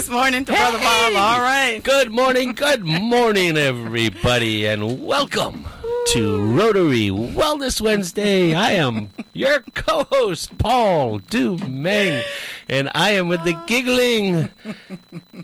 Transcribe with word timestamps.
this 0.00 0.08
morning 0.08 0.46
to 0.46 0.52
Brother 0.52 0.78
Bob? 0.78 1.12
All 1.14 1.42
right. 1.42 1.78
Good 1.84 2.10
morning, 2.10 2.54
good 2.54 2.82
morning, 2.82 3.58
everybody, 3.58 4.64
and 4.64 5.04
welcome 5.04 5.66
to 6.12 6.42
Rotary 6.56 7.08
Wellness 7.10 7.82
Wednesday. 7.82 8.54
I 8.54 8.70
am 8.70 9.10
your 9.34 9.60
co-host, 9.74 10.56
Paul 10.56 11.20
Dumeng, 11.20 12.22
and 12.66 12.90
I 12.94 13.10
am 13.10 13.28
with 13.28 13.44
the 13.44 13.62
giggling 13.66 14.48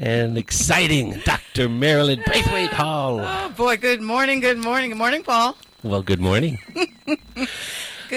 and 0.00 0.38
exciting 0.38 1.20
Dr. 1.26 1.68
Marilyn 1.68 2.22
Braithwaite 2.24 2.72
Hall. 2.72 3.20
Oh, 3.20 3.52
boy. 3.54 3.76
Good 3.76 4.00
morning. 4.00 4.40
Good 4.40 4.56
morning. 4.56 4.88
Good 4.88 4.98
morning, 4.98 5.22
Paul. 5.22 5.54
Well, 5.82 6.00
good 6.00 6.20
morning. 6.20 6.58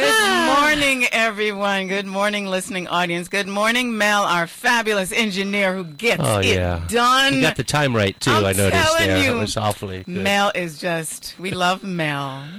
Good 0.04 0.56
morning, 0.60 1.06
everyone. 1.12 1.88
Good 1.90 2.06
morning, 2.06 2.46
listening 2.46 2.88
audience. 2.88 3.28
Good 3.28 3.48
morning, 3.48 3.98
Mel, 3.98 4.24
our 4.24 4.48
fabulous 4.48 5.12
engineer 5.12 5.76
who 5.76 5.84
gets 5.84 6.22
Oh, 6.24 6.40
it 6.40 6.88
done. 6.88 7.34
You 7.34 7.42
got 7.42 7.58
the 7.58 7.64
time 7.66 7.94
right, 7.96 8.18
too, 8.20 8.32
I'm 8.32 8.46
I 8.46 8.54
noticed 8.54 8.72
telling 8.82 9.08
there. 9.08 9.24
you. 9.26 9.36
It 9.38 9.40
was 9.40 9.58
awfully 9.58 10.04
good. 10.06 10.08
Mel 10.24 10.52
is 10.56 10.80
just, 10.80 11.36
we 11.38 11.52
love 11.52 11.84
Mel. 11.84 12.48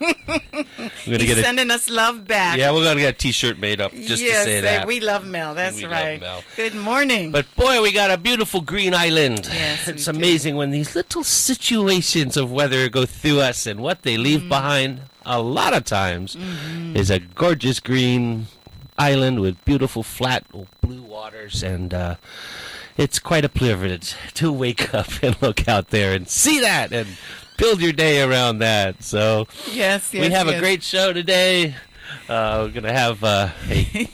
I'm 0.00 0.10
gonna 0.28 0.94
He's 1.06 1.18
get 1.24 1.38
a, 1.38 1.42
sending 1.42 1.70
us 1.70 1.88
love 1.88 2.26
back. 2.26 2.58
yeah, 2.58 2.70
we're 2.72 2.82
going 2.84 2.96
to 2.96 3.02
get 3.02 3.14
a 3.14 3.16
T-shirt 3.18 3.58
made 3.58 3.80
up 3.80 3.92
just 3.92 4.22
yes, 4.22 4.44
to 4.44 4.50
say 4.50 4.60
that. 4.60 4.86
we 4.86 5.00
love 5.00 5.24
Mel. 5.24 5.54
That's 5.54 5.76
We 5.76 5.84
love 5.84 5.92
right. 5.92 6.20
Mel. 6.20 6.42
Good 6.56 6.74
morning. 6.74 7.30
But 7.32 7.46
boy, 7.56 7.80
we 7.80 7.92
got 7.92 8.10
a 8.10 8.18
beautiful 8.18 8.60
green 8.60 8.92
island. 8.92 9.48
Yes, 9.50 9.88
it's 9.88 10.06
we 10.06 10.12
do. 10.12 10.18
amazing 10.18 10.56
when 10.56 10.70
these 10.72 10.94
little 10.94 11.24
situations 11.24 12.36
of 12.36 12.52
weather 12.52 12.90
go 12.90 13.06
through 13.06 13.40
us 13.40 13.66
and 13.66 13.80
what 13.80 14.02
they 14.02 14.14
Mm-hmm. 14.16 14.22
leave 14.22 14.48
behind. 14.50 15.00
A 15.26 15.40
lot 15.40 15.74
of 15.74 15.84
times 15.84 16.36
is 16.94 17.10
a 17.10 17.18
gorgeous 17.18 17.80
green 17.80 18.46
island 18.98 19.40
with 19.40 19.64
beautiful 19.64 20.02
flat 20.02 20.44
blue 20.80 21.02
waters, 21.02 21.62
and 21.62 21.92
uh, 21.92 22.16
it's 22.96 23.18
quite 23.18 23.44
a 23.44 23.48
privilege 23.48 24.14
to 24.34 24.52
wake 24.52 24.94
up 24.94 25.08
and 25.22 25.40
look 25.40 25.68
out 25.68 25.88
there 25.88 26.14
and 26.14 26.28
see 26.28 26.60
that 26.60 26.92
and 26.92 27.08
build 27.56 27.80
your 27.80 27.92
day 27.92 28.22
around 28.22 28.58
that. 28.58 29.02
So 29.02 29.46
yes, 29.72 30.12
yes. 30.12 30.14
we 30.14 30.30
have 30.30 30.46
yes. 30.46 30.56
a 30.56 30.60
great 30.60 30.82
show 30.82 31.12
today. 31.12 31.74
Uh, 32.28 32.62
we're 32.64 32.72
going 32.72 32.84
to 32.84 32.92
have 32.92 33.22
uh, 33.22 33.48
a, 33.68 34.08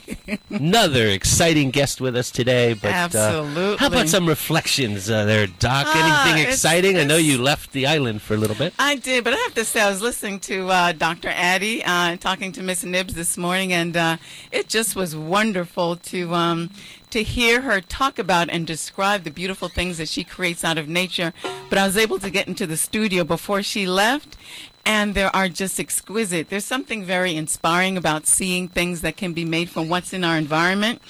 another 0.50 1.06
exciting 1.08 1.70
guest 1.70 2.00
with 2.00 2.16
us 2.16 2.30
today. 2.30 2.74
But, 2.74 2.90
uh, 2.92 2.94
Absolutely. 2.94 3.76
how 3.76 3.86
about 3.86 4.08
some 4.08 4.26
reflections 4.26 5.08
uh, 5.10 5.24
there, 5.24 5.46
Doc? 5.46 5.86
Ah, 5.88 6.24
Anything 6.24 6.40
it's- 6.42 6.54
exciting? 6.56 6.96
I 6.98 7.04
know 7.04 7.16
you 7.16 7.38
left 7.38 7.72
the 7.72 7.86
island 7.86 8.22
for 8.22 8.34
a 8.34 8.36
little 8.36 8.56
bit. 8.56 8.74
I 8.78 8.96
did, 8.96 9.24
but 9.24 9.32
I 9.32 9.36
have 9.36 9.54
to 9.54 9.64
say, 9.64 9.80
I 9.80 9.88
was 9.90 10.02
listening 10.02 10.40
to 10.40 10.68
uh, 10.68 10.92
Dr. 10.92 11.28
Addie 11.28 11.82
uh, 11.84 12.16
talking 12.16 12.52
to 12.52 12.62
Miss 12.62 12.84
Nibs 12.84 13.14
this 13.14 13.36
morning, 13.38 13.72
and 13.72 13.96
uh, 13.96 14.16
it 14.50 14.68
just 14.68 14.96
was 14.96 15.14
wonderful 15.16 15.96
to 15.96 16.34
um, 16.34 16.70
to 17.10 17.22
hear 17.24 17.62
her 17.62 17.80
talk 17.80 18.20
about 18.20 18.48
and 18.50 18.64
describe 18.66 19.24
the 19.24 19.30
beautiful 19.32 19.68
things 19.68 19.98
that 19.98 20.08
she 20.08 20.22
creates 20.22 20.62
out 20.62 20.78
of 20.78 20.88
nature. 20.88 21.32
But 21.68 21.76
I 21.78 21.84
was 21.86 21.96
able 21.96 22.20
to 22.20 22.30
get 22.30 22.46
into 22.46 22.66
the 22.68 22.76
studio 22.76 23.24
before 23.24 23.62
she 23.64 23.84
left. 23.86 24.36
And 24.84 25.14
there 25.14 25.34
are 25.34 25.48
just 25.48 25.78
exquisite. 25.78 26.48
There's 26.48 26.64
something 26.64 27.04
very 27.04 27.36
inspiring 27.36 27.96
about 27.96 28.26
seeing 28.26 28.66
things 28.68 29.02
that 29.02 29.16
can 29.16 29.32
be 29.32 29.44
made 29.44 29.70
from 29.70 29.88
what's 29.88 30.12
in 30.12 30.24
our 30.24 30.36
environment. 30.36 31.00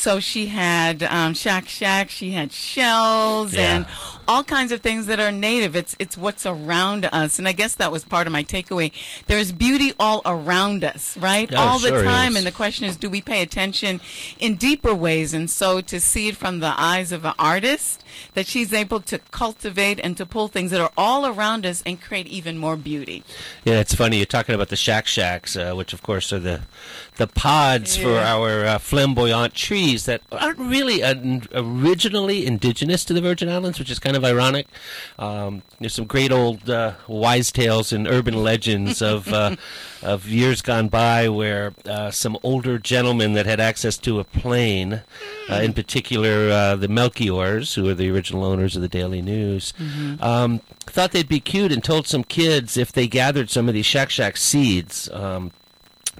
So 0.00 0.18
she 0.18 0.46
had 0.46 1.02
um, 1.02 1.34
Shack 1.34 1.68
Shack, 1.68 2.08
she 2.08 2.30
had 2.30 2.52
shells, 2.52 3.52
Yeah. 3.52 3.76
and 3.76 3.86
all 4.26 4.42
kinds 4.42 4.72
of 4.72 4.80
things 4.80 5.04
that 5.06 5.20
are 5.20 5.30
native. 5.30 5.76
It's 5.76 5.94
it's 5.98 6.16
what's 6.16 6.46
around 6.46 7.04
us, 7.12 7.38
and 7.38 7.46
I 7.46 7.52
guess 7.52 7.74
that 7.74 7.92
was 7.92 8.02
part 8.02 8.26
of 8.26 8.32
my 8.32 8.42
takeaway. 8.42 8.92
There's 9.26 9.52
beauty 9.52 9.92
all 10.00 10.22
around 10.24 10.84
us, 10.84 11.18
right? 11.18 11.50
Yeah, 11.50 11.60
all 11.60 11.78
the 11.78 11.88
sure 11.88 12.02
time, 12.02 12.32
is. 12.32 12.38
and 12.38 12.46
the 12.46 12.50
question 12.52 12.86
is, 12.86 12.96
do 12.96 13.10
we 13.10 13.20
pay 13.20 13.42
attention 13.42 14.00
in 14.38 14.54
deeper 14.54 14.94
ways? 14.94 15.34
And 15.34 15.50
so 15.50 15.82
to 15.82 16.00
see 16.00 16.28
it 16.28 16.36
from 16.36 16.60
the 16.60 16.72
eyes 16.80 17.12
of 17.12 17.26
an 17.26 17.34
artist, 17.38 18.02
that 18.32 18.46
she's 18.46 18.72
able 18.72 19.00
to 19.00 19.18
cultivate 19.32 20.00
and 20.02 20.16
to 20.16 20.24
pull 20.24 20.48
things 20.48 20.70
that 20.70 20.80
are 20.80 20.92
all 20.96 21.26
around 21.26 21.66
us 21.66 21.82
and 21.84 22.00
create 22.00 22.26
even 22.28 22.56
more 22.56 22.76
beauty. 22.76 23.22
Yeah, 23.64 23.80
it's 23.80 23.94
funny. 23.94 24.16
You're 24.16 24.24
talking 24.26 24.54
about 24.54 24.68
the 24.68 24.76
shack 24.76 25.06
shacks, 25.06 25.56
uh, 25.56 25.74
which 25.74 25.92
of 25.92 26.02
course 26.02 26.32
are 26.32 26.38
the 26.38 26.62
the 27.20 27.26
pods 27.26 27.98
for 27.98 28.16
our 28.18 28.64
uh, 28.64 28.78
flamboyant 28.78 29.52
trees 29.52 30.06
that 30.06 30.22
aren't 30.32 30.58
really 30.58 31.02
uh, 31.02 31.14
originally 31.52 32.46
indigenous 32.46 33.04
to 33.04 33.12
the 33.12 33.20
Virgin 33.20 33.46
Islands, 33.46 33.78
which 33.78 33.90
is 33.90 33.98
kind 33.98 34.16
of 34.16 34.24
ironic. 34.24 34.66
Um, 35.18 35.62
there's 35.78 35.92
some 35.92 36.06
great 36.06 36.32
old 36.32 36.70
uh, 36.70 36.94
wise 37.06 37.52
tales 37.52 37.92
and 37.92 38.08
urban 38.08 38.42
legends 38.42 39.02
of 39.02 39.30
uh, 39.34 39.56
of 40.02 40.28
years 40.28 40.62
gone 40.62 40.88
by 40.88 41.28
where 41.28 41.74
uh, 41.84 42.10
some 42.10 42.38
older 42.42 42.78
gentlemen 42.78 43.34
that 43.34 43.44
had 43.44 43.60
access 43.60 43.98
to 43.98 44.18
a 44.18 44.24
plane, 44.24 45.02
uh, 45.50 45.56
in 45.56 45.74
particular 45.74 46.50
uh, 46.50 46.74
the 46.74 46.88
Melchiors, 46.88 47.74
who 47.74 47.86
are 47.86 47.94
the 47.94 48.10
original 48.10 48.44
owners 48.44 48.76
of 48.76 48.80
the 48.80 48.88
Daily 48.88 49.20
News, 49.20 49.74
um, 50.20 50.62
thought 50.86 51.12
they'd 51.12 51.28
be 51.28 51.40
cute 51.40 51.70
and 51.70 51.84
told 51.84 52.06
some 52.06 52.24
kids 52.24 52.78
if 52.78 52.90
they 52.90 53.06
gathered 53.06 53.50
some 53.50 53.68
of 53.68 53.74
these 53.74 53.84
shack 53.84 54.08
shack 54.08 54.38
seeds. 54.38 55.10
Um, 55.10 55.52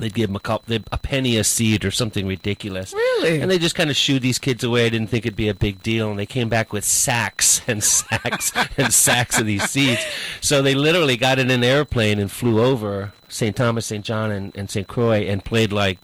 They'd 0.01 0.15
give 0.15 0.29
them 0.29 0.37
a, 0.37 0.41
couple, 0.41 0.77
a 0.91 0.99
penny 0.99 1.37
a 1.37 1.45
seed 1.45 1.85
or 1.85 1.91
something 1.91 2.27
ridiculous. 2.27 2.93
Really? 2.93 3.41
And 3.41 3.51
they 3.51 3.59
just 3.59 3.75
kind 3.75 3.91
of 3.91 3.97
shooed 3.97 4.23
these 4.23 4.39
kids 4.39 4.65
away. 4.65 4.87
I 4.87 4.89
didn't 4.89 5.09
think 5.09 5.27
it'd 5.27 5.37
be 5.37 5.49
a 5.49 5.55
big 5.55 5.83
deal. 5.83 6.11
And 6.11 6.19
they 6.19 6.27
came 6.27 6.49
back 6.49 6.73
with 6.73 6.85
sacks 6.85 7.63
and 7.69 7.83
sacks 7.83 8.53
and 8.77 8.93
sacks 8.93 9.39
of 9.39 9.47
these 9.47 9.69
seeds. 9.69 10.01
So 10.41 10.63
they 10.63 10.75
literally 10.75 11.17
got 11.17 11.39
in 11.39 11.51
an 11.51 11.65
airplane 11.65 12.19
and 12.19 12.31
flew 12.31 12.63
over 12.63 13.13
St. 13.29 13.55
Thomas, 13.55 13.87
St. 13.87 14.05
John, 14.05 14.31
and, 14.31 14.55
and 14.57 14.71
St. 14.71 14.89
Croix 14.89 15.21
and 15.23 15.45
played 15.45 15.73
like 15.73 15.99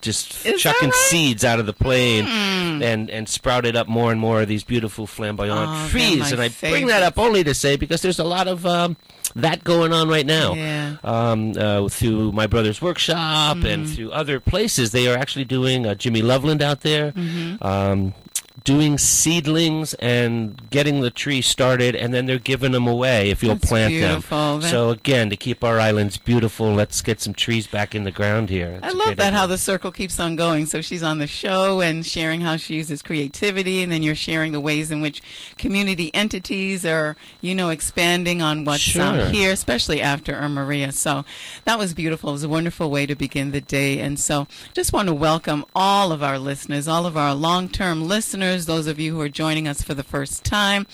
just 0.00 0.46
Is 0.46 0.60
chucking 0.62 0.90
right? 0.90 0.98
seeds 1.08 1.44
out 1.44 1.58
of 1.58 1.66
the 1.66 1.72
plane 1.72 2.26
and, 2.26 3.10
and 3.10 3.28
sprouted 3.28 3.74
up 3.76 3.88
more 3.88 4.12
and 4.12 4.20
more 4.20 4.42
of 4.42 4.48
these 4.48 4.62
beautiful 4.64 5.06
flamboyant 5.06 5.58
Oh, 5.58 5.88
trees. 5.90 6.30
And 6.32 6.40
I 6.40 6.48
bring 6.48 6.86
that 6.86 7.02
up 7.02 7.18
only 7.18 7.42
to 7.44 7.54
say 7.54 7.76
because 7.76 8.00
there's 8.02 8.18
a 8.20 8.24
lot 8.24 8.46
of 8.46 8.64
um, 8.64 8.96
that 9.34 9.64
going 9.64 9.92
on 9.92 10.08
right 10.08 10.24
now 10.26 10.54
Yeah. 10.54 10.96
um, 11.02 11.52
uh, 11.58 11.88
through 11.88 12.32
my 12.32 12.46
brother's 12.46 12.80
workshop 12.80 13.56
Mm-hmm. 13.58 13.66
and 13.66 13.88
through 13.88 14.12
other 14.12 14.38
places. 14.40 14.92
They 14.92 15.08
are 15.08 15.16
actually 15.18 15.44
doing 15.46 15.84
uh, 15.86 15.94
Jimmy 15.94 16.22
Loveland 16.22 16.62
out 16.62 16.82
there, 16.82 17.12
Mm-hmm. 17.12 17.62
um, 17.66 18.14
doing 18.64 18.98
seedlings 18.98 19.94
and 19.94 20.60
getting 20.70 21.00
the 21.00 21.10
tree 21.10 21.40
started, 21.40 21.94
and 21.94 22.12
then 22.12 22.26
they're 22.26 22.38
giving 22.38 22.72
them 22.72 22.86
away 22.86 23.30
if 23.30 23.42
you'll 23.42 23.54
That's 23.54 23.68
plant 23.68 23.90
beautiful. 23.92 24.52
them. 24.54 24.60
That- 24.62 24.70
So 24.70 24.90
again, 24.90 25.30
to 25.30 25.36
keep 25.36 25.62
our 25.64 25.78
islands 25.78 26.16
beautiful, 26.16 26.72
let's 26.74 27.00
get 27.02 27.20
some 27.20 27.34
trees 27.34 27.66
back 27.66 27.94
in 27.94 28.04
the 28.04 28.10
ground 28.10 28.50
here. 28.50 28.80
I 28.82 28.90
love 28.90 29.16
that 29.16 29.28
idea. 29.28 29.38
how 29.38 29.46
the 29.46 29.58
circle 29.58 29.92
keeps 29.92 30.18
on 30.18 30.36
going. 30.36 30.66
So 30.66 30.80
she's 30.80 31.02
on 31.02 31.18
the 31.18 31.26
show 31.26 31.80
and 31.80 32.04
sharing 32.04 32.40
how 32.40 32.56
she 32.56 32.74
uses 32.74 33.02
creativity, 33.02 33.82
and 33.82 33.92
then 33.92 34.02
you're 34.02 34.14
sharing 34.14 34.52
the 34.52 34.60
ways 34.60 34.90
in 34.90 35.00
which 35.00 35.22
community 35.56 36.10
entities 36.14 36.84
are, 36.84 37.16
you 37.40 37.54
know, 37.54 37.70
expanding 37.70 38.42
on 38.42 38.64
what's 38.64 38.80
Sure. 38.82 39.02
um, 39.26 39.32
here, 39.32 39.52
especially 39.52 40.00
after 40.00 40.34
Irma 40.34 40.48
Maria. 40.64 40.92
So 40.92 41.24
that 41.64 41.78
was 41.78 41.94
beautiful. 41.94 42.30
It 42.30 42.32
was 42.32 42.44
a 42.44 42.48
wonderful 42.48 42.90
way 42.90 43.06
to 43.06 43.14
begin 43.14 43.52
the 43.52 43.60
day. 43.60 43.98
And 44.00 44.18
so 44.18 44.46
just 44.74 44.92
want 44.92 45.08
to 45.08 45.14
welcome 45.14 45.64
all 45.74 46.10
of 46.10 46.22
our 46.22 46.38
listeners, 46.38 46.88
all 46.88 47.06
of 47.06 47.16
our 47.16 47.34
long-term 47.34 48.08
listeners, 48.08 48.57
those 48.66 48.86
of 48.86 48.98
you 48.98 49.14
who 49.14 49.20
are 49.20 49.28
joining 49.28 49.66
us 49.68 49.82
for 49.82 49.94
the 49.94 50.02
first 50.02 50.44
time. 50.44 50.86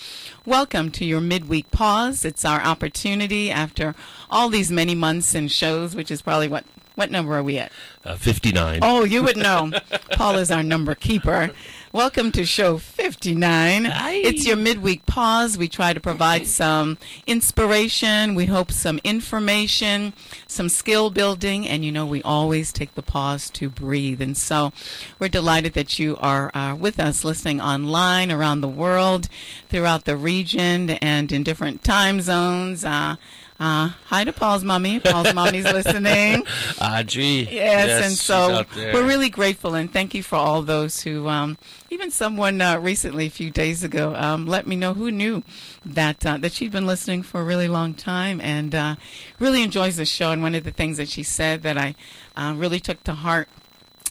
Welcome 0.44 0.90
to 0.93 1.05
your 1.05 1.20
midweek 1.20 1.70
pause. 1.70 2.25
It's 2.25 2.44
our 2.44 2.61
opportunity 2.61 3.50
after 3.50 3.94
all 4.31 4.49
these 4.49 4.70
many 4.70 4.94
months 4.94 5.34
and 5.34 5.50
shows, 5.50 5.94
which 5.94 6.11
is 6.11 6.22
probably 6.22 6.49
what 6.49 6.64
what 6.94 7.11
number 7.11 7.37
are 7.37 7.43
we 7.43 7.58
at? 7.58 7.72
Uh, 8.05 8.14
59. 8.14 8.78
Oh, 8.82 9.05
you 9.05 9.22
would 9.25 9.37
know. 9.37 9.72
Paul 10.12 10.37
is 10.37 10.50
our 10.50 10.62
number 10.62 10.94
keeper. 10.94 11.50
Welcome 11.94 12.32
to 12.32 12.44
show 12.44 12.79
59. 12.79 13.85
Hi. 13.85 14.14
It's 14.14 14.44
your 14.44 14.56
midweek 14.56 15.06
pause. 15.06 15.56
We 15.56 15.69
try 15.69 15.93
to 15.93 16.00
provide 16.00 16.49
some 16.49 16.99
inspiration. 17.25 18.35
We 18.35 18.46
hope 18.46 18.73
some 18.73 18.99
information, 19.05 20.12
some 20.49 20.69
skill 20.69 21.11
building, 21.11 21.69
and 21.69 21.85
you 21.85 21.93
know, 21.93 22.05
we 22.05 22.20
always 22.25 22.73
take 22.73 22.96
the 22.96 23.02
pause 23.02 23.49
to 23.50 23.70
breathe. 23.70 24.20
And 24.20 24.37
so 24.37 24.73
we're 25.20 25.29
delighted 25.29 25.75
that 25.75 26.00
you 26.00 26.17
are 26.17 26.50
uh, 26.52 26.75
with 26.75 26.99
us 26.99 27.23
listening 27.23 27.61
online 27.61 28.32
around 28.32 28.61
the 28.61 28.67
world, 28.67 29.29
throughout 29.69 30.05
the 30.05 30.17
region, 30.17 30.90
and 30.90 31.31
in 31.31 31.44
different 31.44 31.85
time 31.85 32.20
zones. 32.20 32.85
Uh, 32.85 33.14
uh, 33.61 33.91
hi 34.06 34.25
to 34.25 34.33
Paul's 34.33 34.65
mommy. 34.65 34.99
Paul's 34.99 35.33
mommy's 35.33 35.65
listening. 35.73 36.45
Audrey. 36.81 37.49
Yes, 37.51 38.05
and 38.05 38.15
so 38.15 38.65
we're 38.77 39.06
really 39.06 39.29
grateful 39.29 39.75
and 39.75 39.93
thank 39.93 40.15
you 40.15 40.23
for 40.23 40.37
all 40.37 40.62
those 40.62 41.03
who, 41.03 41.29
um, 41.29 41.56
even 41.91 42.11
someone 42.11 42.61
uh, 42.61 42.79
recently, 42.79 43.27
a 43.27 43.31
few 43.31 43.51
days 43.51 43.85
ago, 43.85 44.15
um, 44.17 44.47
let 44.47 44.67
me 44.67 44.75
know 44.75 44.95
who 44.95 45.11
knew 45.11 45.43
that 45.85 46.27
uh, 46.27 46.37
that 46.39 46.53
she'd 46.53 46.73
been 46.73 46.87
listening 46.87 47.23
for 47.23 47.41
a 47.41 47.45
really 47.45 47.69
long 47.69 47.95
time 47.95 48.41
and 48.41 48.75
uh, 48.75 48.97
really 49.39 49.62
enjoys 49.62 49.97
the 49.97 50.05
show. 50.05 50.33
And 50.33 50.43
one 50.43 50.55
of 50.55 50.65
the 50.65 50.73
things 50.73 50.97
that 50.97 51.09
she 51.09 51.23
said 51.23 51.62
that 51.62 51.79
I 51.79 51.95
uh, 52.37 52.55
really 52.57 52.81
took 52.81 53.05
to 53.05 53.12
heart 53.15 53.49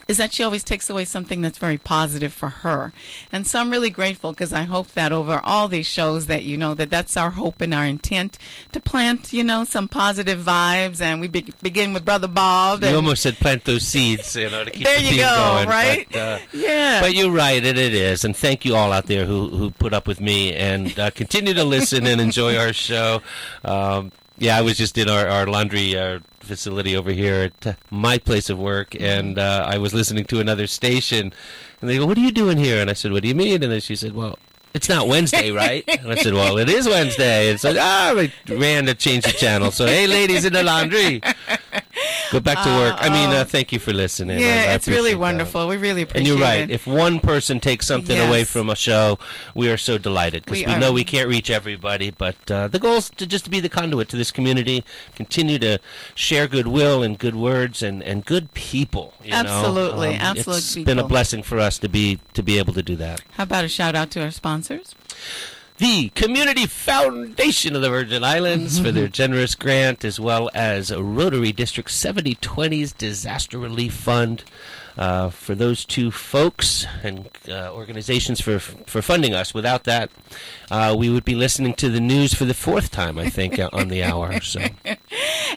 is 0.07 0.17
that 0.17 0.33
she 0.33 0.43
always 0.43 0.63
takes 0.63 0.89
away 0.89 1.05
something 1.05 1.41
that's 1.41 1.57
very 1.57 1.77
positive 1.77 2.33
for 2.33 2.49
her. 2.49 2.91
And 3.31 3.47
so 3.47 3.59
I'm 3.59 3.69
really 3.69 3.89
grateful 3.89 4.31
because 4.31 4.53
I 4.53 4.63
hope 4.63 4.89
that 4.93 5.11
over 5.11 5.39
all 5.43 5.67
these 5.67 5.87
shows 5.87 6.27
that 6.27 6.43
you 6.43 6.57
know 6.57 6.73
that 6.73 6.89
that's 6.89 7.15
our 7.15 7.31
hope 7.31 7.61
and 7.61 7.73
our 7.73 7.85
intent 7.85 8.37
to 8.71 8.79
plant, 8.79 9.31
you 9.33 9.43
know, 9.43 9.63
some 9.63 9.87
positive 9.87 10.39
vibes. 10.39 11.01
And 11.01 11.21
we 11.21 11.27
be- 11.27 11.53
begin 11.61 11.93
with 11.93 12.05
Brother 12.05 12.27
Bob. 12.27 12.83
You 12.83 12.95
almost 12.95 13.23
said 13.23 13.35
plant 13.35 13.63
those 13.65 13.83
seeds, 13.87 14.35
you 14.35 14.49
know, 14.49 14.63
to 14.63 14.71
keep 14.71 14.85
there 14.85 14.99
the 14.99 15.05
you 15.05 15.17
go, 15.17 15.53
going. 15.55 15.69
right? 15.69 16.07
But, 16.11 16.19
uh, 16.19 16.39
yeah. 16.51 17.01
But 17.01 17.15
you're 17.15 17.31
right, 17.31 17.63
and 17.63 17.77
it 17.77 17.93
is. 17.93 18.25
And 18.25 18.35
thank 18.35 18.65
you 18.65 18.75
all 18.75 18.91
out 18.91 19.05
there 19.05 19.25
who, 19.25 19.49
who 19.49 19.71
put 19.71 19.93
up 19.93 20.07
with 20.07 20.19
me 20.19 20.53
and 20.53 20.97
uh, 20.99 21.11
continue 21.11 21.53
to 21.53 21.63
listen 21.63 22.05
and 22.05 22.19
enjoy 22.19 22.57
our 22.57 22.73
show. 22.73 23.21
Um, 23.63 24.11
yeah, 24.37 24.57
I 24.57 24.61
was 24.61 24.77
just 24.77 24.97
in 24.97 25.09
our, 25.09 25.27
our 25.27 25.45
laundry 25.45 25.97
uh, 25.97 26.19
facility 26.43 26.95
over 26.95 27.11
here 27.11 27.51
at 27.51 27.67
uh, 27.67 27.73
my 27.89 28.17
place 28.17 28.49
of 28.49 28.59
work, 28.59 28.95
and 28.99 29.37
uh, 29.39 29.65
I 29.67 29.77
was 29.77 29.93
listening 29.93 30.25
to 30.25 30.39
another 30.39 30.67
station. 30.67 31.33
And 31.81 31.89
they 31.89 31.97
go, 31.97 32.05
What 32.05 32.17
are 32.17 32.21
you 32.21 32.31
doing 32.31 32.57
here? 32.57 32.79
And 32.79 32.89
I 32.89 32.93
said, 32.93 33.11
What 33.11 33.23
do 33.23 33.27
you 33.27 33.35
mean? 33.35 33.63
And 33.63 33.71
then 33.71 33.81
she 33.81 33.95
said, 33.95 34.13
Well, 34.13 34.37
it's 34.73 34.89
not 34.89 35.07
Wednesday, 35.07 35.51
right? 35.51 35.83
And 35.87 36.11
I 36.11 36.15
said, 36.15 36.33
Well, 36.33 36.57
it 36.57 36.69
is 36.69 36.87
Wednesday. 36.87 37.49
And 37.51 37.59
so, 37.59 37.75
ah, 37.77 38.13
I 38.15 38.31
ran 38.49 38.85
to 38.85 38.93
change 38.93 39.23
the 39.25 39.31
channel. 39.31 39.71
So, 39.71 39.85
hey, 39.85 40.07
ladies 40.07 40.45
in 40.45 40.53
the 40.53 40.63
laundry, 40.63 41.21
go 42.33 42.39
back 42.39 42.63
to 42.63 42.69
work. 42.69 42.95
I 42.99 43.09
mean, 43.09 43.29
uh, 43.29 43.45
thank 43.45 43.71
you 43.71 43.79
for 43.79 43.93
listening. 43.93 44.37
I- 44.37 44.41
I 44.41 44.45
yeah, 44.45 44.75
it's 44.75 44.87
really 44.87 44.99
appreciate 44.99 45.13
that. 45.13 45.19
wonderful. 45.19 45.67
We 45.67 45.77
really 45.77 46.01
appreciate 46.01 46.27
it. 46.27 46.31
And 46.31 46.39
you're 46.39 46.45
right. 46.47 46.61
it. 46.69 46.71
If 46.71 46.85
one 46.87 47.19
person 47.19 47.59
takes 47.59 47.87
something 47.87 48.17
away 48.19 48.43
from 48.43 48.69
a 48.69 48.75
show, 48.75 49.17
we 49.55 49.69
are 49.69 49.77
so 49.77 49.97
delighted 49.97 50.43
because 50.45 50.65
We 50.65 50.73
we, 50.73 50.79
know 50.79 50.91
we 50.91 51.03
can't 51.03 51.29
reach 51.29 51.49
everybody. 51.49 52.11
But 52.11 52.35
uh, 52.51 52.67
the 52.67 52.79
goal 52.79 52.95
is 52.97 53.09
just 53.09 53.17
to 53.17 53.27
just 53.27 53.49
be 53.49 53.59
the 53.59 53.69
conduit 53.69 54.09
to 54.09 54.17
this 54.17 54.31
community, 54.31 54.83
continue 55.15 55.59
to 55.59 55.79
share 56.15 56.47
goodwill 56.47 57.03
and 57.03 57.17
good 57.17 57.35
words 57.35 57.81
and, 57.83 58.01
and 58.03 58.25
good 58.25 58.53
people. 58.53 59.13
You 59.23 59.33
Absolutely, 59.33 60.09
know? 60.09 60.15
Um, 60.15 60.37
absolute 60.37 60.57
It's 60.57 60.75
been 60.75 60.99
a 60.99 61.07
blessing 61.07 61.43
for 61.43 61.59
us 61.59 61.77
to 61.79 61.89
be 61.89 62.19
to 62.33 62.41
be 62.43 62.57
able 62.57 62.73
to 62.73 62.83
do 62.83 62.95
that. 62.97 63.21
How 63.33 63.43
about 63.43 63.65
a 63.65 63.67
shout 63.67 63.95
out 63.95 64.09
to 64.11 64.21
our 64.23 64.31
sponsors? 64.31 64.95
The 65.77 66.09
Community 66.09 66.67
Foundation 66.67 67.75
of 67.75 67.81
the 67.81 67.89
Virgin 67.89 68.23
Islands 68.23 68.79
for 68.79 68.91
their 68.91 69.07
generous 69.09 69.55
grant, 69.55 70.05
as 70.05 70.19
well 70.19 70.51
as 70.53 70.95
Rotary 70.95 71.51
District 71.51 71.89
7020's 71.89 72.93
Disaster 72.93 73.57
Relief 73.57 73.93
Fund. 73.95 74.43
Uh, 74.97 75.29
for 75.29 75.55
those 75.55 75.85
two 75.85 76.11
folks 76.11 76.85
and 77.01 77.27
uh, 77.49 77.71
organizations 77.73 78.39
for 78.39 78.59
for 78.59 79.01
funding 79.01 79.33
us. 79.33 79.53
Without 79.53 79.85
that, 79.85 80.11
uh, 80.69 80.95
we 80.97 81.09
would 81.09 81.25
be 81.25 81.35
listening 81.35 81.73
to 81.73 81.89
the 81.89 81.99
news 81.99 82.33
for 82.33 82.45
the 82.45 82.53
fourth 82.53 82.91
time, 82.91 83.17
I 83.17 83.29
think, 83.29 83.57
uh, 83.57 83.69
on 83.73 83.87
the 83.87 84.03
hour. 84.03 84.39
So 84.41 84.61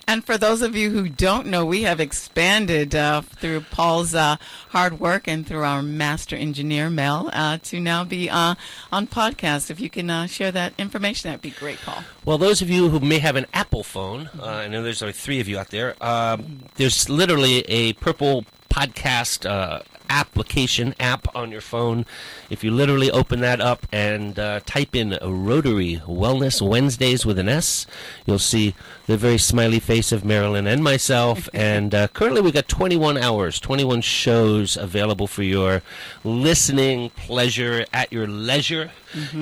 And 0.09 0.25
for 0.25 0.39
those 0.39 0.63
of 0.63 0.77
you 0.77 0.91
who 0.91 1.09
don't 1.09 1.47
know, 1.47 1.65
we 1.65 1.83
have 1.83 2.01
expanded 2.01 2.95
uh, 2.95 3.23
through 3.23 3.63
Paul's 3.63 4.15
uh, 4.15 4.37
hard 4.69 5.01
work 5.01 5.27
and 5.27 5.47
through 5.47 5.65
our 5.65 5.83
master 5.83 6.37
engineer, 6.37 6.91
Mel, 6.91 7.31
uh, 7.33 7.59
to 7.65 7.81
now 7.81 8.05
be 8.05 8.31
uh, 8.31 8.55
on 8.93 9.07
podcast. 9.07 9.71
If 9.71 9.81
you 9.81 9.91
can 9.91 10.09
uh, 10.11 10.27
share 10.27 10.53
that 10.53 10.75
information, 10.79 11.29
that'd 11.29 11.43
be 11.43 11.51
great, 11.51 11.79
Paul. 11.79 12.05
Well, 12.25 12.39
those 12.39 12.63
of 12.63 12.71
you 12.71 12.89
who 12.89 13.01
may 13.01 13.19
have 13.19 13.37
an 13.37 13.47
Apple 13.53 13.83
phone, 13.83 14.31
uh, 14.39 14.45
I 14.45 14.69
know 14.69 14.83
there's 14.83 15.03
only 15.03 15.13
three 15.13 15.41
of 15.41 15.49
you 15.49 15.59
out 15.59 15.71
there. 15.71 15.97
Um, 16.01 16.61
there's 16.77 17.09
literally 17.09 17.61
a 17.63 17.95
purple 17.95 18.45
podcast 18.69 19.49
uh, 19.49 19.81
application 20.09 20.95
app 21.01 21.35
on 21.35 21.51
your 21.51 21.61
phone. 21.61 22.07
If 22.51 22.63
you 22.63 22.71
literally 22.71 23.11
open 23.11 23.41
that 23.41 23.61
up 23.61 23.87
and 23.93 24.39
uh, 24.39 24.61
type 24.67 24.95
in 24.95 25.19
Rotary 25.23 26.03
Wellness 26.07 26.67
Wednesdays 26.67 27.27
with 27.27 27.39
an 27.39 27.49
S, 27.49 27.87
you'll 28.25 28.39
see 28.39 28.75
the 29.07 29.17
very 29.17 29.39
smiley 29.39 29.81
face 29.81 30.13
of 30.13 30.25
Marilyn 30.25 30.67
and 30.67 30.83
myself. 30.83 31.49
and 31.55 31.95
uh, 31.95 32.09
currently, 32.09 32.41
we've 32.41 32.55
got 32.55 32.69
21 32.69 33.17
hours, 33.17 33.61
21 33.61 34.01
shows 34.01 34.77
available 34.77 35.27
for 35.27 35.43
your 35.43 35.83
listening 36.25 37.11
pleasure 37.11 37.85
at 37.93 38.13
your 38.13 38.27
leisure. 38.27 38.91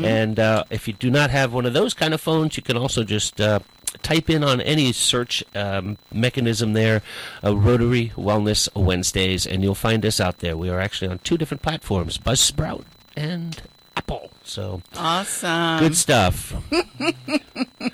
And 0.04 0.38
uh, 0.38 0.64
if 0.70 0.86
you 0.86 0.94
do 0.94 1.10
not 1.10 1.30
have 1.30 1.52
one 1.52 1.66
of 1.66 1.72
those 1.72 1.94
kind 1.94 2.14
of 2.14 2.20
phones, 2.20 2.56
you 2.56 2.62
can 2.62 2.76
also 2.76 3.02
just 3.02 3.40
uh, 3.40 3.58
type 4.02 4.28
in 4.30 4.42
on 4.44 4.60
any 4.60 4.92
search 4.92 5.42
um, 5.54 5.98
mechanism 6.12 6.72
there, 6.72 7.02
uh, 7.42 7.56
Rotary 7.56 8.12
Wellness 8.16 8.68
Wednesdays, 8.74 9.46
and 9.46 9.62
you'll 9.62 9.74
find 9.74 10.04
us 10.04 10.20
out 10.20 10.38
there. 10.38 10.56
We 10.56 10.68
are 10.70 10.80
actually 10.80 11.08
on 11.08 11.18
two 11.20 11.38
different 11.38 11.62
platforms, 11.62 12.18
Buzzsprout 12.18 12.84
and 13.16 13.62
Apple. 13.96 14.30
So 14.42 14.82
Awesome. 14.96 15.78
good 15.78 15.96
stuff. 15.96 16.54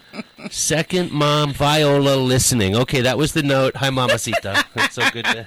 Second 0.51 1.13
mom 1.13 1.53
Viola 1.53 2.17
listening. 2.17 2.75
Okay, 2.75 3.01
that 3.03 3.17
was 3.17 3.35
the 3.35 3.43
note. 3.43 3.77
Hi, 3.77 3.89
Mamacita. 3.91 4.65
It's 4.75 4.95
so 4.97 5.09
good. 5.11 5.25
To... 5.25 5.47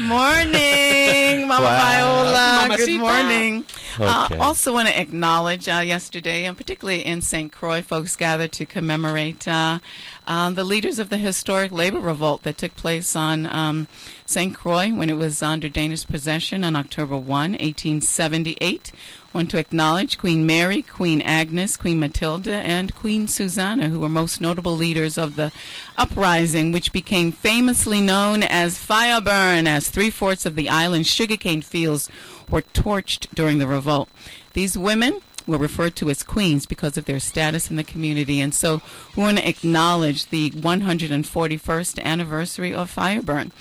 morning, 0.00 1.46
Mama 1.46 1.64
Wow. 1.64 2.24
Viola. 2.24 2.76
Good 2.76 2.98
morning. 2.98 3.64
Okay. 3.94 4.36
Uh, 4.36 4.42
also, 4.42 4.72
want 4.72 4.88
to 4.88 5.00
acknowledge 5.00 5.68
uh, 5.68 5.82
yesterday, 5.84 6.44
and 6.44 6.56
particularly 6.56 7.04
in 7.04 7.22
St. 7.22 7.52
Croix, 7.52 7.82
folks 7.82 8.16
gathered 8.16 8.50
to 8.52 8.66
commemorate 8.66 9.46
uh, 9.46 9.78
uh, 10.26 10.50
the 10.50 10.64
leaders 10.64 10.98
of 10.98 11.08
the 11.08 11.18
historic 11.18 11.70
labor 11.70 12.00
revolt 12.00 12.42
that 12.42 12.58
took 12.58 12.74
place 12.74 13.14
on 13.14 13.46
um, 13.46 13.86
St. 14.26 14.54
Croix 14.54 14.92
when 14.92 15.10
it 15.10 15.16
was 15.16 15.42
under 15.42 15.68
Danish 15.68 16.06
possession 16.06 16.64
on 16.64 16.74
October 16.74 17.16
1, 17.16 17.26
1878. 17.52 18.92
Want 19.32 19.48
to 19.52 19.58
acknowledge 19.58 20.18
Queen 20.18 20.44
Mary, 20.44 20.82
Queen 20.82 21.22
Agnes, 21.22 21.76
Queen 21.76 22.00
Matilda, 22.00 22.54
and 22.54 22.92
Queen 22.96 23.28
Susanna, 23.28 23.88
who 23.88 24.00
were 24.00 24.08
most 24.08 24.40
notable 24.40 24.76
leaders 24.76 25.16
of 25.16 25.36
the 25.36 25.52
uprising, 25.96 26.72
which 26.72 26.92
became 26.92 27.30
famously 27.30 28.00
known 28.00 28.42
as 28.42 28.76
Fireburn, 28.76 29.68
as 29.68 29.88
three 29.88 30.10
fourths 30.10 30.46
of 30.46 30.56
the 30.56 30.68
island's 30.68 31.08
sugarcane 31.08 31.62
fields 31.62 32.10
were 32.50 32.62
torched 32.62 33.28
during 33.32 33.58
the 33.58 33.68
revolt. 33.68 34.08
These 34.54 34.76
women 34.76 35.20
were 35.46 35.58
referred 35.58 35.94
to 35.96 36.10
as 36.10 36.24
queens 36.24 36.66
because 36.66 36.96
of 36.96 37.04
their 37.04 37.20
status 37.20 37.70
in 37.70 37.76
the 37.76 37.84
community, 37.84 38.40
and 38.40 38.52
so 38.52 38.82
we 39.16 39.22
want 39.22 39.38
to 39.38 39.48
acknowledge 39.48 40.26
the 40.26 40.50
141st 40.50 42.02
anniversary 42.02 42.74
of 42.74 42.92
Fireburn. 42.92 43.52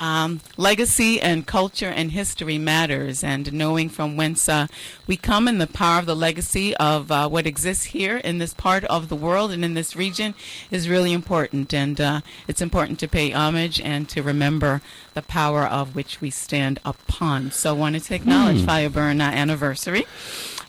Um, 0.00 0.40
legacy 0.56 1.20
and 1.20 1.46
culture 1.46 1.90
and 1.90 2.10
history 2.12 2.56
matters, 2.56 3.22
and 3.22 3.52
knowing 3.52 3.90
from 3.90 4.16
whence 4.16 4.48
uh, 4.48 4.66
we 5.06 5.18
come 5.18 5.46
and 5.46 5.60
the 5.60 5.66
power 5.66 5.98
of 5.98 6.06
the 6.06 6.16
legacy 6.16 6.74
of 6.78 7.12
uh, 7.12 7.28
what 7.28 7.46
exists 7.46 7.84
here 7.84 8.16
in 8.16 8.38
this 8.38 8.54
part 8.54 8.84
of 8.84 9.10
the 9.10 9.14
world 9.14 9.52
and 9.52 9.62
in 9.62 9.74
this 9.74 9.94
region 9.94 10.34
is 10.70 10.88
really 10.88 11.12
important. 11.12 11.74
And 11.74 12.00
uh, 12.00 12.20
it's 12.48 12.62
important 12.62 12.98
to 13.00 13.08
pay 13.08 13.30
homage 13.30 13.78
and 13.78 14.08
to 14.08 14.22
remember 14.22 14.80
the 15.12 15.22
power 15.22 15.66
of 15.66 15.94
which 15.94 16.22
we 16.22 16.30
stand 16.30 16.80
upon. 16.82 17.50
So, 17.50 17.70
I 17.70 17.78
wanted 17.78 18.02
to 18.04 18.14
acknowledge 18.14 18.62
Fireburn 18.62 19.20
uh, 19.20 19.24
anniversary. 19.24 20.06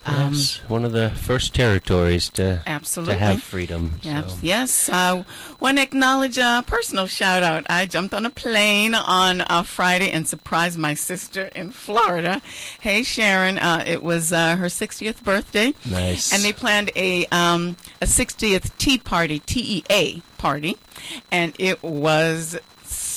Um, 0.05 0.33
Yes, 0.33 0.61
one 0.67 0.83
of 0.83 0.93
the 0.93 1.11
first 1.11 1.53
territories 1.53 2.29
to 2.31 2.61
Absolutely. 2.65 3.13
to 3.15 3.19
have 3.19 3.43
freedom. 3.43 3.99
Yes, 4.01 4.31
so. 4.33 4.39
yes. 4.41 4.89
I 4.91 5.25
want 5.59 5.77
to 5.77 5.83
acknowledge 5.83 6.37
a 6.39 6.63
personal 6.65 7.05
shout 7.07 7.43
out. 7.43 7.65
I 7.69 7.85
jumped 7.85 8.13
on 8.13 8.25
a 8.25 8.29
plane 8.31 8.95
on 8.95 9.41
uh, 9.41 9.61
Friday 9.63 10.09
and 10.11 10.27
surprised 10.27 10.77
my 10.79 10.95
sister 10.95 11.51
in 11.55 11.71
Florida. 11.71 12.41
Hey, 12.79 13.03
Sharon, 13.03 13.59
uh, 13.59 13.83
it 13.85 14.01
was 14.01 14.33
uh, 14.33 14.55
her 14.55 14.65
60th 14.67 15.23
birthday. 15.23 15.73
Nice. 15.89 16.33
And 16.33 16.43
they 16.43 16.53
planned 16.53 16.89
a 16.95 17.25
um, 17.27 17.75
a 18.01 18.05
60th 18.05 18.75
tea 18.77 18.97
party, 18.97 19.39
T 19.39 19.59
E 19.77 19.83
A 19.91 20.21
party, 20.39 20.77
and 21.31 21.53
it 21.59 21.83
was 21.83 22.57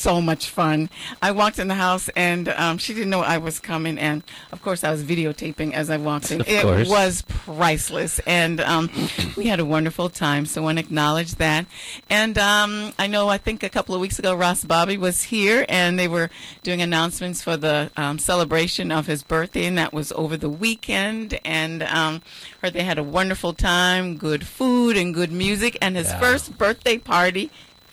so 0.05 0.21
much 0.21 0.51
fun. 0.51 0.89
I 1.23 1.31
walked 1.33 1.59
in 1.59 1.69
the 1.69 1.75
house 1.89 2.09
and 2.15 2.49
um, 2.51 2.77
she 2.79 2.93
didn't 2.93 3.09
know 3.11 3.21
I 3.23 3.39
was 3.39 3.59
coming, 3.59 3.99
and 3.99 4.23
of 4.53 4.61
course 4.63 4.85
I 4.85 4.91
was 4.91 5.03
videotaping 5.03 5.73
as 5.73 5.89
I 5.89 5.97
walked 5.97 6.31
in. 6.31 6.41
Of 6.43 6.49
it 6.49 6.63
course. 6.63 6.89
was 6.89 7.23
priceless, 7.23 8.21
and 8.27 8.61
um, 8.61 8.91
we 9.37 9.47
had 9.47 9.61
a 9.61 9.65
wonderful 9.65 10.11
time. 10.11 10.45
So 10.47 10.61
I 10.61 10.65
want 10.65 10.79
to 10.79 10.85
acknowledge 10.85 11.37
that. 11.37 11.65
And 12.11 12.37
um, 12.39 12.93
I 12.99 13.07
know 13.07 13.29
I 13.29 13.39
think 13.39 13.63
a 13.63 13.69
couple 13.71 13.95
of 13.95 14.01
weeks 14.01 14.19
ago 14.19 14.35
Ross 14.35 14.63
Bobby 14.65 14.99
was 14.99 15.23
here, 15.25 15.65
and 15.69 15.99
they 15.99 16.09
were 16.09 16.29
doing 16.63 16.83
announcements 16.83 17.43
for 17.43 17.57
the 17.57 17.91
um, 17.97 18.19
celebration 18.19 18.93
of 18.93 19.07
his 19.07 19.23
birthday, 19.23 19.65
and 19.65 19.79
that 19.79 19.93
was 19.95 20.13
over 20.13 20.37
the 20.37 20.51
weekend. 20.51 21.41
And 21.47 21.83
um, 21.85 22.21
heard 22.61 22.75
they 22.75 22.85
had 22.85 22.99
a 22.99 23.03
wonderful 23.03 23.53
time, 23.55 24.17
good 24.19 24.47
food 24.47 24.97
and 24.99 25.15
good 25.15 25.33
music, 25.33 25.79
and 25.81 25.97
his 25.97 26.09
Yeah. 26.09 26.21
first 26.21 26.59
birthday 26.59 26.99
party 26.99 27.51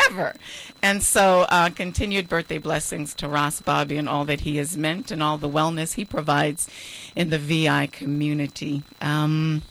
ever. 0.08 0.34
And 0.81 1.03
so, 1.03 1.41
uh, 1.50 1.70
continued 1.70 2.27
birthday 2.27 2.58
blessings 2.58 3.13
to 3.15 3.27
Ross 3.27 3.62
Bobby 3.62 3.98
and 3.98 4.10
all 4.10 4.25
that 4.25 4.41
he 4.41 4.58
has 4.58 4.77
meant 4.77 5.12
and 5.12 5.22
all 5.22 5.38
the 5.38 5.50
wellness 5.50 5.93
he 5.93 6.05
provides 6.05 6.67
in 7.15 7.29
the 7.29 7.39
VI 7.39 7.88
community. 7.88 8.84
Um, 9.01 9.62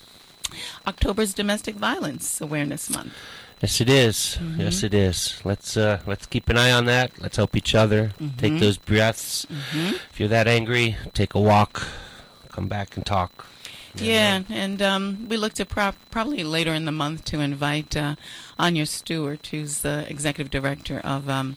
October's 0.87 1.35
Domestic 1.35 1.77
Violence 1.77 2.41
Awareness 2.41 2.91
Month. 2.91 3.13
Yes, 3.61 3.81
it 3.81 3.91
is. 3.91 4.39
Mm-hmm. 4.41 4.61
Yes, 4.63 4.83
it 4.83 4.95
is. 4.95 5.41
Let's 5.45 5.77
uh, 5.77 6.01
let's 6.07 6.25
keep 6.25 6.49
an 6.49 6.57
eye 6.57 6.73
on 6.73 6.87
that. 6.87 7.21
Let's 7.21 7.37
help 7.37 7.55
each 7.57 7.75
other. 7.75 8.13
Mm-hmm. 8.19 8.39
Take 8.39 8.59
those 8.59 8.79
breaths. 8.79 9.47
If 9.75 10.19
you're 10.19 10.31
that 10.31 10.49
angry, 10.49 10.97
take 11.13 11.35
a 11.35 11.41
walk. 11.41 11.87
Come 12.49 12.69
back 12.69 12.97
and 12.97 13.05
talk. 13.05 13.47
Yeah, 13.97 14.43
and 14.49 14.81
um, 14.81 15.27
we 15.29 15.37
look 15.37 15.55
to 15.55 15.67
pro- 15.67 15.93
probably 16.11 16.45
later 16.45 16.73
in 16.73 16.85
the 16.85 16.93
month 16.93 17.25
to 17.27 17.41
invite 17.41 17.97
uh, 17.97 18.15
Anya 18.59 18.87
Stewart, 18.87 19.47
who's 19.49 19.81
the 19.81 20.07
executive 20.09 20.51
director 20.51 21.01
of 21.01 21.29
um, 21.29 21.57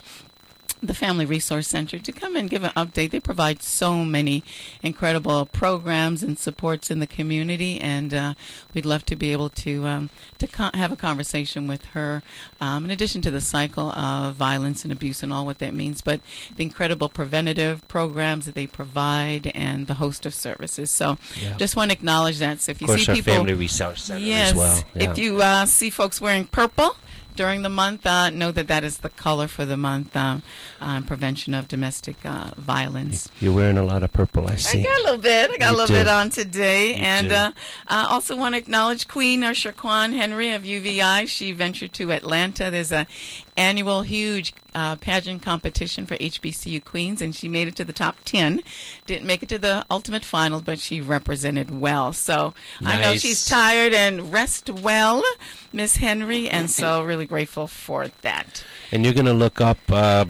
the 0.87 0.93
Family 0.93 1.25
Resource 1.25 1.67
Center 1.67 1.97
to 1.99 2.11
come 2.11 2.35
and 2.35 2.49
give 2.49 2.63
an 2.63 2.71
update. 2.71 3.11
They 3.11 3.19
provide 3.19 3.63
so 3.63 4.03
many 4.03 4.43
incredible 4.81 5.45
programs 5.45 6.23
and 6.23 6.37
supports 6.37 6.91
in 6.91 6.99
the 6.99 7.07
community, 7.07 7.79
and 7.79 8.13
uh, 8.13 8.33
we'd 8.73 8.85
love 8.85 9.05
to 9.05 9.15
be 9.15 9.31
able 9.31 9.49
to 9.49 9.87
um, 9.87 10.09
to 10.39 10.47
co- 10.47 10.69
have 10.73 10.91
a 10.91 10.95
conversation 10.95 11.67
with 11.67 11.85
her. 11.87 12.21
Um, 12.59 12.85
in 12.85 12.91
addition 12.91 13.21
to 13.23 13.31
the 13.31 13.41
cycle 13.41 13.91
of 13.91 14.35
violence 14.35 14.83
and 14.83 14.91
abuse 14.91 15.23
and 15.23 15.31
all 15.31 15.45
what 15.45 15.59
that 15.59 15.73
means, 15.73 16.01
but 16.01 16.19
the 16.55 16.63
incredible 16.63 17.09
preventative 17.09 17.87
programs 17.87 18.45
that 18.45 18.55
they 18.55 18.67
provide 18.67 19.51
and 19.55 19.87
the 19.87 19.95
host 19.95 20.25
of 20.25 20.33
services. 20.33 20.91
So, 20.91 21.17
Yeah. 21.41 21.55
just 21.57 21.75
want 21.75 21.91
to 21.91 21.97
acknowledge 21.97 22.39
that. 22.39 22.61
So, 22.61 22.71
if 22.71 22.81
you 22.81 22.87
see 22.97 23.05
people, 23.05 23.33
Family 23.33 23.53
Resource 23.53 24.03
Center 24.03 24.25
yes, 24.25 24.51
as 24.51 24.57
well. 24.57 24.83
Yeah. 24.95 25.11
if 25.11 25.17
you 25.17 25.41
uh, 25.41 25.65
see 25.65 25.89
folks 25.89 26.19
wearing 26.19 26.45
purple 26.45 26.95
during 27.35 27.61
the 27.61 27.69
month, 27.69 28.05
uh, 28.05 28.29
know 28.29 28.51
that 28.51 28.67
that 28.67 28.83
is 28.83 28.97
the 28.99 29.09
color 29.09 29.47
for 29.47 29.65
the 29.65 29.77
month 29.77 30.15
um, 30.15 30.43
uh, 30.81 31.01
prevention 31.01 31.53
of 31.53 31.67
domestic 31.67 32.15
uh, 32.25 32.51
violence. 32.57 33.29
You're 33.39 33.53
wearing 33.53 33.77
a 33.77 33.83
lot 33.83 34.03
of 34.03 34.11
purple, 34.13 34.47
I 34.47 34.55
see. 34.55 34.79
I 34.79 34.83
got 34.83 34.99
a 34.99 35.03
little 35.03 35.17
bit. 35.17 35.49
I 35.51 35.57
got 35.57 35.69
You 35.71 35.75
a 35.75 35.77
little 35.77 35.87
do. 35.95 36.01
bit 36.01 36.07
on 36.07 36.29
today, 36.29 36.89
You 36.95 37.03
and 37.03 37.31
uh, 37.31 37.51
I 37.87 38.05
also 38.05 38.35
want 38.35 38.55
to 38.55 38.59
acknowledge 38.59 39.07
Queen 39.07 39.41
Ursha 39.41 39.75
Kwan 39.75 40.13
Henry 40.13 40.51
of 40.51 40.63
UVI. 40.63 41.27
She 41.27 41.51
ventured 41.51 41.93
to 41.93 42.11
Atlanta. 42.11 42.69
There's 42.71 42.91
a 42.91 43.07
annual 43.57 44.01
huge 44.01 44.53
uh, 44.75 44.95
pageant 44.95 45.41
competition 45.41 46.05
for 46.05 46.15
HBCU 46.17 46.83
queens, 46.83 47.21
and 47.21 47.35
she 47.35 47.47
made 47.47 47.67
it 47.67 47.75
to 47.75 47.85
the 47.85 47.93
top 47.93 48.17
ten. 48.25 48.61
Didn't 49.05 49.25
make 49.25 49.43
it 49.43 49.49
to 49.49 49.59
the 49.59 49.85
ultimate 49.89 50.25
final, 50.25 50.61
but 50.61 50.79
she 50.79 51.01
represented 51.01 51.79
well. 51.79 52.13
So 52.13 52.53
I 52.83 52.99
know 53.01 53.15
she's 53.15 53.45
tired 53.45 53.93
and 53.93 54.31
rest 54.31 54.69
well, 54.69 55.23
Miss 55.71 55.97
Henry, 55.97 56.49
and 56.49 56.69
so 56.69 57.03
really 57.03 57.25
grateful 57.25 57.67
for 57.67 58.09
that. 58.21 58.63
And 58.91 59.03
you're 59.03 59.13
going 59.13 59.25
to 59.25 59.33
look 59.33 59.61
up 59.61 59.77
uh, 59.89 60.25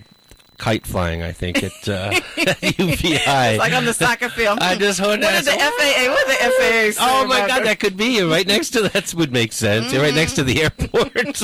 kite 0.64 0.88
flying, 0.88 1.22
I 1.22 1.34
think, 1.34 1.62
at 1.62 1.90
uh, 1.90 2.12
UVI. 2.38 3.50
It's 3.52 3.60
like 3.60 3.74
on 3.74 3.84
the 3.84 3.94
soccer 3.94 4.30
field. 4.30 4.60
I 4.62 4.76
just 4.76 4.98
heard 4.98 5.20
What 5.20 5.22
that. 5.22 5.44
did 5.44 5.54
the 5.54 5.60
FAA? 5.60 6.10
What 6.10 6.28
the 6.28 6.96
FAA 6.96 7.06
Oh 7.06 7.28
my 7.28 7.46
God, 7.48 7.60
her? 7.60 7.66
that 7.66 7.80
could 7.82 7.98
be. 7.98 8.16
You're 8.18 8.30
right 8.30 8.48
next 8.48 8.70
to 8.72 8.82
that 8.88 9.14
would 9.14 9.34
make 9.34 9.52
sense. 9.52 9.92
You're 9.92 10.02
right 10.02 10.14
next 10.16 10.34
to 10.36 10.44
the 10.44 10.64
airport. 10.64 11.42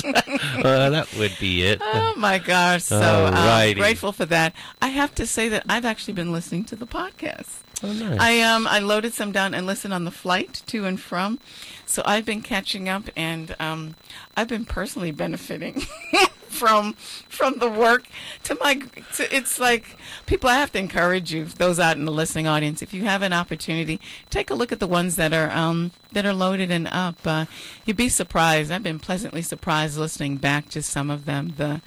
uh, 0.65 0.89
that 0.89 1.07
would 1.17 1.35
be 1.39 1.63
it. 1.63 1.81
Oh 1.83 2.13
my 2.15 2.39
gosh! 2.39 2.83
So 2.83 3.25
um, 3.33 3.73
grateful 3.73 4.13
for 4.13 4.25
that. 4.27 4.53
I 4.81 4.87
have 4.87 5.13
to 5.15 5.27
say 5.27 5.49
that 5.49 5.63
I've 5.67 5.85
actually 5.85 6.13
been 6.13 6.31
listening 6.31 6.63
to 6.65 6.75
the 6.77 6.87
podcast. 6.87 7.57
Oh, 7.83 7.93
nice. 7.93 8.19
I 8.19 8.41
um 8.41 8.67
I 8.67 8.79
loaded 8.79 9.13
some 9.13 9.31
down 9.31 9.53
and 9.53 9.65
listened 9.65 9.93
on 9.93 10.05
the 10.05 10.11
flight 10.11 10.61
to 10.67 10.85
and 10.85 10.99
from, 10.99 11.39
so 11.85 12.01
I've 12.05 12.25
been 12.25 12.41
catching 12.41 12.89
up 12.89 13.03
and 13.15 13.55
um 13.59 13.95
I've 14.35 14.47
been 14.47 14.65
personally 14.65 15.11
benefiting 15.11 15.81
from 16.49 16.93
from 16.93 17.59
the 17.59 17.69
work. 17.69 18.05
To 18.45 18.57
my 18.59 18.81
to, 19.15 19.35
it's 19.35 19.59
like 19.59 19.97
people 20.25 20.49
I 20.49 20.55
have 20.55 20.71
to 20.73 20.79
encourage 20.79 21.31
you 21.31 21.45
those 21.45 21.79
out 21.79 21.95
in 21.95 22.05
the 22.05 22.11
listening 22.11 22.47
audience 22.47 22.81
if 22.81 22.93
you 22.93 23.03
have 23.05 23.21
an 23.21 23.33
opportunity 23.33 24.01
take 24.29 24.49
a 24.49 24.53
look 24.55 24.71
at 24.71 24.79
the 24.79 24.87
ones 24.87 25.15
that 25.15 25.33
are 25.33 25.51
um 25.51 25.91
that 26.11 26.25
are 26.25 26.33
loaded 26.33 26.71
and 26.71 26.87
up. 26.87 27.15
Uh, 27.25 27.45
you'd 27.85 27.97
be 27.97 28.09
surprised. 28.09 28.71
I've 28.71 28.83
been 28.83 28.99
pleasantly 28.99 29.41
surprised 29.41 29.97
listening 29.97 30.37
back 30.37 30.69
to 30.69 30.81
some 30.81 31.09
of 31.09 31.25
them. 31.25 31.53
The 31.55 31.81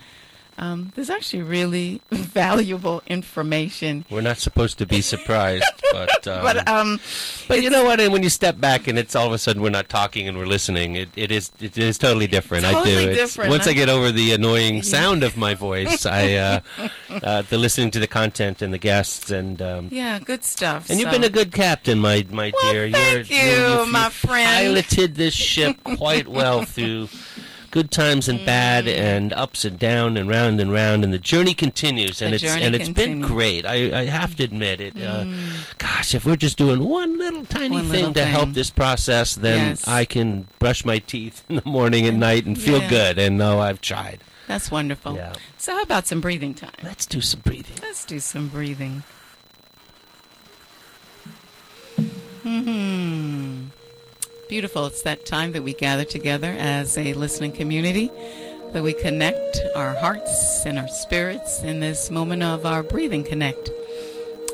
um, 0.62 0.92
there's 0.94 1.10
actually 1.10 1.42
really 1.42 2.00
valuable 2.12 3.02
information 3.06 4.04
We're 4.10 4.20
not 4.20 4.38
supposed 4.38 4.78
to 4.78 4.86
be 4.86 5.00
surprised, 5.02 5.64
but 5.92 6.26
um, 6.28 6.42
but 6.42 6.68
um 6.68 7.00
but 7.48 7.62
you 7.62 7.70
know 7.70 7.84
what? 7.84 8.00
And 8.00 8.12
when 8.12 8.22
you 8.22 8.30
step 8.30 8.60
back 8.60 8.86
and 8.88 8.98
it's 8.98 9.14
all 9.16 9.26
of 9.26 9.32
a 9.32 9.38
sudden 9.38 9.60
we're 9.62 9.70
not 9.70 9.88
talking 9.88 10.28
and 10.28 10.38
we're 10.38 10.46
listening, 10.46 10.94
it, 10.96 11.08
it 11.16 11.30
is 11.30 11.50
it 11.60 11.76
is 11.76 11.98
totally 11.98 12.26
different. 12.26 12.64
I 12.64 12.72
Totally 12.72 12.94
do. 12.94 13.00
It's- 13.10 13.16
different, 13.16 13.50
Once? 13.50 13.66
I 13.66 13.72
get 13.72 13.88
over 13.88 14.12
the 14.12 14.32
annoying 14.32 14.82
sound 14.96 15.22
of 15.24 15.36
my 15.36 15.54
voice, 15.54 16.06
I 16.06 16.34
uh, 16.34 16.60
uh, 17.10 17.42
the 17.42 17.58
listening 17.58 17.90
to 17.92 17.98
the 17.98 18.06
content 18.06 18.62
and 18.62 18.72
the 18.72 18.78
guests 18.78 19.30
and. 19.30 19.60
Um, 19.60 19.88
Yeah, 19.90 20.18
good 20.20 20.44
stuff. 20.44 20.88
and 20.90 20.98
you've 21.00 21.10
been 21.10 21.24
a 21.24 21.28
good 21.40 21.52
captain, 21.52 21.98
my 21.98 22.24
my 22.30 22.52
Well, 22.62 22.72
dear. 22.72 22.90
thank 22.90 23.30
You're, 23.30 23.38
you, 23.40 23.78
you've- 23.80 23.90
my 23.90 24.04
you've 24.04 24.12
friend. 24.12 24.48
Piloted 24.74 25.14
this 25.16 25.34
ship 25.34 25.76
quite 25.96 26.28
well 26.28 26.64
through 26.64 27.08
good 27.72 27.90
times 27.90 28.28
and 28.28 28.46
bad, 28.46 28.84
Mm. 28.84 28.96
and 28.96 29.32
ups 29.32 29.64
and 29.64 29.76
down 29.78 30.16
and 30.16 30.28
round 30.28 30.60
and 30.60 30.70
round, 30.70 31.02
and 31.02 31.12
the 31.12 31.18
journey 31.18 31.54
continues, 31.54 32.22
and 32.22 32.30
The 32.32 32.36
it's 32.36 32.44
and 32.44 32.74
it's 32.76 32.88
been. 32.88 33.20
Mm. 33.22 33.26
great. 33.26 33.66
I, 33.66 34.02
I 34.02 34.04
have 34.04 34.36
to 34.36 34.44
admit 34.44 34.80
it. 34.80 34.94
Uh, 35.02 35.24
gosh, 35.78 36.14
if 36.14 36.24
we're 36.24 36.36
just 36.36 36.56
doing 36.56 36.84
one 36.88 37.18
little 37.18 37.44
tiny 37.44 37.76
One 37.76 37.84
thing 37.86 37.90
little 38.00 38.14
to 38.14 38.24
help 38.24 38.52
this 38.52 38.70
process, 38.70 39.34
then 39.34 39.70
Yes. 39.70 39.88
I 39.88 40.04
can 40.04 40.46
brush 40.60 40.84
my 40.84 40.98
teeth 41.00 41.42
in 41.48 41.56
the 41.56 41.62
morning 41.64 42.06
and 42.06 42.20
night 42.20 42.46
and 42.46 42.60
feel 42.60 42.80
Yeah. 42.82 42.88
good 42.90 43.18
and 43.18 43.36
know 43.36 43.58
I've 43.58 43.80
tried. 43.80 44.20
That's 44.46 44.70
wonderful. 44.70 45.16
Yeah. 45.16 45.32
So 45.56 45.72
how 45.72 45.82
about 45.82 46.06
some 46.06 46.20
breathing 46.20 46.52
time? 46.54 46.70
Let's 46.82 47.06
do 47.06 47.20
some 47.20 47.40
breathing. 47.40 47.76
Let's 47.82 48.04
do 48.04 48.20
some 48.20 48.48
breathing. 48.48 49.02
hmm 52.42 53.64
Beautiful. 54.52 54.84
It's 54.84 55.00
that 55.00 55.24
time 55.24 55.52
that 55.52 55.62
we 55.62 55.72
gather 55.72 56.04
together 56.04 56.54
as 56.58 56.98
a 56.98 57.14
listening 57.14 57.52
community, 57.52 58.10
that 58.72 58.82
we 58.82 58.92
connect 58.92 59.58
our 59.74 59.94
hearts 59.94 60.66
and 60.66 60.78
our 60.78 60.88
spirits 60.88 61.62
in 61.62 61.80
this 61.80 62.10
moment 62.10 62.42
of 62.42 62.66
our 62.66 62.82
breathing 62.82 63.24
connect. 63.24 63.70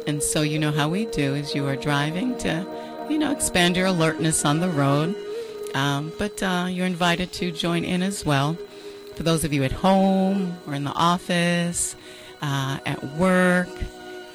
And 0.07 0.23
so 0.23 0.43
you 0.43 0.61
know 0.61 0.71
how 0.71 0.89
we 0.89 1.07
do 1.07 1.35
is 1.35 1.53
you 1.53 1.67
are 1.67 1.75
driving 1.75 2.39
to, 2.39 2.65
you 3.11 3.19
know, 3.19 3.33
expand 3.33 3.77
your 3.77 3.87
alertness 3.87 4.45
on 4.45 4.61
the 4.61 4.69
road. 4.69 5.17
Um, 5.75 6.13
but 6.17 6.41
uh, 6.45 6.69
you're 6.71 6.87
invited 6.87 7.33
to 7.33 7.51
join 7.51 7.83
in 7.83 8.01
as 8.05 8.25
well. 8.25 8.57
For 9.17 9.25
those 9.25 9.43
of 9.43 9.53
you 9.53 9.65
at 9.65 9.73
home 9.73 10.59
or 10.69 10.75
in 10.75 10.85
the 10.85 10.93
office, 10.93 11.97
uh, 12.41 12.79
at 12.87 13.03
work, 13.17 13.69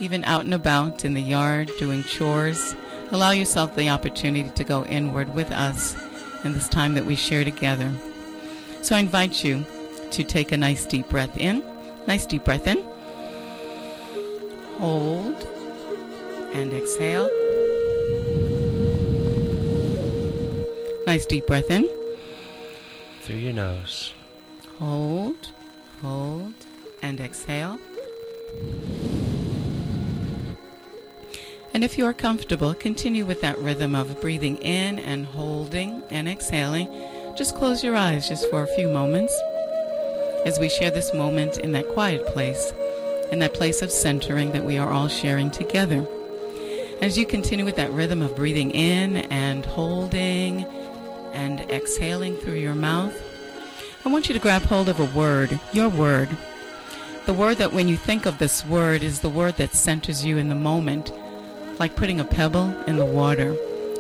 even 0.02 0.26
out 0.26 0.44
and 0.44 0.54
about 0.54 1.06
in 1.06 1.14
the 1.14 1.22
yard 1.22 1.72
doing 1.80 2.04
chores, 2.04 2.76
allow 3.14 3.30
yourself 3.30 3.76
the 3.76 3.90
opportunity 3.90 4.50
to 4.50 4.64
go 4.64 4.84
inward 4.86 5.34
with 5.36 5.52
us 5.52 5.96
in 6.44 6.54
this 6.54 6.68
time 6.68 6.96
that 6.96 7.06
we 7.06 7.16
share 7.16 7.44
together. 7.44 7.92
So 8.82 8.96
I 8.96 9.00
invite 9.00 9.44
you 9.44 9.66
to 10.12 10.24
take 10.24 10.52
a 10.52 10.58
nice 10.58 10.86
deep 10.86 11.08
breath 11.10 11.38
in. 11.38 11.64
Nice 12.08 12.26
deep 12.26 12.44
breath 12.44 12.68
in. 12.68 12.84
Hold 14.80 15.48
and 16.54 16.74
exhale. 16.74 17.30
Nice 21.06 21.26
deep 21.28 21.46
breath 21.46 21.70
in. 21.70 21.88
Through 23.22 23.38
your 23.38 23.54
nose. 23.54 24.14
Hold, 24.80 25.52
hold, 26.02 26.54
and 27.04 27.22
exhale. 27.22 27.80
And 31.74 31.84
if 31.84 31.98
you 31.98 32.06
are 32.06 32.14
comfortable, 32.14 32.76
continue 32.76 33.26
with 33.26 33.42
that 33.42 33.58
rhythm 33.58 33.96
of 33.96 34.22
breathing 34.22 34.58
in 34.58 35.00
and 35.00 35.26
holding 35.26 36.04
and 36.12 36.30
exhaling. 36.30 36.88
Just 37.36 37.56
close 37.56 37.84
your 37.84 37.96
eyes 37.96 38.30
just 38.30 38.48
for 38.52 38.62
a 38.62 38.76
few 38.76 38.90
moments 38.90 39.34
as 40.46 40.60
we 40.60 40.70
share 40.70 40.92
this 40.92 41.16
moment 41.16 41.58
in 41.58 41.72
that 41.72 41.88
quiet 41.90 42.28
place, 42.28 42.72
in 43.32 43.40
that 43.40 43.56
place 43.56 43.82
of 43.82 43.90
centering 43.90 44.52
that 44.52 44.66
we 44.66 44.78
are 44.78 44.92
all 44.92 45.08
sharing 45.08 45.50
together. 45.50 46.06
As 47.02 47.18
you 47.18 47.26
continue 47.26 47.66
with 47.66 47.78
that 47.78 47.92
rhythm 47.92 48.22
of 48.22 48.36
breathing 48.36 48.70
in 48.70 49.18
and 49.18 49.66
holding 49.66 50.66
and 51.34 51.62
exhaling 51.72 52.36
through 52.36 52.60
your 52.60 52.76
mouth, 52.76 53.20
I 54.06 54.10
want 54.10 54.30
you 54.30 54.34
to 54.34 54.40
grab 54.40 54.62
hold 54.62 54.90
of 54.90 55.00
a 55.00 55.18
word, 55.18 55.60
your 55.74 55.90
word. 55.90 56.30
The 57.26 57.34
word 57.34 57.58
that 57.58 57.74
when 57.74 57.88
you 57.88 57.98
think 57.98 58.28
of 58.28 58.38
this 58.38 58.64
word 58.64 59.02
is 59.02 59.22
the 59.22 59.30
word 59.30 59.56
that 59.58 59.74
centers 59.74 60.24
you 60.24 60.38
in 60.38 60.50
the 60.50 60.56
moment, 60.56 61.12
like 61.80 61.96
putting 61.96 62.20
a 62.20 62.26
pebble 62.26 62.70
in 62.88 62.98
the 62.98 63.06
water, 63.06 63.56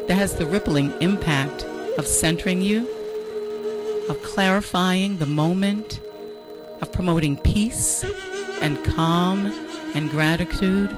that 0.07 0.15
has 0.15 0.35
the 0.35 0.45
rippling 0.45 0.93
impact 1.01 1.63
of 1.97 2.07
centering 2.07 2.61
you, 2.61 2.87
of 4.09 4.21
clarifying 4.23 5.17
the 5.17 5.25
moment, 5.25 5.99
of 6.81 6.91
promoting 6.91 7.37
peace 7.37 8.03
and 8.61 8.83
calm 8.83 9.47
and 9.95 10.09
gratitude. 10.09 10.89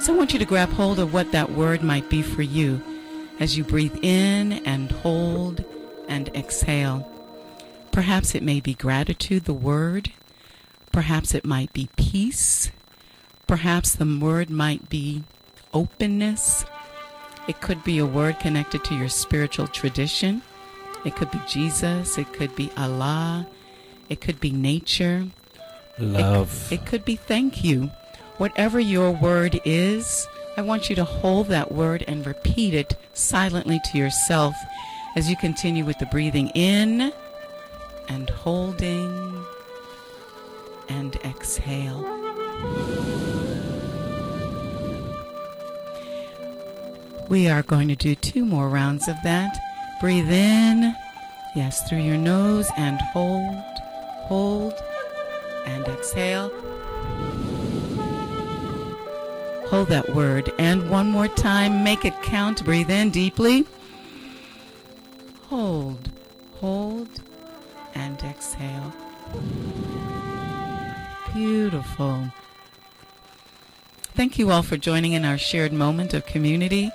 So 0.00 0.14
I 0.14 0.16
want 0.16 0.32
you 0.32 0.38
to 0.38 0.44
grab 0.44 0.70
hold 0.70 0.98
of 0.98 1.12
what 1.12 1.32
that 1.32 1.52
word 1.52 1.82
might 1.82 2.08
be 2.08 2.22
for 2.22 2.42
you 2.42 2.80
as 3.38 3.56
you 3.56 3.64
breathe 3.64 3.98
in 4.02 4.52
and 4.64 4.90
hold 4.90 5.64
and 6.08 6.28
exhale. 6.34 7.10
Perhaps 7.90 8.34
it 8.34 8.42
may 8.42 8.60
be 8.60 8.74
gratitude, 8.74 9.44
the 9.44 9.52
word. 9.52 10.12
Perhaps 10.92 11.34
it 11.34 11.44
might 11.44 11.72
be 11.72 11.88
peace. 11.96 12.70
Perhaps 13.46 13.94
the 13.94 14.18
word 14.20 14.50
might 14.50 14.88
be 14.88 15.24
openness. 15.72 16.64
It 17.48 17.60
could 17.60 17.82
be 17.84 17.98
a 17.98 18.06
word 18.06 18.38
connected 18.38 18.84
to 18.84 18.94
your 18.94 19.08
spiritual 19.08 19.66
tradition. 19.66 20.42
It 21.04 21.16
could 21.16 21.30
be 21.30 21.40
Jesus. 21.48 22.18
It 22.18 22.32
could 22.32 22.54
be 22.54 22.70
Allah. 22.76 23.46
It 24.08 24.20
could 24.20 24.40
be 24.40 24.50
nature. 24.50 25.26
It- 25.98 26.02
Love. 26.02 26.72
It, 26.72 26.86
could 26.86 27.04
be 27.04 27.16
thank 27.16 27.64
you. 27.64 27.90
Whatever 28.38 28.80
your 28.80 29.10
word 29.10 29.60
is, 29.64 30.26
I 30.56 30.62
want 30.62 30.88
you 30.88 30.96
to 30.96 31.04
hold 31.04 31.48
that 31.48 31.72
word 31.72 32.04
and 32.08 32.26
repeat 32.26 32.74
it 32.74 32.96
silently 33.12 33.80
to 33.92 33.98
yourself 33.98 34.54
as 35.16 35.28
you 35.28 35.36
continue 35.36 35.84
with 35.84 35.98
the 35.98 36.06
breathing 36.06 36.48
in 36.50 37.12
and 38.08 38.30
holding 38.30 39.44
and 40.88 41.16
exhale. 41.16 42.02
We 47.30 47.46
are 47.46 47.62
going 47.62 47.86
to 47.86 47.94
do 47.94 48.16
two 48.16 48.44
more 48.44 48.68
rounds 48.68 49.06
of 49.06 49.14
that. 49.22 49.56
Breathe 50.00 50.32
in, 50.32 50.96
yes, 51.54 51.88
through 51.88 52.00
your 52.00 52.16
nose 52.16 52.68
and 52.76 53.00
hold, 53.00 53.54
hold, 54.24 54.74
and 55.64 55.86
exhale. 55.86 56.48
Hold 59.68 59.86
that 59.90 60.12
word. 60.12 60.52
And 60.58 60.90
one 60.90 61.08
more 61.08 61.28
time, 61.28 61.84
make 61.84 62.04
it 62.04 62.20
count. 62.20 62.64
Breathe 62.64 62.90
in 62.90 63.10
deeply. 63.10 63.64
Hold, 65.44 66.10
hold, 66.56 67.20
and 67.94 68.20
exhale. 68.24 68.92
Beautiful. 71.32 72.32
Thank 74.16 74.36
you 74.36 74.50
all 74.50 74.64
for 74.64 74.76
joining 74.76 75.12
in 75.12 75.24
our 75.24 75.38
shared 75.38 75.72
moment 75.72 76.12
of 76.12 76.26
community 76.26 76.90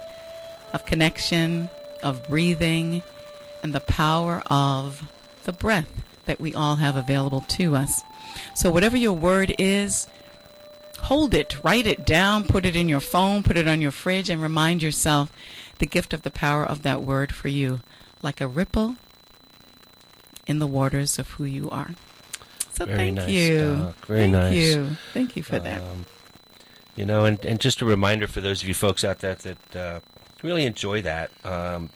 of 0.75 0.85
connection, 0.85 1.69
of 2.03 2.27
breathing, 2.27 3.01
and 3.63 3.73
the 3.73 3.79
power 3.79 4.43
of 4.47 5.09
the 5.45 5.53
breath 5.53 6.03
that 6.25 6.39
we 6.39 6.53
all 6.53 6.75
have 6.75 6.97
available 6.97 7.41
to 7.41 7.75
us. 7.75 8.03
So, 8.53 8.69
whatever 8.69 8.97
your 8.97 9.13
word 9.13 9.55
is, 9.57 10.07
hold 10.99 11.33
it, 11.33 11.63
write 11.63 11.87
it 11.87 12.05
down, 12.05 12.43
put 12.43 12.65
it 12.65 12.75
in 12.75 12.89
your 12.89 12.99
phone, 12.99 13.41
put 13.41 13.55
it 13.55 13.69
on 13.69 13.79
your 13.79 13.91
fridge, 13.91 14.29
and 14.29 14.41
remind 14.41 14.83
yourself 14.83 15.31
the 15.79 15.85
gift 15.85 16.13
of 16.13 16.23
the 16.23 16.31
power 16.31 16.65
of 16.65 16.83
that 16.83 17.01
word 17.01 17.33
for 17.33 17.47
you, 17.47 17.79
like 18.21 18.41
a 18.41 18.47
ripple 18.47 18.97
in 20.45 20.59
the 20.59 20.67
waters 20.67 21.17
of 21.17 21.29
who 21.31 21.45
you 21.45 21.69
are. 21.69 21.91
So, 22.73 22.85
Very 22.85 22.97
thank 22.97 23.15
nice, 23.15 23.29
you. 23.29 23.75
Doc. 23.77 24.05
Very 24.07 24.19
thank 24.19 24.31
nice. 24.33 24.55
you. 24.55 24.97
Thank 25.13 25.37
you 25.37 25.43
for 25.43 25.59
that. 25.59 25.81
Um, 25.81 26.05
you 26.97 27.05
know, 27.05 27.23
and, 27.23 27.43
and 27.45 27.61
just 27.61 27.81
a 27.81 27.85
reminder 27.85 28.27
for 28.27 28.41
those 28.41 28.61
of 28.61 28.67
you 28.67 28.73
folks 28.73 29.05
out 29.05 29.19
there 29.19 29.35
that 29.35 29.75
uh, 29.75 29.99
really 30.45 30.65
enjoy 30.65 31.01
that. 31.01 31.31
Um, 31.43 31.89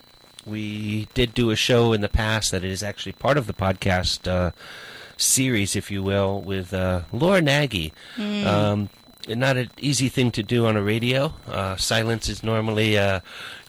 we 0.46 1.08
did 1.14 1.34
do 1.34 1.52
a 1.52 1.56
show 1.56 1.94
in 1.94 2.02
the 2.02 2.10
past 2.10 2.52
that 2.52 2.64
is 2.64 2.82
actually 2.84 3.12
part 3.14 3.38
of 3.38 3.48
the 3.48 3.54
podcast 3.54 4.28
uh, 4.28 4.52
series, 5.18 5.76
if 5.76 5.92
you 5.92 6.02
will, 6.02 6.42
with 6.42 6.74
uh, 6.74 7.02
Laura 7.12 7.42
Nagy. 7.42 7.94
Hmm. 8.16 8.48
Um, 8.48 8.90
not 9.28 9.58
an 9.58 9.70
easy 9.80 10.10
thing 10.10 10.32
to 10.32 10.44
do 10.44 10.66
on 10.66 10.76
a 10.78 10.82
radio. 10.82 11.34
Uh, 11.48 11.76
silence 11.76 12.30
is 12.30 12.44
normally, 12.44 12.98
uh, 12.98 13.20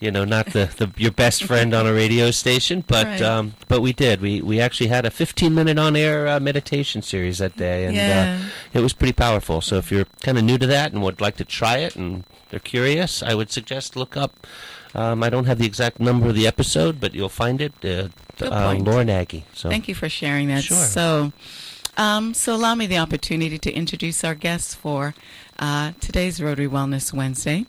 you 0.00 0.10
know, 0.10 0.24
not 0.24 0.46
the, 0.46 0.70
the 0.76 0.90
your 0.96 1.10
best 1.10 1.44
friend 1.44 1.74
on 1.74 1.86
a 1.86 1.92
radio 1.92 2.30
station. 2.30 2.84
But 2.86 3.06
Right. 3.06 3.22
um, 3.22 3.54
but 3.68 3.80
we 3.80 3.92
did. 3.92 4.20
We 4.20 4.40
we 4.40 4.60
actually 4.60 4.88
had 4.88 5.04
a 5.04 5.10
15 5.10 5.54
minute 5.54 5.78
on 5.78 5.96
air 5.96 6.26
uh, 6.28 6.40
meditation 6.40 7.02
series 7.02 7.38
that 7.38 7.56
day, 7.56 7.84
and 7.86 7.96
Yeah. 7.96 8.38
uh, 8.40 8.78
it 8.78 8.80
was 8.80 8.92
pretty 8.92 9.12
powerful. 9.12 9.60
So 9.60 9.76
if 9.76 9.90
you're 9.90 10.06
kind 10.22 10.38
of 10.38 10.44
new 10.44 10.58
to 10.58 10.66
that 10.66 10.92
and 10.92 11.02
would 11.02 11.20
like 11.20 11.36
to 11.36 11.44
try 11.44 11.78
it 11.78 11.96
and 11.96 12.24
they're 12.50 12.60
curious, 12.60 13.22
I 13.22 13.34
would 13.34 13.50
suggest 13.50 13.96
look 13.96 14.16
up. 14.16 14.46
Um, 14.94 15.22
I 15.22 15.30
don't 15.30 15.44
have 15.44 15.58
the 15.58 15.66
exact 15.66 16.00
number 16.00 16.28
of 16.28 16.34
the 16.34 16.46
episode, 16.48 16.98
but 17.00 17.14
you'll 17.14 17.28
find 17.28 17.60
it. 17.60 17.72
Uh, 17.84 18.08
uh, 18.44 18.66
point. 18.72 18.84
Laura 18.86 19.26
So 19.54 19.68
Thank 19.68 19.88
you 19.88 19.94
for 19.94 20.08
sharing 20.08 20.48
that. 20.48 20.64
Sure. 20.64 20.76
So, 20.76 21.32
um, 21.96 22.34
so 22.34 22.54
allow 22.54 22.74
me 22.74 22.86
the 22.86 22.98
opportunity 22.98 23.58
to 23.58 23.72
introduce 23.72 24.24
our 24.24 24.34
guests 24.34 24.74
for 24.74 25.14
uh, 25.58 25.92
today's 26.00 26.42
Rotary 26.42 26.68
Wellness 26.68 27.12
Wednesday. 27.12 27.66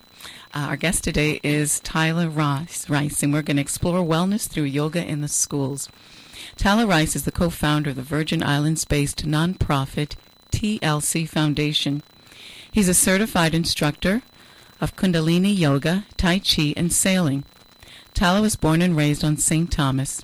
Uh, 0.53 0.67
our 0.69 0.75
guest 0.75 1.03
today 1.03 1.39
is 1.43 1.79
Tyler 1.79 2.29
Rice, 2.29 2.89
Rice, 2.89 3.23
and 3.23 3.33
we're 3.33 3.41
going 3.41 3.57
to 3.57 3.61
explore 3.61 4.03
wellness 4.03 4.47
through 4.47 4.63
yoga 4.63 5.05
in 5.05 5.21
the 5.21 5.27
schools. 5.27 5.89
Tyler 6.57 6.85
Rice 6.85 7.15
is 7.15 7.25
the 7.25 7.31
co-founder 7.31 7.91
of 7.91 7.95
the 7.95 8.01
Virgin 8.01 8.43
Islands-based 8.43 9.25
nonprofit 9.25 10.15
TLC 10.51 11.27
Foundation. 11.27 12.03
He's 12.71 12.89
a 12.89 12.93
certified 12.93 13.53
instructor 13.53 14.21
of 14.79 14.95
Kundalini 14.95 15.57
Yoga, 15.57 16.05
Tai 16.17 16.39
Chi, 16.39 16.73
and 16.75 16.91
sailing. 16.91 17.43
Tyler 18.13 18.41
was 18.41 18.55
born 18.55 18.81
and 18.81 18.95
raised 18.97 19.23
on 19.23 19.37
St. 19.37 19.71
Thomas. 19.71 20.23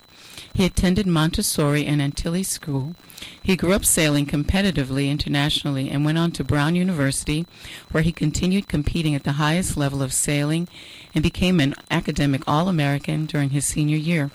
He 0.54 0.66
attended 0.66 1.08
Montessori 1.08 1.86
and 1.86 2.02
Antilles 2.02 2.48
School. 2.48 2.96
He 3.42 3.56
grew 3.56 3.74
up 3.74 3.86
sailing 3.86 4.26
competitively 4.26 5.10
internationally 5.10 5.90
and 5.90 6.04
went 6.04 6.18
on 6.18 6.32
to 6.34 6.44
Brown 6.44 6.76
University, 6.76 7.46
where 7.92 8.04
he 8.04 8.12
continued 8.12 8.68
competing 8.68 9.16
at 9.16 9.24
the 9.24 9.34
highest 9.34 9.78
level 9.78 10.02
of 10.02 10.14
sailing 10.14 10.68
and 11.16 11.24
became 11.24 11.60
an 11.60 11.74
academic 11.90 12.44
All 12.46 12.68
American 12.68 13.26
during 13.26 13.52
his 13.52 13.66
senior 13.66 13.98
year. 13.98 14.32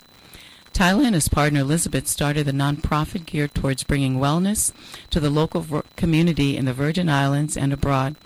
Tyler 0.73 1.05
and 1.05 1.15
his 1.15 1.29
partner 1.29 1.61
Elizabeth 1.61 2.09
started 2.09 2.49
a 2.49 2.53
nonprofit 2.53 3.27
geared 3.27 3.55
towards 3.55 3.85
bringing 3.85 4.19
wellness 4.19 4.73
to 5.11 5.21
the 5.21 5.31
local 5.31 5.85
community 5.97 6.57
in 6.57 6.65
the 6.65 6.73
Virgin 6.73 7.11
Islands 7.11 7.57
and 7.57 7.73
abroad. 7.73 8.17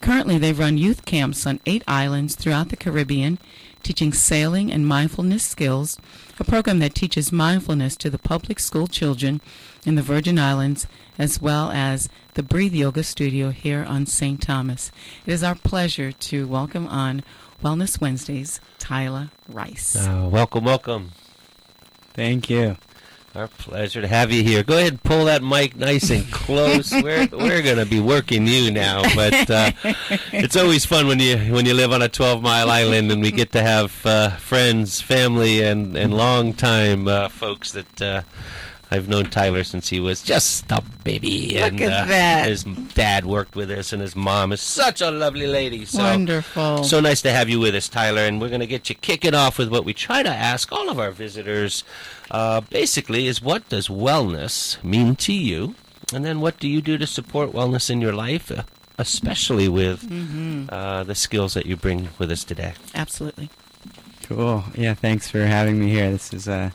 Currently, 0.00 0.38
they 0.38 0.52
run 0.52 0.78
youth 0.78 1.04
camps 1.04 1.46
on 1.46 1.60
eight 1.66 1.82
islands 1.88 2.36
throughout 2.36 2.68
the 2.68 2.76
Caribbean, 2.76 3.38
teaching 3.82 4.12
sailing 4.12 4.70
and 4.70 4.86
mindfulness 4.86 5.42
skills, 5.42 5.98
a 6.38 6.44
program 6.44 6.78
that 6.80 6.94
teaches 6.94 7.32
mindfulness 7.32 7.96
to 7.96 8.10
the 8.10 8.18
public 8.18 8.60
school 8.60 8.86
children 8.86 9.40
in 9.88 9.94
the 9.94 10.02
Virgin 10.02 10.38
Islands, 10.38 10.86
as 11.18 11.40
well 11.40 11.70
as 11.70 12.10
the 12.34 12.42
Breathe 12.42 12.74
Yoga 12.74 13.02
Studio 13.02 13.48
here 13.48 13.86
on 13.88 14.04
St. 14.04 14.38
Thomas. 14.38 14.92
It 15.24 15.32
is 15.32 15.42
our 15.42 15.54
pleasure 15.54 16.12
to 16.12 16.46
welcome 16.46 16.86
on 16.86 17.22
Wellness 17.64 17.98
Wednesdays 17.98 18.60
Tyler 18.78 19.30
Rice. 19.48 19.96
uh, 19.96 20.28
welcome, 20.30 20.64
welcome. 20.64 21.12
Thank 22.12 22.50
you. 22.50 22.76
Our 23.34 23.48
pleasure 23.48 24.02
to 24.02 24.08
have 24.08 24.30
you 24.30 24.42
here. 24.42 24.62
Go 24.62 24.76
ahead 24.76 24.92
and 24.92 25.02
pull 25.02 25.24
that 25.24 25.42
mic 25.42 25.74
nice 25.74 26.10
and 26.10 26.30
close. 26.32 26.92
we're 26.92 27.26
we're 27.32 27.62
going 27.62 27.78
to 27.78 27.86
be 27.86 28.00
working 28.00 28.46
you 28.46 28.70
now, 28.70 29.02
but 29.14 29.50
uh, 29.50 29.70
it's 30.34 30.56
always 30.56 30.84
fun 30.84 31.06
when 31.06 31.18
you 31.18 31.38
when 31.54 31.64
you 31.64 31.72
live 31.72 31.92
on 31.92 32.02
a 32.02 32.10
12 32.10 32.42
mile 32.42 32.70
island 32.70 33.10
and 33.10 33.22
we 33.22 33.30
get 33.30 33.52
to 33.52 33.62
have 33.62 34.04
uh, 34.04 34.30
friends, 34.36 35.00
family, 35.00 35.62
and 35.62 35.96
and 35.96 36.12
long 36.12 36.52
time 36.52 37.08
uh, 37.08 37.30
folks 37.30 37.72
that. 37.72 38.02
I've 38.90 39.06
known 39.08 39.26
Tyler 39.26 39.64
since 39.64 39.88
he 39.88 40.00
was 40.00 40.22
just 40.22 40.70
a 40.72 40.82
baby, 41.04 41.50
Look 41.60 41.72
and 41.72 41.80
at 41.82 41.92
uh, 41.92 42.04
that. 42.06 42.48
his 42.48 42.64
dad 42.64 43.26
worked 43.26 43.54
with 43.54 43.70
us, 43.70 43.92
and 43.92 44.00
his 44.00 44.16
mom 44.16 44.50
is 44.52 44.60
such 44.62 45.00
a 45.02 45.10
lovely 45.10 45.46
lady. 45.46 45.84
So 45.84 45.98
Wonderful. 46.02 46.84
so 46.84 46.98
nice 47.00 47.20
to 47.22 47.30
have 47.30 47.48
you 47.50 47.60
with 47.60 47.74
us, 47.74 47.88
Tyler, 47.88 48.22
and 48.22 48.40
we're 48.40 48.48
going 48.48 48.60
to 48.60 48.66
get 48.66 48.88
you 48.88 48.94
kicking 48.94 49.34
off 49.34 49.58
with 49.58 49.68
what 49.70 49.84
we 49.84 49.92
try 49.92 50.22
to 50.22 50.30
ask 50.30 50.72
all 50.72 50.88
of 50.88 50.98
our 50.98 51.10
visitors. 51.10 51.84
Uh, 52.30 52.60
basically, 52.62 53.26
is 53.26 53.42
what 53.42 53.68
does 53.68 53.88
wellness 53.88 54.82
mean 54.82 55.16
to 55.16 55.32
you, 55.34 55.74
and 56.14 56.24
then 56.24 56.40
what 56.40 56.58
do 56.58 56.66
you 56.68 56.80
do 56.80 56.96
to 56.96 57.06
support 57.06 57.52
wellness 57.52 57.90
in 57.90 58.00
your 58.00 58.14
life, 58.14 58.50
uh, 58.50 58.62
especially 58.96 59.68
with 59.68 60.02
uh, 60.70 61.04
the 61.04 61.14
skills 61.14 61.52
that 61.54 61.66
you 61.66 61.76
bring 61.76 62.08
with 62.18 62.30
us 62.32 62.42
today. 62.42 62.72
Absolutely. 62.94 63.50
Cool. 64.22 64.64
Yeah, 64.74 64.94
thanks 64.94 65.30
for 65.30 65.44
having 65.44 65.78
me 65.78 65.90
here. 65.90 66.10
This 66.10 66.32
is 66.34 66.48
uh, 66.48 66.70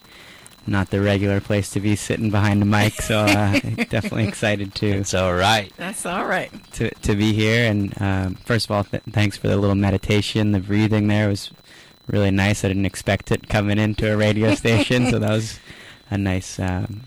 not 0.66 0.90
the 0.90 1.02
regular 1.02 1.42
place 1.42 1.70
to 1.72 1.80
be 1.80 1.96
sitting 1.96 2.30
behind 2.30 2.62
a 2.62 2.66
mic, 2.66 2.94
so 3.02 3.20
uh, 3.20 3.52
definitely 3.90 4.28
excited 4.28 4.74
to, 4.76 4.88
It's 4.88 5.14
all 5.14 5.34
right. 5.34 5.72
That's 5.78 6.06
all 6.06 6.26
right. 6.26 6.52
to 6.74 6.90
to 6.90 7.16
be 7.16 7.34
here. 7.34 7.70
And 7.70 8.02
um, 8.02 8.36
first 8.46 8.68
of 8.68 8.72
all, 8.72 8.84
th- 8.84 9.04
thanks 9.12 9.38
for 9.38 9.48
the 9.48 9.58
little 9.58 9.76
meditation. 9.76 10.52
The 10.52 10.60
breathing 10.60 11.08
there 11.08 11.28
was 11.30 11.52
really 12.08 12.32
nice. 12.32 12.64
I 12.64 12.70
didn't 12.70 12.86
expect 12.86 13.32
it 13.32 13.50
coming 13.50 13.78
into 13.78 14.12
a 14.12 14.18
radio 14.18 14.56
station, 14.64 15.10
so 15.10 15.20
that 15.20 15.30
was 15.30 15.60
a 16.10 16.18
nice 16.18 16.60
um, 16.60 17.04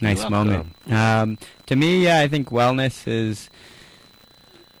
nice 0.00 0.28
moment. 0.28 0.74
Um, 0.90 1.38
to 1.66 1.76
me, 1.76 2.04
yeah, 2.04 2.20
I 2.20 2.28
think 2.28 2.50
wellness 2.50 3.06
is 3.06 3.50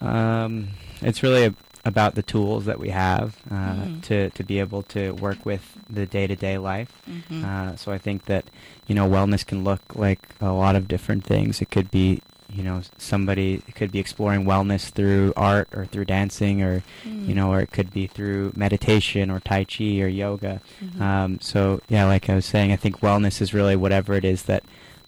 um, 0.00 0.68
it's 1.00 1.22
really 1.22 1.44
a, 1.46 1.54
about 1.84 2.14
the 2.14 2.22
tools 2.22 2.64
that 2.64 2.80
we 2.80 2.88
have 2.90 3.36
uh, 3.50 3.54
Mhm. 3.54 4.02
to 4.02 4.30
to 4.30 4.42
be 4.42 4.58
able 4.58 4.82
to 4.84 5.12
work 5.12 5.44
with 5.44 5.76
the 5.88 6.06
day 6.06 6.26
to 6.26 6.36
day 6.36 6.56
life. 6.58 6.90
hmm 7.06 7.44
Uh, 7.44 7.76
so 7.76 7.92
I 7.92 7.98
think 7.98 8.24
that 8.26 8.44
you 8.86 8.94
know 8.94 9.08
wellness 9.08 9.44
can 9.44 9.64
look 9.64 9.82
like 9.94 10.20
a 10.40 10.52
lot 10.52 10.76
of 10.76 10.88
different 10.88 11.24
things. 11.24 11.60
It 11.60 11.70
could 11.70 11.90
be 11.90 12.20
you 12.52 12.62
know 12.62 12.82
somebody 12.98 13.62
it 13.66 13.74
could 13.74 13.90
be 13.90 13.98
exploring 13.98 14.44
wellness 14.44 14.90
through 14.90 15.32
art 15.36 15.68
or 15.74 15.86
through 15.86 16.04
dancing 16.04 16.62
or 16.62 16.82
Mm. 17.04 17.28
you 17.28 17.34
know 17.34 17.50
or 17.52 17.60
it 17.60 17.72
could 17.72 17.90
be 17.92 18.06
through 18.06 18.52
meditation 18.56 19.30
or 19.30 19.40
tai 19.40 19.64
chi 19.64 20.00
or 20.00 20.08
yoga. 20.08 20.60
Mhm. 20.82 21.00
Um, 21.00 21.38
so 21.40 21.80
yeah, 21.88 22.04
like 22.06 22.30
I 22.30 22.34
was 22.34 22.46
saying, 22.46 22.72
I 22.72 22.76
think 22.76 23.00
wellness 23.00 23.40
is 23.42 23.52
really 23.52 23.76
whatever 23.76 24.14
it 24.14 24.24
is 24.24 24.44
that 24.44 24.62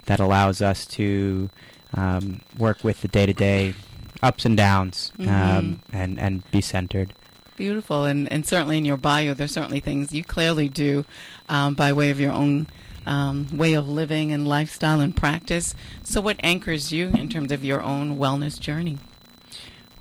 that 0.06 0.20
allows 0.20 0.60
us 0.60 0.84
to 0.98 1.48
um, 1.94 2.40
work 2.58 2.84
with 2.84 3.00
the 3.02 3.08
day 3.08 3.26
to 3.26 3.32
day 3.32 3.74
ups 4.22 4.44
and 4.44 4.56
downs 4.56 5.12
Mhm. 5.18 5.28
um, 5.28 5.80
and 5.92 6.18
and 6.18 6.50
be 6.50 6.60
centered. 6.60 7.12
Beautiful, 7.56 8.04
and 8.04 8.30
and 8.30 8.44
certainly 8.46 8.76
in 8.78 8.84
your 8.84 8.96
bio, 8.98 9.32
there's 9.34 9.52
certainly 9.52 9.80
things 9.80 10.12
you 10.12 10.22
clearly 10.24 10.68
do 10.68 11.04
um, 11.48 11.74
by 11.74 11.92
way 11.92 12.10
of 12.10 12.20
your 12.20 12.32
own 12.32 12.66
um, 13.06 13.46
way 13.52 13.72
of 13.74 13.88
living 13.88 14.32
and 14.32 14.46
lifestyle 14.48 15.00
and 15.00 15.16
practice. 15.16 15.74
So, 16.02 16.20
what 16.20 16.36
anchors 16.42 16.92
you 16.92 17.08
in 17.10 17.28
terms 17.28 17.52
of 17.52 17.64
your 17.64 17.80
own 17.82 18.18
wellness 18.18 18.58
journey? 18.60 18.98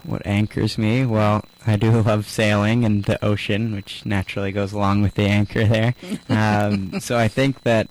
What 0.04 0.25
anchors 0.25 0.78
me? 0.78 1.06
Well, 1.06 1.45
I 1.65 1.78
do 1.78 1.91
love 2.01 2.28
sailing 2.28 2.84
and 2.84 3.06
the 3.06 3.23
ocean, 3.23 3.73
which 3.73 4.06
naturally 4.06 4.51
goes 4.51 4.73
along 4.73 5.01
with 5.04 5.15
the 5.15 5.23
anchor 5.28 5.65
there. 5.65 5.93
Um, 6.30 6.99
so 6.99 7.17
I 7.17 7.28
think 7.28 7.62
that 7.63 7.88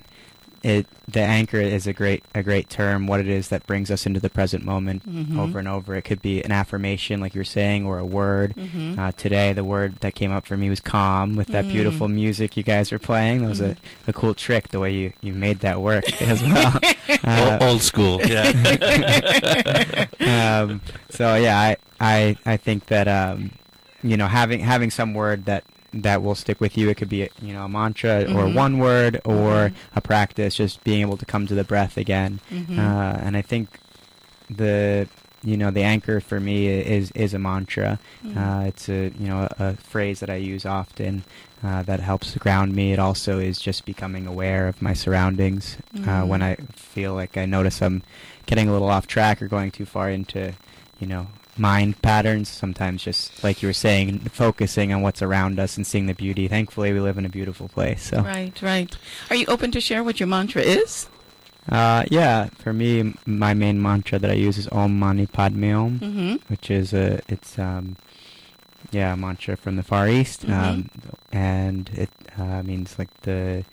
it 0.64 0.87
the 1.07 1.20
anchor 1.20 1.59
is 1.61 1.87
a 1.87 1.92
great 1.92 2.24
a 2.35 2.42
great 2.42 2.70
term. 2.70 3.07
What 3.07 3.20
it 3.20 3.29
is 3.29 3.48
that 3.48 3.66
brings 3.66 3.90
us 3.90 4.07
into 4.07 4.18
the 4.20 4.31
present 4.31 4.64
moment 4.64 5.07
Mhm. 5.07 5.38
over 5.38 5.59
and 5.59 5.68
over. 5.68 5.94
It 5.94 6.03
could 6.03 6.22
be 6.22 6.42
an 6.42 6.50
affirmation, 6.50 7.20
like 7.20 7.35
you're 7.35 7.44
saying, 7.44 7.85
or 7.87 7.98
a 7.98 8.05
word. 8.05 8.55
Mhm. 8.57 8.98
Uh, 8.98 9.12
today, 9.12 9.53
the 9.53 9.62
word 9.64 9.96
that 10.00 10.14
came 10.14 10.33
up 10.33 10.46
for 10.46 10.57
me 10.57 10.70
was 10.70 10.81
calm. 10.81 11.37
With 11.37 11.48
that 11.48 11.66
Mm. 11.66 11.72
beautiful 11.72 12.09
music 12.09 12.57
you 12.57 12.62
guys 12.62 12.90
were 12.90 12.98
playing, 12.98 13.42
that 13.42 13.48
was 13.48 13.61
a, 13.61 13.77
a 14.09 14.12
cool 14.14 14.33
trick. 14.35 14.68
The 14.68 14.81
way 14.81 14.92
you, 14.94 15.12
you 15.20 15.35
made 15.35 15.61
that 15.61 15.81
work 15.83 16.05
as 16.22 16.42
well. 16.42 16.81
Uh, 17.22 17.59
O- 17.61 17.68
old 17.68 17.83
school. 17.83 18.20
Yeah. 18.27 18.48
um, 20.20 20.81
so 21.11 21.35
yeah, 21.37 21.59
I, 21.59 21.77
I 22.00 22.37
I 22.46 22.57
think 22.57 22.87
that 22.87 23.09
um, 23.09 23.50
you 24.03 24.16
know 24.16 24.27
having 24.27 24.61
having 24.61 24.90
some 24.90 25.14
word 25.14 25.44
that 25.46 25.64
that 26.03 26.23
will 26.23 26.35
stick 26.35 26.61
with 26.61 26.77
you. 26.77 26.89
It 26.91 26.97
could 26.97 27.09
be 27.09 27.23
a, 27.23 27.29
you 27.41 27.53
know 27.53 27.65
a 27.65 27.69
mantra 27.69 28.23
or 28.23 28.45
Mhm. 28.49 28.55
one 28.55 28.79
word 28.79 29.21
or 29.25 29.71
Mhm. 29.71 29.75
a 29.97 30.01
practice. 30.01 30.55
Just 30.57 30.83
being 30.85 31.01
able 31.03 31.17
to 31.17 31.25
come 31.25 31.47
to 31.47 31.55
the 31.55 31.65
breath 31.65 31.97
again. 31.97 32.41
Mhm. 32.51 32.79
Uh, 32.79 33.19
and 33.23 33.37
I 33.37 33.43
think 33.43 33.69
the 34.51 35.09
you 35.43 35.57
know 35.59 35.71
the 35.71 35.83
anchor 35.83 36.21
for 36.21 36.41
me 36.41 36.67
is 36.69 37.11
is 37.13 37.35
a 37.35 37.39
mantra. 37.39 37.99
Mm. 38.25 38.37
Uh, 38.37 38.67
it's 38.67 38.89
a 38.89 39.13
you 39.19 39.29
know 39.29 39.47
a, 39.59 39.65
a 39.69 39.75
phrase 39.77 40.21
that 40.21 40.31
I 40.31 40.37
use 40.37 40.65
often 40.67 41.23
uh, 41.63 41.83
that 41.83 42.01
helps 42.01 42.35
ground 42.37 42.75
me. 42.75 42.93
It 42.93 42.99
also 42.99 43.39
is 43.39 43.59
just 43.59 43.85
becoming 43.85 44.27
aware 44.27 44.69
of 44.69 44.81
my 44.83 44.95
surroundings 44.95 45.77
uh, 45.97 46.23
Mm. 46.23 46.27
when 46.29 46.43
I 46.43 46.57
feel 46.75 47.15
like 47.15 47.37
I 47.37 47.45
notice 47.47 47.81
I'm 47.83 48.03
getting 48.47 48.69
a 48.69 48.73
little 48.73 48.89
off 48.91 49.07
track 49.07 49.41
or 49.43 49.49
going 49.49 49.71
too 49.71 49.85
far 49.87 50.11
into 50.11 50.53
you 50.99 51.07
know 51.07 51.27
mind 51.59 52.01
patterns. 52.03 52.49
Sometimes 52.49 53.03
just 53.05 53.43
like 53.45 53.62
you 53.62 53.69
were 53.69 53.73
saying, 53.73 54.19
focusing 54.31 54.93
on 54.93 55.03
what's 55.03 55.23
around 55.23 55.59
us 55.61 55.77
and 55.77 55.87
seeing 55.87 56.07
the 56.07 56.14
beauty. 56.14 56.49
Thankfully, 56.49 56.93
we 56.93 57.01
live 57.01 57.19
in 57.19 57.25
a 57.27 57.29
beautiful 57.31 57.69
place. 57.69 58.03
So 58.05 58.23
Right, 58.23 58.61
right. 58.62 58.97
Are 59.31 59.37
you 59.37 59.47
open 59.47 59.71
to 59.73 59.81
share 59.81 60.03
what 60.05 60.19
your 60.21 60.27
mantra 60.27 60.62
is? 60.62 61.09
uh, 61.71 62.05
yeah, 62.11 62.49
for 62.59 62.73
me, 62.75 63.14
my 63.25 63.55
main 63.55 63.81
mantra 63.81 64.19
that 64.19 64.31
I 64.31 64.35
use 64.35 64.59
is 64.59 64.69
Om 64.71 64.99
Mani 64.99 65.27
Padme 65.27 65.73
Om. 65.73 65.99
Mm-hmm. 65.99 66.35
which 66.49 66.71
is 66.71 66.93
a 66.93 67.21
it's 67.29 67.59
um 67.59 67.97
yeah 68.90 69.14
mantra 69.14 69.57
from 69.57 69.77
the 69.77 69.83
Far 69.83 70.07
East, 70.09 70.45
Mhm. 70.47 70.53
um, 70.53 70.90
and 71.33 71.88
it 71.95 72.11
uh, 72.38 72.62
means 72.62 72.99
like 72.99 73.09
the 73.23 73.64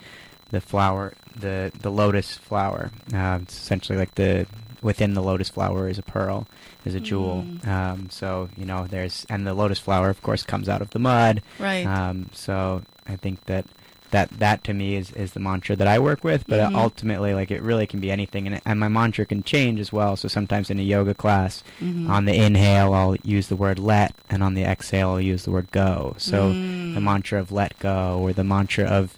the 0.50 0.60
flower 0.62 1.12
the 1.38 1.70
the 1.80 1.90
lotus 1.90 2.34
flower. 2.38 2.90
Uh, 3.12 3.40
it's 3.42 3.56
essentially 3.58 3.98
like 3.98 4.14
the 4.14 4.46
within 4.82 5.14
the 5.14 5.22
lotus 5.22 5.48
flower 5.48 5.88
is 5.88 5.98
a 5.98 6.02
pearl, 6.02 6.46
is 6.84 6.94
a 6.94 7.00
jewel. 7.00 7.46
Mm. 7.64 7.68
Um, 7.68 8.10
so 8.10 8.48
you 8.56 8.64
know 8.66 8.86
there's 8.88 9.24
and 9.30 9.46
the 9.46 9.54
lotus 9.54 9.78
flower 9.78 10.08
of 10.10 10.22
course 10.22 10.42
comes 10.42 10.68
out 10.68 10.82
of 10.82 10.90
the 10.90 10.98
mud. 10.98 11.40
Right. 11.58 11.86
Um, 11.86 12.28
so 12.32 12.82
I 13.06 13.16
think 13.16 13.44
that 13.46 13.64
that 14.10 14.28
that 14.40 14.62
to 14.64 14.74
me 14.74 14.96
is, 14.96 15.10
is 15.12 15.32
the 15.32 15.40
mantra 15.40 15.74
that 15.74 15.88
I 15.88 15.98
work 15.98 16.22
with. 16.22 16.46
But 16.46 16.60
Mhm. 16.60 16.74
uh, 16.74 16.78
ultimately, 16.80 17.32
like 17.32 17.50
it 17.50 17.62
really 17.62 17.86
can 17.86 17.98
be 17.98 18.10
anything, 18.10 18.46
and, 18.46 18.60
and 18.66 18.78
my 18.78 18.88
mantra 18.88 19.24
can 19.24 19.42
change 19.42 19.80
as 19.80 19.90
well. 19.90 20.16
So 20.16 20.28
sometimes 20.28 20.68
in 20.68 20.78
a 20.78 20.82
yoga 20.82 21.14
class, 21.14 21.62
Mhm. 21.80 22.10
on 22.10 22.26
the 22.26 22.34
inhale 22.34 22.92
I'll 22.92 23.16
use 23.24 23.48
the 23.48 23.56
word 23.56 23.78
let, 23.78 24.14
and 24.28 24.42
on 24.42 24.52
the 24.52 24.64
exhale 24.64 25.10
I'll 25.10 25.20
use 25.20 25.44
the 25.44 25.50
word 25.50 25.70
go. 25.70 26.14
So 26.18 26.52
Mm. 26.52 26.92
the 26.94 27.00
mantra 27.00 27.40
of 27.40 27.50
let 27.52 27.78
go, 27.78 28.18
or 28.20 28.34
the 28.34 28.44
mantra 28.44 28.84
of 28.84 29.14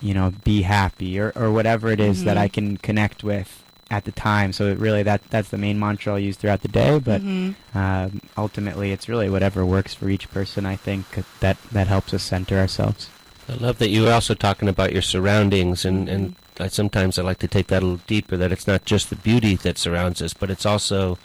you 0.00 0.14
know 0.14 0.32
be 0.42 0.62
happy, 0.62 1.16
or 1.20 1.32
or 1.36 1.52
whatever 1.52 1.90
it 1.92 2.00
is 2.00 2.24
that 2.24 2.36
Mhm. 2.36 2.40
I 2.40 2.48
can 2.48 2.76
connect 2.78 3.22
with 3.22 3.62
at 3.90 4.04
the 4.04 4.12
time. 4.12 4.52
So 4.52 4.72
really 4.74 5.02
that 5.02 5.20
that's 5.30 5.50
the 5.50 5.58
main 5.58 5.78
mantra 5.78 6.14
I'll 6.14 6.18
use 6.18 6.36
throughout 6.36 6.62
the 6.62 6.68
day. 6.68 6.98
But 6.98 7.22
Mhm. 7.22 7.54
um, 7.74 8.20
ultimately, 8.36 8.92
it's 8.92 9.08
really 9.08 9.28
whatever 9.28 9.64
works 9.64 9.94
for 9.94 10.08
each 10.08 10.30
person. 10.30 10.66
I 10.66 10.76
think 10.76 11.04
that 11.40 11.56
that 11.72 11.86
helps 11.86 12.14
us 12.14 12.22
center 12.22 12.58
ourselves. 12.58 13.08
I 13.48 13.54
love 13.54 13.78
that 13.78 13.90
you 13.90 14.02
were 14.04 14.12
also 14.12 14.34
talking 14.34 14.68
about 14.68 14.92
your 14.92 15.02
surroundings, 15.02 15.84
and, 15.84 16.08
and 16.08 16.34
I, 16.58 16.68
sometimes 16.68 17.18
I 17.18 17.22
like 17.22 17.40
to 17.40 17.48
take 17.48 17.66
that 17.66 17.82
a 17.82 17.86
little 17.86 18.00
deeper. 18.06 18.38
That 18.38 18.52
it's 18.52 18.66
not 18.66 18.86
just 18.86 19.10
the 19.10 19.16
beauty 19.16 19.54
that 19.56 19.76
surrounds 19.76 20.22
us, 20.22 20.32
but 20.32 20.50
it's 20.50 20.64
also 20.64 21.18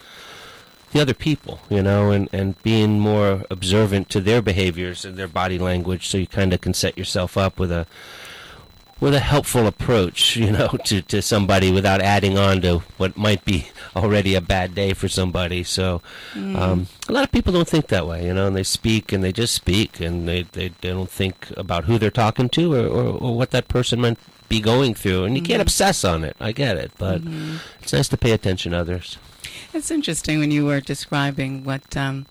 the 0.91 0.99
other 0.99 1.13
people, 1.13 1.61
you 1.69 1.81
know, 1.81 2.11
and, 2.11 2.27
and 2.33 2.61
being 2.63 2.99
more 2.99 3.43
observant 3.49 4.09
to 4.09 4.19
their 4.19 4.41
behaviors 4.41 5.05
and 5.05 5.15
their 5.15 5.27
body 5.27 5.57
language, 5.59 6.07
so 6.09 6.17
you 6.17 6.27
kind 6.27 6.51
of 6.53 6.59
can 6.61 6.73
set 6.73 6.97
yourself 6.97 7.37
up 7.37 7.57
with 7.59 7.71
a 7.71 7.85
with 8.99 9.13
a 9.13 9.19
helpful 9.19 9.65
approach, 9.67 10.35
you 10.43 10.51
know, 10.51 10.67
to, 10.85 11.01
to 11.03 11.21
somebody 11.21 11.71
without 11.71 12.01
adding 12.01 12.37
on 12.37 12.61
to 12.61 12.79
what 12.97 13.15
might 13.17 13.43
be 13.45 13.67
already 13.95 14.35
a 14.35 14.41
bad 14.41 14.75
day 14.75 14.93
for 14.93 15.07
somebody. 15.07 15.63
So 15.63 16.01
Mm. 16.35 16.55
um, 16.55 16.87
a 17.07 17.11
lot 17.11 17.23
of 17.23 17.31
people 17.31 17.51
don't 17.53 17.67
think 17.67 17.87
that 17.87 18.05
way, 18.05 18.25
you 18.25 18.33
know, 18.33 18.47
and 18.47 18.55
they 18.55 18.63
speak 18.63 19.11
and 19.11 19.23
they 19.23 19.31
just 19.31 19.53
speak 19.53 19.99
and 19.99 20.27
they, 20.27 20.43
they, 20.43 20.69
they 20.81 20.89
don't 20.89 21.09
think 21.09 21.51
about 21.57 21.85
who 21.85 21.97
they're 21.97 22.11
talking 22.11 22.49
to 22.49 22.73
or, 22.75 22.85
or, 22.87 23.03
or 23.17 23.35
what 23.37 23.51
that 23.51 23.67
person 23.67 23.99
might 24.01 24.17
be 24.47 24.59
going 24.59 24.93
through. 24.93 25.23
And 25.23 25.35
you 25.35 25.41
can't 25.41 25.59
Mhm. 25.59 25.63
obsess 25.63 26.03
on 26.03 26.23
it. 26.23 26.35
I 26.39 26.51
get 26.51 26.77
it. 26.77 26.91
But 26.97 27.21
Mhm. 27.23 27.59
it's 27.81 27.93
nice 27.93 28.07
to 28.09 28.17
pay 28.17 28.31
attention 28.31 28.71
to 28.73 28.79
others. 28.79 29.17
It's 29.73 29.89
interesting 29.91 30.39
when 30.39 30.51
you 30.51 30.65
were 30.65 30.81
describing 30.81 31.63
what 31.63 31.95
um, 31.97 32.25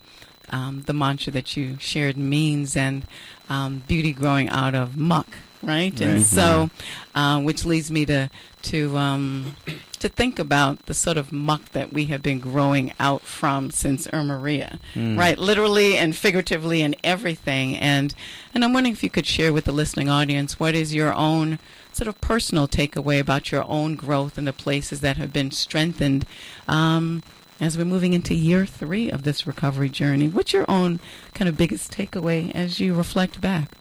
um, 0.51 0.83
the 0.87 0.93
mantra 0.95 1.33
that 1.33 1.57
you 1.57 1.77
shared 1.81 2.17
means 2.17 2.77
and 2.77 3.05
um, 3.51 3.83
beauty 3.89 4.13
growing 4.13 4.49
out 4.49 4.75
of 4.75 4.97
muck, 4.97 5.27
right? 5.63 5.99
And 6.01 6.23
so, 6.23 6.71
uh, 7.15 7.41
which 7.41 7.65
leads 7.65 7.91
me 7.91 8.07
to 8.07 8.31
to 8.63 8.97
um, 8.97 9.57
to 9.99 10.09
think 10.09 10.39
about 10.39 10.87
the 10.87 10.95
sort 10.95 11.17
of 11.17 11.33
muck 11.33 11.71
that 11.73 11.93
we 11.93 12.07
have 12.07 12.23
been 12.23 12.39
growing 12.39 12.93
out 13.01 13.23
from 13.23 13.71
since 13.71 14.07
Irma 14.13 14.39
Maria, 14.39 14.79
Mm. 14.95 15.19
right? 15.19 15.39
Literally 15.39 15.97
and 15.97 16.15
figuratively 16.15 16.83
and 16.83 16.97
everything. 17.03 17.77
And 17.77 18.15
and 18.55 18.65
I'm 18.65 18.73
wondering 18.73 18.93
if 18.93 19.03
you 19.03 19.11
could 19.11 19.27
share 19.27 19.53
with 19.53 19.65
the 19.65 19.73
listening 19.73 20.09
audience 20.09 20.59
what 20.61 20.75
is 20.75 20.95
your 20.95 21.13
own 21.15 21.59
sort 21.93 22.09
of 22.09 22.21
personal 22.21 22.69
takeaway 22.69 23.19
about 23.19 23.51
your 23.51 23.65
own 23.69 23.97
growth 23.97 24.39
and 24.39 24.47
the 24.47 24.53
places 24.53 25.01
that 25.01 25.17
have 25.17 25.33
been 25.33 25.51
strengthened 25.51 26.25
um, 26.69 27.23
as 27.61 27.77
we're 27.77 27.85
moving 27.85 28.13
into 28.13 28.35
year 28.35 28.65
three 28.67 29.11
of 29.11 29.25
this 29.25 29.47
recovery 29.49 29.89
journey. 29.89 30.29
What's 30.29 30.53
your 30.53 30.65
own 30.69 31.01
kind 31.35 31.49
of 31.49 31.57
biggest 31.57 31.91
takeaway 31.91 32.55
as 32.55 32.79
you 32.79 32.95
reflect 32.95 33.41
back? 33.41 33.73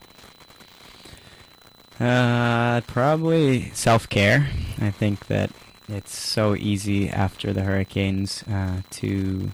Uh, 1.99 2.81
probably 2.81 3.71
self 3.71 4.07
care. 4.09 4.49
I 4.79 4.91
think 4.91 5.27
that 5.27 5.51
it's 5.89 6.15
so 6.15 6.55
easy 6.55 7.09
after 7.09 7.53
the 7.53 7.63
hurricanes 7.63 8.43
uh, 8.43 8.81
to 8.91 9.51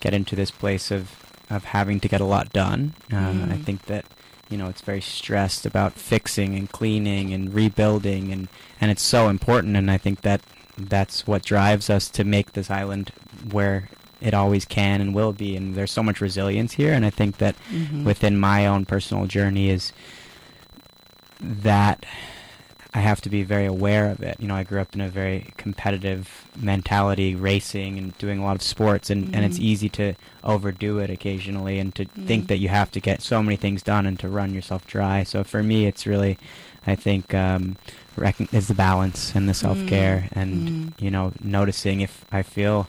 get 0.00 0.14
into 0.14 0.36
this 0.36 0.50
place 0.50 0.90
of, 0.90 1.10
of 1.50 1.64
having 1.64 1.98
to 2.00 2.08
get 2.08 2.20
a 2.20 2.24
lot 2.24 2.52
done. 2.52 2.94
Uh, 3.12 3.16
I 3.16 3.56
Mm. 3.56 3.64
think 3.64 3.86
that 3.86 4.04
you 4.48 4.56
know 4.56 4.68
it's 4.68 4.82
very 4.82 5.00
stressed 5.00 5.66
about 5.66 5.94
fixing 5.94 6.54
and 6.54 6.70
cleaning 6.70 7.32
and 7.32 7.52
rebuilding, 7.52 8.30
and 8.32 8.48
and 8.80 8.90
it's 8.90 9.02
so 9.02 9.28
important. 9.28 9.76
And 9.76 9.90
I 9.90 9.98
think 9.98 10.20
that 10.22 10.42
that's 10.78 11.26
what 11.26 11.42
drives 11.42 11.90
us 11.90 12.08
to 12.10 12.24
make 12.24 12.52
this 12.52 12.70
island 12.70 13.12
where 13.50 13.88
it 14.20 14.32
always 14.34 14.64
can 14.64 15.00
and 15.00 15.14
will 15.14 15.32
be. 15.32 15.56
And 15.56 15.74
there's 15.74 15.90
so 15.90 16.02
much 16.02 16.20
resilience 16.20 16.74
here, 16.74 16.92
and 16.92 17.04
I 17.04 17.10
think 17.10 17.38
that 17.38 17.56
Mhm. 17.72 18.04
within 18.04 18.38
my 18.38 18.64
own 18.66 18.84
personal 18.84 19.26
journey 19.26 19.70
is 19.70 19.92
that 21.40 22.04
I 22.92 22.98
have 22.98 23.20
to 23.20 23.30
be 23.30 23.44
very 23.44 23.66
aware 23.66 24.10
of 24.10 24.20
it. 24.20 24.36
You 24.40 24.48
know, 24.48 24.56
I 24.56 24.64
grew 24.64 24.80
up 24.80 24.94
in 24.94 25.00
a 25.00 25.08
very 25.08 25.52
competitive 25.56 26.44
mentality, 26.56 27.36
racing 27.36 27.98
and 27.98 28.18
doing 28.18 28.40
a 28.40 28.44
lot 28.44 28.56
of 28.56 28.62
sports, 28.62 29.10
and, 29.10 29.30
and 29.32 29.44
it's 29.44 29.58
Mhm. 29.58 29.62
easy 29.62 29.88
to 29.90 30.14
overdo 30.42 30.98
it 30.98 31.08
occasionally 31.08 31.78
and 31.78 31.94
to 31.94 32.04
Mhm. 32.06 32.26
think 32.26 32.46
that 32.48 32.58
you 32.58 32.68
have 32.68 32.90
to 32.92 33.00
get 33.00 33.22
so 33.22 33.42
many 33.44 33.54
things 33.56 33.82
done 33.82 34.06
and 34.06 34.18
to 34.18 34.28
run 34.28 34.52
yourself 34.52 34.86
dry. 34.88 35.22
So 35.22 35.44
for 35.44 35.62
me, 35.62 35.86
it's 35.86 36.04
really, 36.04 36.36
I 36.84 36.96
think, 36.96 37.32
um, 37.32 37.76
recon- 38.16 38.48
is 38.52 38.66
the 38.66 38.74
balance 38.74 39.36
and 39.36 39.48
the 39.48 39.54
self 39.54 39.86
care 39.86 40.28
and, 40.32 40.66
Mm. 40.66 40.92
you 41.04 41.10
know, 41.12 41.32
noticing 41.42 42.00
if 42.00 42.24
I 42.32 42.42
feel 42.42 42.88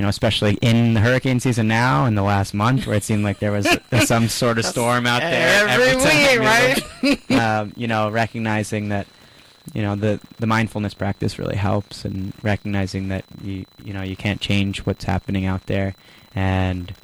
you 0.00 0.02
know, 0.02 0.08
especially 0.08 0.54
in 0.62 0.94
the 0.94 1.00
hurricane 1.00 1.40
season 1.40 1.68
now, 1.68 2.06
in 2.06 2.14
the 2.14 2.22
last 2.22 2.54
month, 2.54 2.86
where 2.86 2.96
it 2.96 3.02
seemed 3.04 3.22
like 3.22 3.38
there 3.38 3.52
was 3.52 3.68
some 4.06 4.28
sort 4.28 4.56
of 4.58 4.64
storm 4.64 5.04
out 5.06 5.20
there 5.20 5.68
Every 5.68 5.92
time, 6.02 6.40
week, 7.02 7.28
right? 7.30 7.30
um, 7.38 7.74
you 7.76 7.86
know, 7.86 8.08
recognizing 8.10 8.88
that, 8.88 9.06
you 9.74 9.82
know, 9.82 9.96
the 9.96 10.18
the 10.38 10.46
mindfulness 10.46 10.94
practice 10.94 11.38
really 11.38 11.56
helps, 11.56 12.06
and 12.06 12.32
recognizing 12.42 13.08
that 13.08 13.26
you 13.44 13.66
you 13.84 13.92
know 13.92 14.00
you 14.00 14.16
can't 14.16 14.40
change 14.40 14.86
what's 14.86 15.04
happening 15.04 15.44
out 15.44 15.66
there, 15.66 15.94
and 16.34 16.94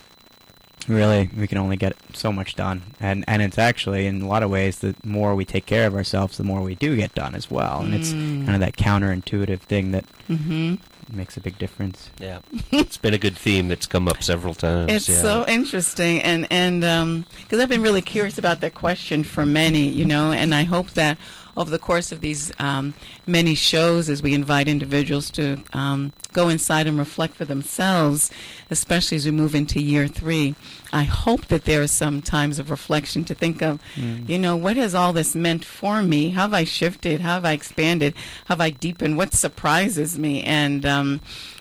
really 0.89 1.29
we 1.37 1.47
can 1.47 1.59
only 1.59 1.77
get 1.77 1.95
so 2.15 2.33
much 2.33 2.55
done, 2.55 2.81
and 2.99 3.25
and 3.29 3.43
it's 3.43 3.59
actually 3.59 4.07
in 4.07 4.23
a 4.23 4.27
lot 4.27 4.43
of 4.43 4.49
ways 4.51 4.79
the 4.79 4.95
more 5.05 5.35
we 5.35 5.45
take 5.45 5.67
care 5.67 5.87
of 5.87 5.95
ourselves, 5.95 6.39
the 6.39 6.45
more 6.45 6.63
we 6.63 6.75
do 6.77 6.97
get 6.97 7.15
done 7.15 7.35
as 7.35 7.51
well, 7.51 7.83
and 7.83 7.95
it's 7.95 8.15
Mm. 8.15 8.47
kind 8.47 8.55
of 8.55 8.61
that 8.61 8.77
counterintuitive 8.77 9.61
thing 9.61 9.91
that 9.93 10.05
Mm-hmm. 10.31 10.77
Makes 11.13 11.37
a 11.37 11.41
big 11.41 11.59
difference. 11.59 12.11
Yeah. 12.19 12.41
it's 12.71 12.97
been 12.97 13.15
a 13.15 13.19
good 13.19 13.37
theme 13.37 13.69
that's 13.69 13.87
come 13.87 14.09
up 14.09 14.23
several 14.23 14.55
times. 14.55 14.93
It's 14.93 15.09
yeah. 15.09 15.23
so 15.23 15.45
interesting, 15.47 16.23
and 16.23 16.47
and 16.51 16.85
um, 16.85 17.27
because 17.43 17.61
I've 17.61 17.69
been 17.69 17.83
really 17.83 18.03
curious 18.03 18.39
about 18.39 18.61
that 18.61 18.75
question 18.75 19.25
for 19.25 19.47
many, 19.47 19.89
you 19.89 20.05
know, 20.05 20.33
and 20.33 20.55
I 20.55 20.65
hope 20.65 20.91
that 20.93 21.19
over 21.57 21.71
the 21.71 21.79
course 21.79 22.13
of 22.13 22.21
these 22.21 22.53
um, 22.59 22.93
many 23.27 23.55
shows, 23.55 24.09
as 24.11 24.23
we 24.23 24.35
invite 24.35 24.69
individuals 24.69 25.31
to 25.31 25.59
um, 25.73 26.13
go 26.33 26.49
inside 26.49 26.87
and 26.87 26.99
reflect 26.99 27.35
for 27.35 27.45
themselves, 27.47 28.31
especially 28.71 29.17
as 29.17 29.25
we 29.25 29.31
move 29.31 29.55
into 29.55 29.81
year 29.81 30.07
three, 30.07 30.55
I 30.93 31.05
hope 31.05 31.47
that 31.47 31.65
there 31.65 31.81
are 31.83 31.87
some 31.87 32.21
times 32.23 32.59
of 32.59 32.71
reflection 32.71 33.25
to 33.25 33.35
think 33.35 33.63
of, 33.63 33.81
Mm. 33.97 34.29
you 34.29 34.39
know, 34.39 34.57
what 34.57 34.77
has 34.77 34.95
all 34.95 35.13
this 35.13 35.35
meant 35.35 35.65
for 35.65 36.03
me? 36.03 36.31
How 36.31 36.43
have 36.43 36.55
I 36.55 36.65
shifted? 36.65 37.21
How 37.23 37.35
have 37.35 37.45
I 37.45 37.53
expanded? 37.53 38.15
How 38.47 38.55
have 38.57 38.61
I 38.61 38.71
deepened? 38.71 39.17
What 39.17 39.33
surprises 39.33 40.19
me? 40.19 40.43
And 40.43 40.85
um, 40.85 41.21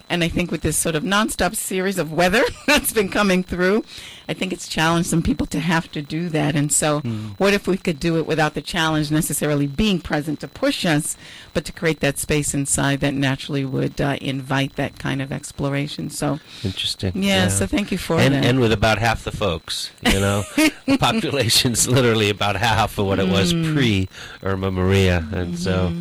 and 0.10 0.24
I 0.24 0.28
think 0.28 0.52
with 0.52 0.62
this 0.62 0.78
sort 0.78 0.96
of 0.96 1.04
nonstop 1.04 1.56
series 1.56 1.98
of 1.98 2.12
weather 2.12 2.44
that's 2.68 2.94
been 2.94 3.10
coming 3.10 3.44
through, 3.44 3.84
I 4.28 4.34
think 4.34 4.52
it's 4.54 4.68
challenged 4.68 5.10
some 5.10 5.22
people 5.22 5.46
to 5.48 5.60
have 5.60 5.92
to 5.92 6.02
do 6.02 6.30
that. 6.30 6.56
And 6.56 6.72
so, 6.72 7.00
what 7.38 7.54
if 7.54 7.68
we 7.68 7.78
could 7.78 8.00
do 8.00 8.18
it 8.18 8.26
without 8.26 8.54
the 8.56 8.62
challenge 8.62 9.12
necessarily 9.12 9.68
being 9.68 10.00
present 10.00 10.40
to 10.40 10.48
push 10.48 10.86
us, 10.86 11.16
but 11.54 11.64
to 11.66 11.72
create 11.72 12.00
that 12.00 12.18
space 12.18 12.54
inside 12.54 13.00
that 13.02 13.14
naturally 13.14 13.66
would 13.66 14.00
uh, 14.02 14.18
invite 14.22 14.76
that 14.78 14.98
kind 15.00 15.22
of 15.22 15.32
exploration? 15.32 16.10
So, 16.10 16.40
Interesting. 16.64 17.22
yeah, 17.22 17.48
so 17.50 17.68
thank 17.68 17.92
you 17.92 17.98
for 17.98 18.18
and, 18.20 18.34
that. 18.34 18.46
and 18.46 18.60
with 18.60 18.72
about 18.72 18.98
half 18.98 19.24
the 19.24 19.32
folks, 19.32 19.92
you 20.02 20.20
know, 20.20 20.44
the 20.86 20.98
population's 21.00 21.88
literally 21.88 22.30
about 22.30 22.56
half 22.56 22.98
of 22.98 23.06
what 23.06 23.20
it 23.20 23.28
was 23.30 23.54
Mm. 23.54 23.74
pre 23.76 24.10
Irma 24.44 24.72
Maria, 24.72 25.28
and 25.32 25.58
so. 25.58 25.94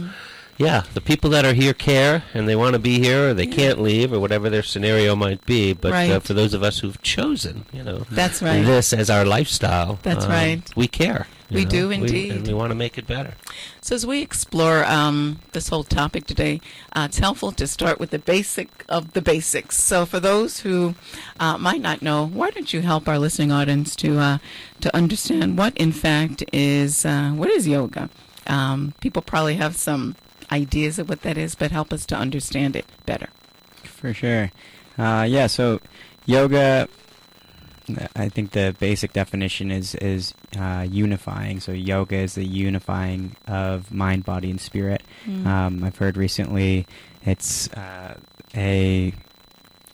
Yeah, 0.57 0.85
the 0.95 1.01
people 1.01 1.31
that 1.31 1.45
are 1.45 1.53
here 1.53 1.75
care 1.75 2.23
and 2.33 2.49
they 2.49 2.57
want 2.57 2.75
to 2.75 2.79
be 2.79 3.01
here 3.01 3.31
or 3.31 3.35
they 3.35 3.47
can't 3.47 3.81
leave 3.81 4.13
or 4.13 4.21
whatever 4.21 4.49
their 4.49 4.63
scenario 4.63 5.17
might 5.17 5.45
be. 5.45 5.73
But 5.73 5.93
uh, 5.93 6.21
for 6.21 6.35
those 6.35 6.55
of 6.55 6.63
us 6.63 6.79
who've 6.79 7.01
chosen, 7.03 7.67
you 7.73 7.83
know, 7.83 8.07
That's 8.11 8.41
right. 8.41 8.65
this 8.65 8.93
as 8.93 9.11
our 9.11 9.25
lifestyle, 9.25 9.99
That's 10.03 10.27
um, 10.27 10.31
right. 10.31 10.77
We 10.77 10.87
care. 10.87 11.27
We 11.51 11.65
know. 11.65 11.71
do 11.71 11.91
indeed. 11.91 12.33
and 12.33 12.47
we 12.47 12.55
want 12.55 12.71
to 12.71 12.75
make 12.75 12.97
it 12.99 13.07
better. 13.07 13.35
So 13.81 13.95
as 13.95 14.07
we 14.07 14.23
explore 14.23 14.85
um, 14.85 15.41
this 15.53 15.69
whole 15.69 15.85
topic 15.85 16.27
today, 16.27 16.61
uh, 16.95 17.07
it's 17.09 17.19
helpful 17.19 17.53
to 17.53 17.67
start 17.67 18.01
with 18.01 18.11
the 18.11 18.19
basic 18.19 18.85
of 18.89 19.13
the 19.13 19.21
basics. 19.21 19.79
So 19.79 20.07
for 20.07 20.21
those 20.21 20.61
who 20.61 20.95
uh, 21.39 21.59
might 21.59 21.81
not 21.81 22.01
know, 22.01 22.27
why 22.27 22.51
don't 22.51 22.73
you 22.73 22.81
help 22.81 23.09
our 23.09 23.19
listening 23.19 23.53
audience 23.53 23.95
to 23.97 24.19
uh, 24.19 24.39
to 24.81 24.97
understand 24.97 25.59
what, 25.59 25.77
in 25.77 25.93
fact, 25.93 26.45
is 26.53 27.05
uh, 27.05 27.33
what 27.33 27.51
is 27.51 27.69
yoga? 27.69 28.09
Um, 28.47 28.95
people 29.01 29.23
probably 29.23 29.57
have 29.57 29.77
some 29.77 30.17
ideas 30.55 30.99
of 30.99 31.09
what 31.09 31.23
that 31.23 31.37
is, 31.37 31.55
but 31.55 31.71
help 31.71 31.93
us 31.93 32.07
to 32.07 32.17
understand 32.17 32.77
it 32.77 32.87
better. 33.07 33.29
For 33.83 34.15
sure. 34.15 34.51
Uh, 34.97 35.27
yeah, 35.29 35.49
so 35.49 35.81
yoga, 36.27 36.89
I 38.17 38.29
think 38.29 38.53
the 38.53 38.75
basic 38.79 39.13
definition 39.13 39.71
is, 39.71 39.95
is 39.97 40.33
uh, 40.57 40.87
unifying. 40.89 41.61
So 41.61 41.73
yoga 41.73 42.17
is 42.17 42.35
the 42.35 42.45
unifying 42.47 43.37
of 43.47 43.93
mind, 43.93 44.25
body, 44.25 44.51
and 44.51 44.61
spirit. 44.61 45.03
Um, 45.47 45.83
I've 45.85 45.97
heard 45.99 46.17
recently 46.17 46.87
it's 47.25 47.69
uh, 47.75 48.15
a 48.55 49.13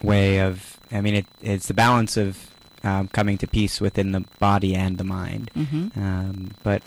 way 0.03 0.39
of, 0.39 0.79
I 0.91 1.01
mean, 1.01 1.15
it, 1.15 1.25
it's 1.41 1.67
the 1.67 1.73
balance 1.73 2.17
of 2.17 2.37
um, 2.83 3.07
coming 3.09 3.37
to 3.39 3.47
peace 3.47 3.79
within 3.81 4.11
the 4.11 4.23
body 4.39 4.75
and 4.75 4.97
the 4.97 5.03
mind. 5.03 5.51
hmm 5.53 5.87
Um, 5.95 6.51
but 6.63 6.81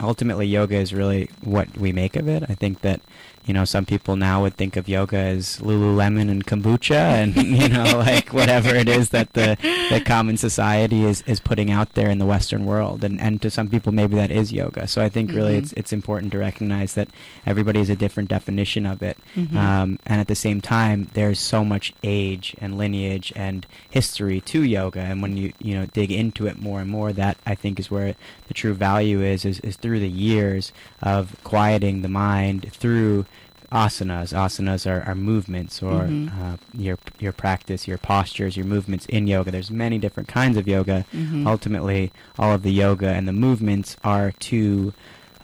ultimately, 0.00 0.46
yoga 0.46 0.76
is 0.76 0.94
really 0.94 1.30
what 1.42 1.76
we 1.76 1.92
make 1.92 2.16
of 2.16 2.28
it. 2.28 2.44
I 2.48 2.54
think 2.54 2.80
that 2.82 3.00
you 3.48 3.54
know 3.54 3.64
some 3.64 3.86
people 3.86 4.14
now 4.14 4.42
would 4.42 4.56
think 4.56 4.76
of 4.76 4.88
yoga 4.88 5.16
as 5.16 5.56
Lululemon 5.58 6.30
and 6.30 6.46
kombucha, 6.46 6.94
and 6.94 7.34
you 7.62 7.68
know 7.68 7.98
like 7.98 8.32
whatever 8.32 8.74
it 8.74 8.88
is 8.88 9.08
that 9.10 9.32
the 9.32 9.56
the 9.90 10.00
common 10.00 10.36
society 10.36 11.04
is, 11.04 11.22
is 11.22 11.40
putting 11.40 11.70
out 11.70 11.94
there 11.94 12.10
in 12.10 12.18
the 12.18 12.26
Western 12.26 12.66
world, 12.66 13.02
and 13.02 13.20
and 13.20 13.40
to 13.42 13.50
some 13.50 13.68
people 13.68 13.90
maybe 13.90 14.14
that 14.16 14.30
is 14.30 14.52
yoga. 14.52 14.86
So 14.86 15.02
I 15.02 15.08
think 15.08 15.32
really 15.32 15.54
Mhm. 15.54 15.58
it's 15.62 15.72
it's 15.72 15.92
important 15.92 16.30
to 16.32 16.38
recognize 16.38 16.92
that 16.94 17.08
everybody 17.46 17.78
has 17.78 17.88
a 17.90 17.96
different 17.96 18.28
definition 18.28 18.84
of 18.86 19.02
it, 19.02 19.16
Mhm. 19.34 19.56
um, 19.56 19.98
and 20.06 20.20
at 20.20 20.28
the 20.28 20.34
same 20.36 20.60
time 20.60 21.08
there's 21.14 21.40
so 21.40 21.64
much 21.64 21.92
age 22.04 22.54
and 22.60 22.76
lineage 22.76 23.32
and 23.34 23.66
history 23.88 24.40
to 24.42 24.62
yoga, 24.62 25.00
and 25.00 25.22
when 25.22 25.36
you 25.38 25.52
you 25.58 25.74
know 25.74 25.86
dig 25.86 26.12
into 26.12 26.46
it 26.46 26.60
more 26.60 26.80
and 26.82 26.90
more, 26.90 27.12
that 27.14 27.38
I 27.46 27.54
think 27.54 27.80
is 27.80 27.90
where 27.90 28.14
the 28.48 28.54
true 28.54 28.74
value 28.74 29.22
is 29.22 29.44
is, 29.46 29.58
is 29.60 29.76
through 29.76 30.00
the 30.00 30.08
years 30.08 30.70
of 31.02 31.34
quieting 31.44 32.02
the 32.02 32.08
mind 32.08 32.66
through 32.72 33.24
asanas. 33.72 34.32
Asanas 34.32 34.90
are, 34.90 35.02
are 35.06 35.14
movements 35.14 35.82
or 35.82 36.04
Mhm. 36.04 36.30
uh, 36.40 36.56
your 36.76 36.96
your 37.18 37.32
practice, 37.32 37.86
your 37.86 37.98
postures, 37.98 38.56
your 38.56 38.66
movements 38.66 39.06
in 39.06 39.26
yoga. 39.26 39.50
There's 39.50 39.70
many 39.70 39.98
different 39.98 40.28
kinds 40.28 40.56
of 40.56 40.66
yoga. 40.66 41.04
Mhm. 41.14 41.46
Ultimately, 41.46 42.10
all 42.38 42.52
of 42.54 42.62
the 42.62 42.72
yoga 42.72 43.08
and 43.08 43.28
the 43.28 43.32
movements 43.32 43.96
are 44.04 44.32
to 44.50 44.92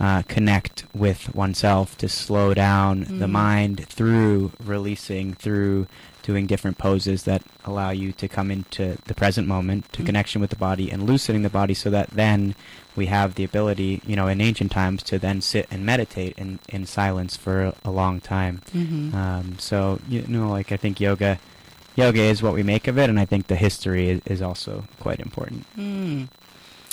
uh, 0.01 0.23
connect 0.27 0.85
with 0.93 1.33
oneself, 1.37 1.97
to 1.97 2.09
slow 2.09 2.53
down 2.53 3.03
the 3.09 3.27
Mhm. 3.27 3.31
mind 3.31 3.87
through 3.89 4.51
releasing, 4.65 5.35
through 5.35 5.87
doing 6.25 6.47
different 6.47 6.79
poses 6.79 7.23
that 7.23 7.43
allow 7.65 7.91
you 7.91 8.11
to 8.11 8.27
come 8.27 8.51
into 8.51 8.97
the 9.05 9.15
present 9.15 9.47
moment, 9.47 9.93
to 9.93 10.03
Mhm. 10.03 10.07
connection 10.07 10.41
with 10.41 10.51
the 10.51 10.57
body, 10.57 10.91
and 10.91 11.05
loosening 11.07 11.43
the 11.43 11.49
body 11.49 11.75
so 11.75 11.91
that 11.91 12.11
then 12.11 12.57
we 12.97 13.07
have 13.07 13.35
the 13.35 13.45
ability, 13.45 14.01
you 14.07 14.17
know, 14.17 14.29
in 14.29 14.41
ancient 14.41 14.71
times 14.73 15.03
to 15.05 15.19
then 15.19 15.41
sit 15.41 15.67
and 15.71 15.85
meditate 15.85 16.37
in, 16.39 16.59
in 16.69 16.87
silence 16.87 17.37
for 17.37 17.75
a 17.85 17.91
long 17.91 18.21
time. 18.21 18.63
Mhm. 18.73 19.15
Um, 19.15 19.59
so, 19.59 20.01
you 20.09 20.25
know, 20.29 20.51
like 20.51 20.71
I 20.73 20.77
think 20.77 21.01
yoga, 21.01 21.39
yoga 21.97 22.21
is 22.21 22.43
what 22.43 22.55
we 22.55 22.63
make 22.63 22.87
of 22.87 22.99
it, 22.99 23.11
and 23.11 23.19
I 23.19 23.25
think 23.25 23.47
the 23.49 23.57
history 23.57 24.11
is, 24.11 24.21
is 24.27 24.43
also 24.43 24.85
quite 25.01 25.21
important. 25.21 25.65
Hmm. 25.75 26.25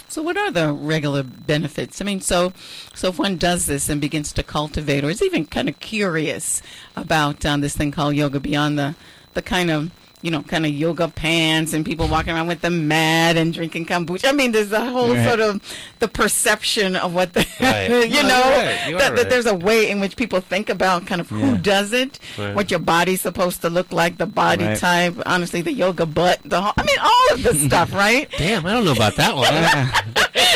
So, 0.08 0.22
what 0.22 0.36
are 0.38 0.52
the 0.52 0.74
regular 0.74 1.24
benefits? 1.24 2.02
I 2.02 2.04
mean, 2.06 2.20
so 2.20 2.52
so 2.94 3.10
if 3.10 3.18
one 3.20 3.38
does 3.38 3.66
this 3.66 3.88
and 3.88 4.02
begins 4.02 4.34
to 4.34 4.44
cultivate, 4.44 5.06
or 5.06 5.10
is 5.10 5.22
even 5.22 5.46
kind 5.46 5.70
of 5.70 5.80
curious 5.80 6.62
about 6.98 7.46
um, 7.46 7.62
this 7.62 7.78
thing 7.78 7.92
called 7.92 8.16
yoga 8.16 8.40
beyond 8.42 8.78
the 8.78 8.96
the 9.36 9.42
kind 9.42 9.72
of 9.72 9.90
you 10.22 10.32
know 10.32 10.42
kind 10.44 10.66
of 10.66 10.72
yoga 10.72 11.08
pants 11.08 11.74
and 11.74 11.86
people 11.86 12.08
walking 12.08 12.34
around 12.34 12.48
with 12.48 12.62
the 12.62 12.70
mat 12.70 13.38
and 13.38 13.54
drinking 13.54 13.86
kombucha. 13.86 14.30
I 14.30 14.32
mean, 14.32 14.52
there's 14.52 14.72
a 14.72 14.86
whole 14.90 15.14
Right. 15.14 15.28
sort 15.28 15.40
of 15.40 15.62
the 16.00 16.08
perception 16.08 16.96
of 16.96 17.14
what 17.14 17.34
the 17.34 17.46
Right. 17.60 17.90
you 18.10 18.22
No, 18.24 18.30
know. 18.30 18.78
You 18.88 18.98
that, 18.98 19.16
that 19.16 19.30
there's 19.30 19.46
a 19.46 19.56
way 19.56 19.90
in 19.90 20.00
which 20.00 20.16
people 20.16 20.40
think 20.42 20.70
about 20.70 21.06
kind 21.08 21.22
of 21.22 21.30
who 21.30 21.58
does 21.58 21.92
it, 21.94 22.20
what 22.54 22.70
your 22.72 22.80
body's 22.80 23.22
supposed 23.22 23.62
to 23.62 23.70
look 23.70 23.92
like, 23.92 24.18
the 24.18 24.26
body 24.26 24.76
type. 24.76 25.16
Honestly, 25.26 25.62
the 25.62 25.74
yoga 25.74 26.06
butt. 26.06 26.40
The 26.44 26.62
whole, 26.62 26.74
I 26.78 26.84
mean, 26.84 26.98
all 27.02 27.34
of 27.34 27.44
this 27.44 27.62
stuff, 27.64 27.94
right? 28.06 28.30
Damn, 28.38 28.66
I 28.66 28.74
don't 28.74 28.86
know 28.86 28.92
about 28.94 29.16
that 29.16 29.36
one. 29.36 29.52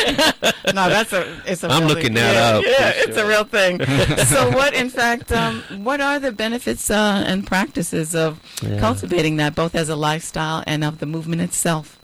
no, 0.74 0.88
that's 0.88 1.12
a. 1.12 1.40
It's 1.46 1.62
a. 1.64 1.68
I'm 1.68 1.80
real 1.80 1.88
looking 1.88 2.04
thing. 2.04 2.14
that 2.14 2.34
yeah, 2.34 2.58
up, 2.58 2.64
Yeah, 2.64 2.92
for 2.92 3.08
it's 3.08 3.16
a 3.18 3.26
real 3.26 3.44
thing. 3.44 3.84
so, 4.26 4.50
what, 4.50 4.74
in 4.74 4.88
fact, 4.90 5.32
um, 5.32 5.62
what 5.84 6.00
are 6.00 6.18
the 6.18 6.32
benefits 6.32 6.90
uh, 6.90 7.24
and 7.26 7.46
practices 7.46 8.14
of 8.14 8.40
Yeah. 8.62 8.78
cultivating 8.80 9.36
that, 9.36 9.54
both 9.54 9.74
as 9.74 9.88
a 9.88 9.96
lifestyle 9.96 10.62
and 10.66 10.84
of 10.84 10.98
the 10.98 11.06
movement 11.06 11.42
itself? 11.42 11.98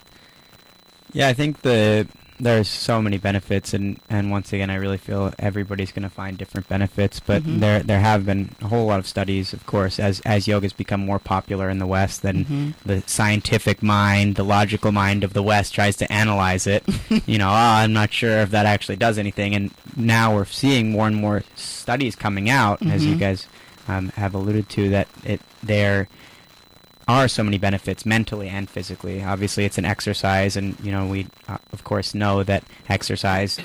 Yeah, 1.13 1.29
I 1.29 1.35
think 1.35 1.63
the 1.63 2.09
there's 2.41 2.69
so 2.69 3.01
many 3.01 3.19
benefits, 3.19 3.73
and, 3.73 4.01
and 4.11 4.31
once 4.31 4.53
again, 4.53 4.69
I 4.71 4.75
really 4.75 4.99
feel 4.99 5.33
everybody's 5.39 5.93
going 5.93 6.03
to 6.03 6.09
find 6.11 6.37
different 6.37 6.69
benefits. 6.69 7.21
But 7.21 7.43
Mhm. 7.45 7.61
there 7.61 7.81
there 7.81 8.01
have 8.01 8.27
been 8.27 8.51
a 8.61 8.67
whole 8.69 8.87
lot 8.87 8.99
of 8.99 9.07
studies, 9.07 9.53
of 9.53 9.65
course, 9.67 10.01
as 10.01 10.21
as 10.21 10.49
yoga's 10.49 10.73
become 10.73 11.05
more 11.07 11.19
popular 11.19 11.71
in 11.71 11.79
the 11.79 11.87
West. 11.87 12.23
Then 12.23 12.45
Mhm. 12.45 12.75
the 12.85 13.03
scientific 13.07 13.83
mind, 13.83 14.35
the 14.35 14.45
logical 14.45 14.91
mind 14.93 15.23
of 15.25 15.35
the 15.35 15.43
West 15.43 15.75
tries 15.75 15.97
to 15.97 16.13
analyze 16.13 16.67
it. 16.67 16.83
you 17.27 17.39
know, 17.39 17.49
oh, 17.49 17.53
I'm 17.83 17.93
not 17.93 18.13
sure 18.13 18.39
if 18.39 18.51
that 18.51 18.67
actually 18.67 18.97
does 18.97 19.19
anything. 19.19 19.55
And 19.55 19.71
now 19.97 20.35
we're 20.35 20.45
seeing 20.47 20.91
more 20.91 21.07
and 21.07 21.17
more 21.17 21.45
studies 21.55 22.17
coming 22.17 22.51
out, 22.51 22.81
as 22.87 23.07
you 23.07 23.15
Mhm. 23.15 23.21
guys 23.21 23.47
um, 23.89 24.11
have 24.17 24.33
alluded 24.35 24.69
to, 24.71 24.91
that 24.91 25.09
it 25.25 25.41
there 25.63 26.07
are 27.13 27.29
so 27.29 27.43
many 27.45 27.59
benefits 27.59 28.05
mentally 28.05 28.49
and 28.49 28.69
physically. 28.69 29.23
Obviously, 29.23 29.65
it's 29.65 29.79
an 29.79 29.85
exercise, 29.85 30.57
and 30.57 30.77
you 30.83 30.91
know 30.93 31.07
we 31.07 31.27
uh, 31.49 31.59
of 31.73 31.85
course 31.85 32.15
know 32.15 32.43
that 32.43 32.65
exercise 32.89 33.59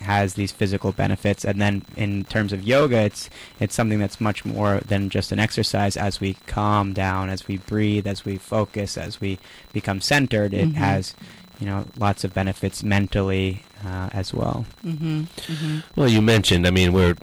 has 0.00 0.34
these 0.34 0.52
physical 0.52 0.92
benefits. 0.92 1.44
And 1.44 1.60
then 1.60 1.82
in 1.96 2.24
terms 2.24 2.52
of 2.52 2.62
yoga, 2.62 2.98
it's 3.08 3.30
it's 3.60 3.74
something 3.74 3.98
that's 4.00 4.20
much 4.20 4.44
more 4.44 4.80
than 4.86 5.08
just 5.10 5.32
an 5.32 5.38
exercise. 5.38 5.96
As 5.96 6.20
we 6.20 6.34
calm 6.46 6.92
down, 6.92 7.30
as 7.30 7.46
we 7.48 7.56
breathe, 7.58 8.06
as 8.06 8.24
we 8.24 8.36
focus, 8.38 8.96
as 8.98 9.20
we 9.20 9.38
become 9.72 10.00
centered, 10.00 10.52
it 10.54 10.68
Mhm. 10.70 10.74
has 10.74 11.14
you 11.60 11.66
know 11.66 11.86
lots 11.98 12.24
of 12.24 12.34
benefits 12.34 12.82
mentally 12.82 13.62
uh, 13.86 14.08
as 14.12 14.32
well. 14.34 14.66
Mm-hmm. 14.84 15.20
Mm-hmm. 15.52 15.78
Well, 15.96 16.08
you 16.08 16.20
mentioned, 16.22 16.66
I 16.66 16.70
mean, 16.70 16.92
we're 16.92 17.16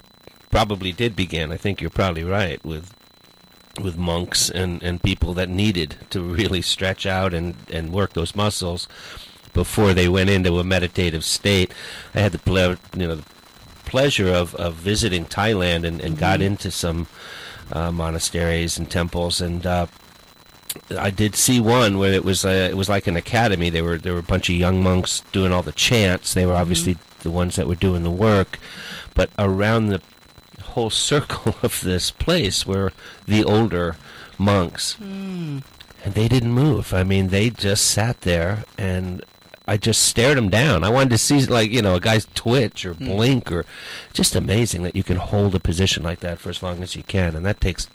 probably 0.52 0.91
did 0.91 1.15
begin. 1.15 1.52
I 1.52 1.58
think 1.58 1.82
you're 1.82 1.89
probably 2.02 2.24
right 2.24 2.63
with 2.65 2.94
with 3.82 3.98
monks 3.98 4.50
and, 4.50 4.82
and 4.84 5.02
people 5.02 5.34
that 5.34 5.50
needed 5.50 5.96
to 6.12 6.22
really 6.22 6.62
stretch 6.62 7.06
out 7.06 7.34
and, 7.34 7.56
and 7.72 7.91
work 7.91 8.13
those 8.13 8.36
muscles 8.36 8.88
before 9.54 9.94
they 9.94 10.08
went 10.08 10.30
into 10.30 10.60
a 10.60 10.63
meditative 10.63 11.24
state. 11.26 11.74
I 12.15 12.20
had 12.22 12.32
the 12.32 12.39
ple- 12.39 12.78
you 13.00 13.08
know 13.08 13.15
the 13.15 13.26
pleasure 13.86 14.30
of, 14.30 14.56
of 14.56 14.76
visiting 14.76 15.26
Thailand 15.26 15.86
and, 15.86 16.00
and 16.00 16.17
got 16.17 16.39
Mhm. 16.39 16.44
into 16.44 16.72
some 16.72 17.08
uh, 17.72 17.91
monasteries 17.91 18.78
and 18.78 18.89
temples 18.89 19.41
and 19.41 19.65
uh, 19.65 19.88
I 20.98 21.10
did 21.10 21.36
see 21.36 21.60
one 21.60 21.98
where 21.98 22.13
it 22.13 22.24
was 22.24 22.46
uh, 22.46 22.70
it 22.72 22.78
was 22.78 22.88
like 22.88 23.06
an 23.08 23.17
academy. 23.17 23.70
There 23.70 23.84
were 23.84 23.98
there 23.98 24.13
were 24.13 24.20
a 24.20 24.24
bunch 24.24 24.50
of 24.50 24.56
young 24.56 24.82
monks 24.82 25.22
doing 25.34 25.52
all 25.52 25.62
the 25.63 25.74
chants. 25.74 26.34
They 26.34 26.46
were 26.46 26.54
obviously 26.56 26.98
the 27.24 27.30
ones 27.32 27.58
that 27.58 27.67
were 27.67 27.76
doing 27.76 28.04
the 28.04 28.10
work, 28.12 28.58
but 29.13 29.30
around 29.38 29.88
the 29.88 30.02
whole 30.72 30.90
circle 30.90 31.56
of 31.64 31.82
this 31.82 32.12
place 32.12 32.66
were 32.66 32.92
the 33.26 33.44
older 33.44 33.96
monks, 34.38 34.96
Mm. 35.02 35.64
and 36.04 36.14
they 36.14 36.28
didn't 36.28 36.52
move. 36.54 36.94
I 36.94 37.04
mean, 37.04 37.28
they 37.30 37.50
just 37.50 37.86
sat 37.86 38.22
there, 38.22 38.64
and 38.78 39.24
I 39.68 39.78
just 39.78 40.02
stared 40.02 40.38
them 40.38 40.50
down. 40.50 40.84
I 40.84 40.90
wanted 40.90 41.12
to 41.12 41.18
see, 41.20 41.46
like, 41.46 41.72
you 41.72 41.82
know, 41.82 41.96
a 41.96 42.00
guy's 42.00 42.26
twitch 42.34 42.86
or 42.86 42.94
blink, 42.96 43.52
or 43.52 43.66
just 44.12 44.36
amazing 44.36 44.82
that 44.84 44.96
you 44.96 45.04
can 45.04 45.18
hold 45.18 45.54
a 45.56 45.60
position 45.60 46.02
like 46.04 46.20
that 46.22 46.40
for 46.40 46.50
as 46.50 46.64
long 46.64 46.82
as 46.84 46.96
you 46.96 47.04
can, 47.04 47.36
and 47.36 47.46
that 47.46 47.62
takes 47.62 47.88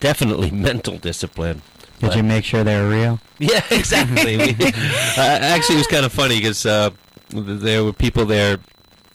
definitely 0.00 0.50
mental 0.68 0.98
discipline. 0.98 1.62
Did 2.00 2.08
But- 2.08 2.16
you 2.16 2.22
make 2.22 2.44
sure 2.44 2.64
they 2.64 2.80
were 2.80 2.88
real? 2.88 3.20
yeah, 3.38 3.62
exactly. 3.70 4.36
We, 4.36 4.50
uh, 4.54 5.20
actually, 5.20 5.76
it 5.76 5.78
was 5.78 5.86
kind 5.86 6.04
of 6.06 6.12
funny 6.12 6.36
because 6.36 6.64
uh, 6.66 6.90
there 7.30 7.84
were 7.84 7.92
people 7.92 8.24
there 8.24 8.58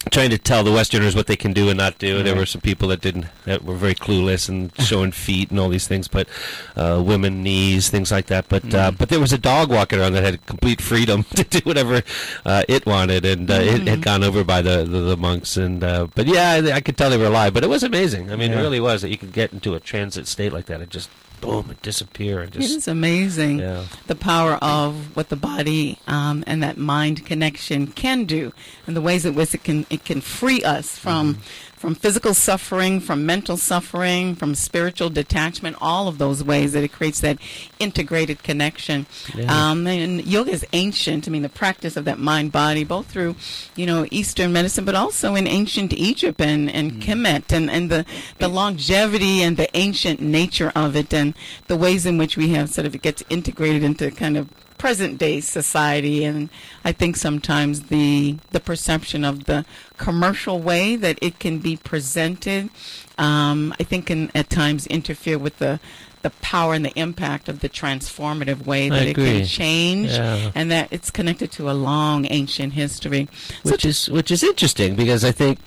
trying 0.10 0.30
to 0.32 0.38
tell 0.38 0.64
the 0.64 0.72
Westerners 0.72 1.16
what 1.16 1.28
they 1.28 1.36
can 1.36 1.54
do 1.54 1.70
and 1.70 1.78
not 1.78 1.98
do. 1.98 2.24
There 2.24 2.36
were 2.36 2.46
some 2.46 2.62
people 2.62 2.88
that 2.90 3.02
didn't, 3.02 3.26
that 3.46 3.64
were 3.64 3.76
very 3.76 3.96
clueless 3.96 4.50
and 4.50 4.72
showing 4.82 5.12
feet 5.12 5.52
and 5.52 5.60
all 5.60 5.70
these 5.70 5.88
things, 5.88 6.08
but 6.08 6.28
uh, 6.76 7.02
women 7.06 7.44
knees, 7.44 7.90
things 7.90 8.12
like 8.12 8.28
that. 8.28 8.48
But 8.50 8.64
uh, 8.74 8.92
Mhm. 8.92 8.98
but 8.98 9.10
there 9.10 9.20
was 9.20 9.34
a 9.34 9.38
dog 9.38 9.70
walking 9.70 10.00
around 10.00 10.14
that 10.14 10.24
had 10.24 10.46
complete 10.46 10.82
freedom 10.82 11.24
to 11.36 11.44
do 11.44 11.60
whatever 11.64 12.02
uh, 12.46 12.64
it 12.68 12.86
wanted, 12.86 13.26
and 13.26 13.50
uh, 13.50 13.56
it 13.56 13.88
had 13.88 14.02
gone 14.02 14.24
over 14.24 14.44
by 14.44 14.62
the 14.62 14.84
the, 14.84 15.00
the 15.02 15.18
monks. 15.18 15.58
And 15.58 15.84
uh, 15.84 16.08
but 16.16 16.28
yeah, 16.28 16.52
I, 16.52 16.72
I 16.78 16.82
could 16.82 16.98
tell 16.98 17.10
they 17.10 17.18
were 17.18 17.26
alive. 17.26 17.54
But 17.54 17.64
it 17.64 17.70
was 17.70 17.84
amazing. 17.84 18.32
I 18.32 18.36
mean, 18.36 18.52
it 18.52 18.58
really 18.58 18.80
was 18.80 19.02
that 19.02 19.10
you 19.10 19.18
could 19.18 19.34
get 19.34 19.54
into 19.54 19.76
a 19.76 19.80
transit 19.80 20.28
state 20.28 20.54
like 20.54 20.66
that 20.68 20.82
It 20.82 20.90
just 20.90 21.10
boom, 21.42 21.70
and 21.70 21.82
disappear 21.82 22.42
and 22.42 22.56
It 22.56 22.60
just 22.62 22.76
is 22.78 22.88
amazing. 22.88 23.60
yeah. 23.60 23.86
the 24.08 24.16
power 24.16 24.54
of 24.62 25.16
what 25.16 25.30
the 25.30 25.36
body 25.36 25.98
um, 26.08 26.44
and 26.48 26.62
that 26.64 26.78
mind 26.78 27.26
connection 27.26 27.88
can 27.88 28.26
do, 28.26 28.54
and 28.86 28.96
the 28.96 29.02
ways 29.02 29.26
in 29.26 29.36
which 29.36 29.54
it 29.54 29.64
can 29.64 29.86
it 29.90 30.04
can 30.06 30.22
free 30.22 30.64
us 30.64 30.98
from 30.98 31.36
Mm-hmm. 31.36 31.42
From 31.78 31.96
physical 31.96 32.34
suffering, 32.34 33.00
from 33.00 33.26
mental 33.26 33.56
suffering, 33.56 34.36
from 34.36 34.56
spiritual 34.56 35.10
detachment. 35.10 35.78
All 35.80 36.08
of 36.08 36.18
those 36.18 36.44
ways 36.44 36.74
that 36.74 36.84
it 36.84 36.92
creates 36.92 37.22
that 37.22 37.38
integrated 37.80 38.44
connection. 38.44 39.06
Yeah. 39.36 39.72
Um, 39.72 39.86
and 39.88 40.26
yoga 40.26 40.52
is 40.52 40.66
ancient. 40.74 41.28
I 41.28 41.32
mean, 41.32 41.44
the 41.44 41.50
practice 41.50 41.96
of 41.96 42.06
that 42.06 42.20
mind 42.20 42.52
body, 42.52 42.84
both 42.84 43.06
through 43.08 43.36
you 43.76 43.86
know 43.86 44.08
Eastern 44.12 44.52
medicine, 44.52 44.86
but 44.86 44.96
also 44.96 45.36
in 45.36 45.48
ancient 45.48 45.94
Egypt 45.94 46.42
and 46.42 46.70
and 46.70 46.88
Mm. 46.88 47.02
Kemet, 47.02 47.52
and 47.52 47.70
and 47.70 47.90
the 47.90 48.06
the 48.40 48.48
longevity 48.48 49.42
and 49.44 49.58
the 49.58 49.70
ancient 49.78 50.20
nature 50.20 50.72
of 50.76 50.96
it, 50.96 51.14
and 51.14 51.34
the 51.68 51.76
ways 51.78 52.06
in 52.06 52.18
which 52.18 52.38
we 52.38 52.50
have 52.50 52.70
sort 52.70 52.88
of 52.88 52.96
it 52.96 53.02
gets 53.02 53.24
integrated 53.30 53.84
into 53.84 54.10
kind 54.12 54.38
of 54.38 54.48
present 54.78 55.18
day 55.18 55.40
society 55.42 56.24
and 56.24 56.50
I 56.86 56.92
think 56.92 57.16
sometimes 57.16 57.84
the 57.84 58.38
the 58.52 58.60
perception 58.60 59.24
of 59.26 59.46
the 59.46 59.66
commercial 59.98 60.60
way 60.60 60.96
that 60.96 61.18
it 61.22 61.40
can 61.40 61.60
be 61.60 61.78
presented 61.78 62.70
um, 63.18 63.74
I 63.80 63.84
think 63.84 64.08
can 64.08 64.32
at 64.36 64.50
times 64.50 64.86
interfere 64.88 65.38
with 65.38 65.58
the 65.58 65.80
the 66.24 66.30
power 66.42 66.74
and 66.74 66.84
the 66.84 66.98
impact 67.00 67.48
of 67.48 67.60
the 67.60 67.70
transformative 67.70 68.66
way 68.66 68.90
that 68.90 69.08
it 69.08 69.16
can 69.16 69.46
change 69.46 70.10
Yeah. 70.12 70.52
and 70.56 70.70
that 70.72 70.88
it's 70.92 71.12
connected 71.12 71.52
to 71.54 71.70
a 71.70 71.74
long 71.74 72.26
ancient 72.30 72.74
history. 72.74 73.28
So 73.64 73.72
which 73.72 73.86
is 73.86 74.10
which 74.10 74.32
is 74.32 74.44
interesting 74.44 74.96
because 74.96 75.24
I 75.24 75.32
think 75.32 75.60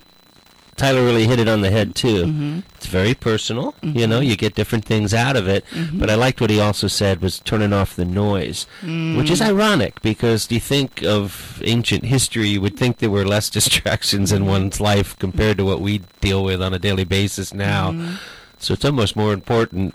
Tyler 0.80 1.04
really 1.04 1.26
hit 1.26 1.38
it 1.38 1.46
on 1.46 1.60
the 1.60 1.70
head 1.70 1.94
too. 1.94 2.24
Mhm. 2.24 2.62
It's 2.76 2.86
very 2.86 3.12
personal, 3.12 3.74
you 3.82 4.06
know. 4.06 4.20
You 4.20 4.34
get 4.34 4.54
different 4.54 4.86
things 4.86 5.12
out 5.12 5.36
of 5.36 5.46
it. 5.46 5.62
Mm-hmm. 5.72 5.98
But 5.98 6.08
I 6.08 6.14
liked 6.14 6.40
what 6.40 6.48
he 6.48 6.58
also 6.58 6.86
said 6.86 7.20
was 7.20 7.38
turning 7.38 7.74
off 7.74 7.94
the 7.94 8.06
noise, 8.06 8.66
which 8.82 9.28
is 9.30 9.42
ironic 9.42 10.00
because 10.00 10.46
do 10.46 10.54
you 10.54 10.60
think 10.60 11.02
of 11.02 11.60
ancient 11.66 12.06
history, 12.06 12.48
you 12.48 12.62
would 12.62 12.78
think 12.78 12.96
there 12.96 13.10
were 13.10 13.26
less 13.26 13.50
distractions 13.58 14.32
in 14.32 14.46
one's 14.46 14.80
life 14.80 15.18
compared 15.18 15.58
to 15.58 15.66
what 15.66 15.82
we 15.82 16.00
deal 16.22 16.42
with 16.42 16.62
on 16.62 16.72
a 16.72 16.78
daily 16.78 17.04
basis 17.04 17.52
now. 17.52 17.90
Mm-hmm. 17.90 18.14
So 18.58 18.72
it's 18.72 18.84
almost 18.86 19.16
more 19.16 19.34
important 19.34 19.94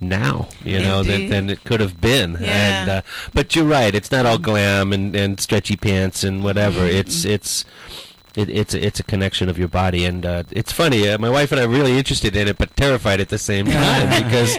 now, 0.00 0.48
you 0.64 0.78
know, 0.80 1.02
than, 1.02 1.28
than 1.28 1.50
it 1.50 1.62
could 1.64 1.80
have 1.80 2.00
been. 2.00 2.38
Yeah. 2.40 2.46
And 2.48 2.90
uh, 2.90 3.02
but 3.34 3.54
you're 3.54 3.66
right; 3.66 3.94
it's 3.94 4.10
not 4.10 4.24
all 4.24 4.38
glam 4.38 4.94
and, 4.94 5.14
and 5.14 5.38
stretchy 5.38 5.76
pants 5.76 6.24
and 6.24 6.42
whatever. 6.42 6.80
Mm-hmm. 6.80 6.96
It's 6.96 7.24
it's. 7.26 7.64
It, 8.34 8.48
it's 8.48 8.72
a, 8.74 8.84
it's 8.84 8.98
a 8.98 9.02
connection 9.02 9.48
of 9.50 9.58
your 9.58 9.68
body, 9.68 10.04
and 10.06 10.24
uh, 10.24 10.44
it's 10.50 10.72
funny. 10.72 11.08
Uh, 11.08 11.18
my 11.18 11.28
wife 11.28 11.52
and 11.52 11.60
I 11.60 11.64
are 11.64 11.68
really 11.68 11.98
interested 11.98 12.34
in 12.34 12.48
it, 12.48 12.56
but 12.56 12.74
terrified 12.76 13.20
at 13.20 13.28
the 13.28 13.38
same 13.38 13.66
time 13.80 14.24
because, 14.24 14.56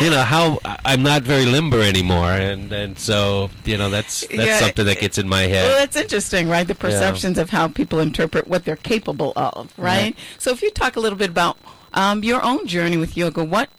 you 0.00 0.10
know, 0.10 0.22
how 0.22 0.58
I'm 0.84 1.02
not 1.02 1.22
very 1.22 1.46
limber 1.46 1.80
anymore, 1.80 2.32
and, 2.32 2.70
and 2.72 2.98
so 2.98 3.50
you 3.64 3.78
know 3.78 3.88
that's 3.88 4.20
that's 4.26 4.34
Yeah, 4.34 4.58
something 4.58 4.84
that 4.84 5.00
gets 5.00 5.16
in 5.16 5.28
my 5.28 5.42
head. 5.42 5.64
Well, 5.68 5.78
that's 5.78 5.96
interesting, 5.96 6.48
right? 6.48 6.66
The 6.66 6.74
perceptions 6.74 7.38
of 7.38 7.50
how 7.50 7.68
people 7.68 7.98
interpret 8.00 8.46
what 8.46 8.64
they're 8.64 8.76
capable 8.76 9.32
of, 9.36 9.72
right? 9.78 9.94
Right. 9.94 10.16
So, 10.38 10.50
if 10.50 10.60
you 10.60 10.70
talk 10.70 10.96
a 10.96 11.00
little 11.00 11.18
bit 11.18 11.30
about 11.30 11.56
um, 11.94 12.22
your 12.24 12.42
own 12.42 12.66
journey 12.66 12.96
with 12.98 13.16
yoga, 13.16 13.42
what 13.44 13.70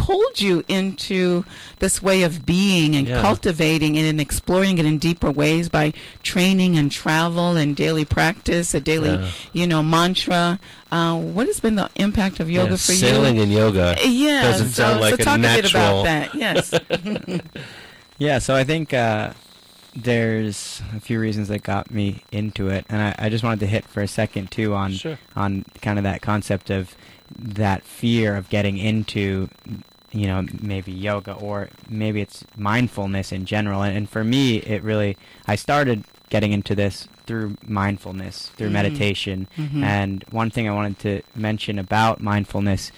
pulled 0.00 0.40
you 0.40 0.64
into 0.66 1.44
this 1.78 2.02
way 2.02 2.22
of 2.22 2.46
being 2.46 2.96
and 2.96 3.06
Yeah. 3.06 3.20
cultivating 3.20 3.96
it 3.96 4.06
and 4.08 4.18
exploring 4.20 4.78
it 4.78 4.86
in 4.86 4.96
deeper 4.98 5.30
ways 5.30 5.68
by 5.68 5.92
training 6.22 6.78
and 6.78 6.90
travel 6.90 7.54
and 7.56 7.76
daily 7.76 8.06
practice, 8.06 8.72
a 8.72 8.80
daily, 8.80 9.10
Yeah. 9.10 9.26
you 9.52 9.66
know, 9.66 9.82
mantra? 9.82 10.58
Uh, 10.90 11.16
what 11.16 11.46
has 11.46 11.60
been 11.60 11.74
the 11.76 11.90
impact 11.96 12.40
of 12.40 12.50
yoga 12.50 12.70
Yeah, 12.70 12.76
for 12.76 12.92
sailing 12.92 13.02
you? 13.02 13.10
Sailing 13.10 13.38
and 13.40 13.52
yoga 13.52 13.96
Yeah, 14.04 14.42
doesn't 14.42 14.70
so, 14.70 14.82
sound 14.82 15.00
like 15.02 15.10
so 15.10 15.20
a 15.20 15.24
talk 15.24 15.38
a 15.38 15.42
bit 15.42 15.70
about 15.70 16.04
that. 16.04 16.34
Yes. 16.34 16.72
Yeah, 18.18 18.38
so 18.38 18.54
I 18.54 18.64
think 18.64 18.92
uh, 18.92 19.32
there's 19.96 20.82
a 20.94 21.00
few 21.00 21.18
reasons 21.18 21.48
that 21.48 21.62
got 21.62 21.90
me 21.90 22.22
into 22.30 22.68
it, 22.68 22.84
and 22.90 23.00
I, 23.00 23.14
I 23.26 23.28
just 23.30 23.42
wanted 23.42 23.60
to 23.60 23.66
hit 23.66 23.86
for 23.86 24.02
a 24.02 24.08
second 24.08 24.50
too 24.50 24.74
on 24.74 24.92
Sure. 24.92 25.18
on 25.34 25.64
kind 25.80 25.98
of 25.98 26.04
that 26.04 26.20
concept 26.20 26.68
of 26.70 26.94
that 27.38 27.82
fear 27.84 28.36
of 28.36 28.48
getting 28.50 28.76
into, 28.76 29.48
you 30.12 30.26
know, 30.26 30.44
maybe 30.60 30.92
yoga 30.92 31.32
or 31.34 31.68
maybe 31.88 32.20
it's 32.20 32.44
mindfulness 32.56 33.30
in 33.32 33.44
general. 33.44 33.82
And, 33.82 33.96
and 33.96 34.10
for 34.10 34.24
me, 34.24 34.56
it 34.58 34.82
really 34.82 35.16
I 35.46 35.56
started 35.56 36.04
getting 36.30 36.52
into 36.52 36.74
this 36.74 37.06
through 37.26 37.56
mindfulness, 37.66 38.48
through 38.56 38.68
Mhm. 38.68 38.72
meditation, 38.72 39.46
Mhm. 39.56 39.82
and 39.84 40.24
one 40.30 40.50
thing 40.50 40.68
I 40.68 40.72
wanted 40.74 40.98
to 41.00 41.22
mention 41.34 41.78
about 41.78 42.20
mindfulness 42.20 42.90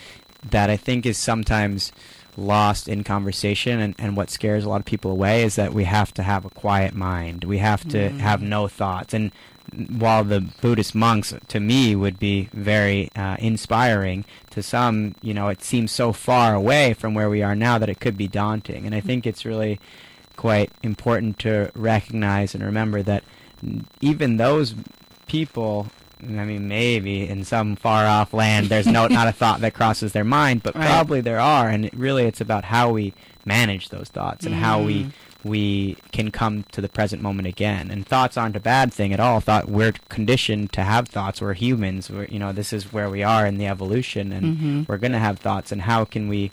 that 0.51 0.71
I 0.71 0.77
think 0.77 1.05
is 1.07 1.19
sometimes 1.19 1.93
lost 2.37 2.89
in 2.89 3.05
conversation 3.05 3.79
and, 3.79 3.95
and 3.99 4.17
what 4.17 4.31
scares 4.31 4.65
a 4.65 4.69
lot 4.69 4.81
of 4.81 4.87
people 4.87 5.11
away 5.11 5.43
is 5.43 5.57
that 5.57 5.75
we 5.75 5.85
have 5.85 6.15
to 6.15 6.23
have 6.23 6.47
a 6.47 6.51
quiet 6.51 6.95
mind. 6.95 7.45
We 7.45 7.59
have 7.59 7.87
to 7.89 8.09
Mm. 8.11 8.19
have 8.21 8.41
no 8.41 8.69
thoughts. 8.69 9.13
And 9.13 9.33
while 9.73 10.25
the 10.25 10.41
Buddhist 10.61 10.95
monks, 10.95 11.35
to 11.49 11.61
me, 11.61 11.97
would 11.97 12.19
be 12.19 12.49
very 12.53 13.11
uh, 13.17 13.37
inspiring, 13.39 14.25
to 14.51 14.63
some, 14.63 15.15
you 15.23 15.33
know, 15.35 15.49
it 15.49 15.63
seems 15.63 15.91
so 15.93 16.13
far 16.13 16.55
away 16.55 16.95
from 16.95 17.15
where 17.15 17.31
we 17.31 17.43
are 17.43 17.55
now 17.55 17.79
that 17.79 17.89
it 17.89 18.01
could 18.01 18.17
be 18.17 18.29
daunting. 18.29 18.85
And 18.87 18.95
I 18.95 19.01
think 19.01 19.27
it's 19.27 19.45
really 19.45 19.81
quite 20.37 20.71
important 20.83 21.39
to 21.41 21.71
recognize 21.75 22.55
and 22.55 22.65
remember 22.65 23.03
that 23.03 23.25
even 24.01 24.37
those 24.37 24.75
people 25.27 25.87
I 26.25 26.45
mean, 26.45 26.69
maybe 26.69 27.29
in 27.29 27.45
some 27.45 27.75
far 27.75 28.07
off 28.07 28.33
land, 28.33 28.69
there's 28.69 28.87
no 28.87 29.09
not 29.09 29.27
a 29.27 29.33
thought 29.33 29.61
that 29.63 29.75
crosses 29.75 30.13
their 30.13 30.23
mind, 30.25 30.63
but 30.63 30.77
Right. 30.77 30.87
probably 30.87 31.21
there 31.21 31.41
are, 31.41 31.69
and 31.69 31.87
it, 31.87 31.95
really, 31.95 32.27
it's 32.27 32.41
about 32.41 32.65
how 32.65 32.91
we 32.91 33.13
manage 33.45 33.89
those 33.89 34.09
thoughts 34.09 34.47
and 34.47 34.55
how 34.55 34.81
we 34.81 35.05
Mm. 35.05 35.13
We 35.45 35.97
can 36.13 36.31
come 36.31 36.65
to 36.73 36.81
the 36.81 36.89
present 36.89 37.23
moment 37.23 37.49
again. 37.49 37.91
And 37.91 38.07
thoughts 38.07 38.37
aren't 38.37 38.57
a 38.57 38.61
bad 38.61 38.93
thing 38.93 39.13
at 39.13 39.21
all. 39.21 39.41
Thought 39.41 39.69
we're 39.69 39.93
conditioned 40.09 40.73
to 40.75 40.83
have 40.83 41.09
thoughts. 41.09 41.41
We're 41.41 41.55
humans. 41.55 42.11
We're 42.11 42.27
you 42.27 42.39
know 42.39 42.53
this 42.53 42.73
is 42.73 42.93
where 42.93 43.11
we 43.11 43.23
are 43.23 43.47
in 43.47 43.59
the 43.59 43.67
evolution, 43.67 44.33
and 44.33 44.57
Mhm. 44.59 44.89
we're 44.89 44.99
going 44.99 45.13
to 45.13 45.19
have 45.19 45.39
thoughts. 45.39 45.73
And 45.73 45.83
how 45.83 46.05
can 46.05 46.29
we, 46.29 46.51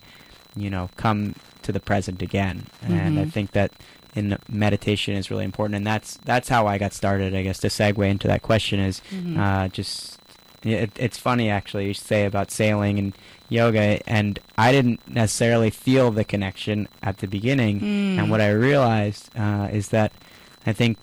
you 0.56 0.70
know, 0.70 0.90
come 0.98 1.36
to 1.64 1.72
the 1.72 1.80
present 1.80 2.22
again? 2.22 2.68
And 2.82 3.20
I 3.20 3.26
Mhm. 3.26 3.32
think 3.32 3.52
that 3.52 3.72
in 4.16 4.38
meditation 4.50 5.14
is 5.16 5.30
really 5.30 5.46
important, 5.46 5.76
and 5.76 5.86
that's 5.86 6.18
that's 6.26 6.50
how 6.50 6.66
I 6.66 6.78
got 6.80 6.94
started. 6.94 7.36
I 7.36 7.44
guess 7.44 7.60
to 7.60 7.68
segue 7.68 8.10
into 8.10 8.28
that 8.28 8.42
question 8.42 8.80
is 8.80 9.02
Mhm. 9.14 9.38
uh, 9.38 9.68
just 9.68 10.18
it, 10.64 10.92
it's 10.98 11.18
funny 11.18 11.50
actually 11.50 11.88
you 11.88 11.94
say 11.94 12.26
about 12.26 12.52
sailing 12.52 13.00
and 13.00 13.14
yoga, 13.50 14.00
and 14.10 14.40
I 14.58 14.72
didn't 14.72 15.00
necessarily 15.08 15.70
feel 15.70 16.12
the 16.12 16.24
connection 16.24 16.88
at 17.04 17.18
the 17.18 17.28
beginning, 17.28 17.82
Mm. 17.82 18.18
and 18.18 18.30
what 18.32 18.42
I 18.42 18.50
realized 18.52 19.30
uh, 19.38 19.68
is 19.72 19.90
that 19.90 20.12
I 20.66 20.74
think 20.74 20.98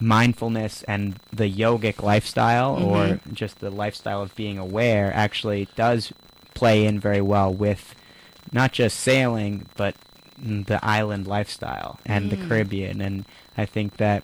mindfulness 0.00 0.84
and 0.84 1.18
the 1.32 1.50
yogic 1.52 2.02
lifestyle, 2.02 2.76
or 2.76 3.06
Mhm. 3.06 3.32
just 3.32 3.58
the 3.60 3.70
lifestyle 3.70 4.22
of 4.22 4.34
being 4.36 4.56
aware, 4.58 5.12
actually 5.12 5.68
does 5.76 6.12
play 6.54 6.84
in 6.84 7.00
very 7.00 7.20
well 7.20 7.52
with 7.52 7.94
not 8.52 8.72
just 8.72 8.98
sailing, 9.00 9.66
but 9.76 9.94
mm, 10.40 10.64
the 10.66 10.78
island 10.84 11.26
lifestyle 11.26 11.98
and 12.06 12.30
the 12.30 12.36
Mm. 12.36 12.48
Caribbean. 12.48 13.00
And 13.00 13.24
I 13.56 13.66
think 13.66 13.96
that, 13.96 14.22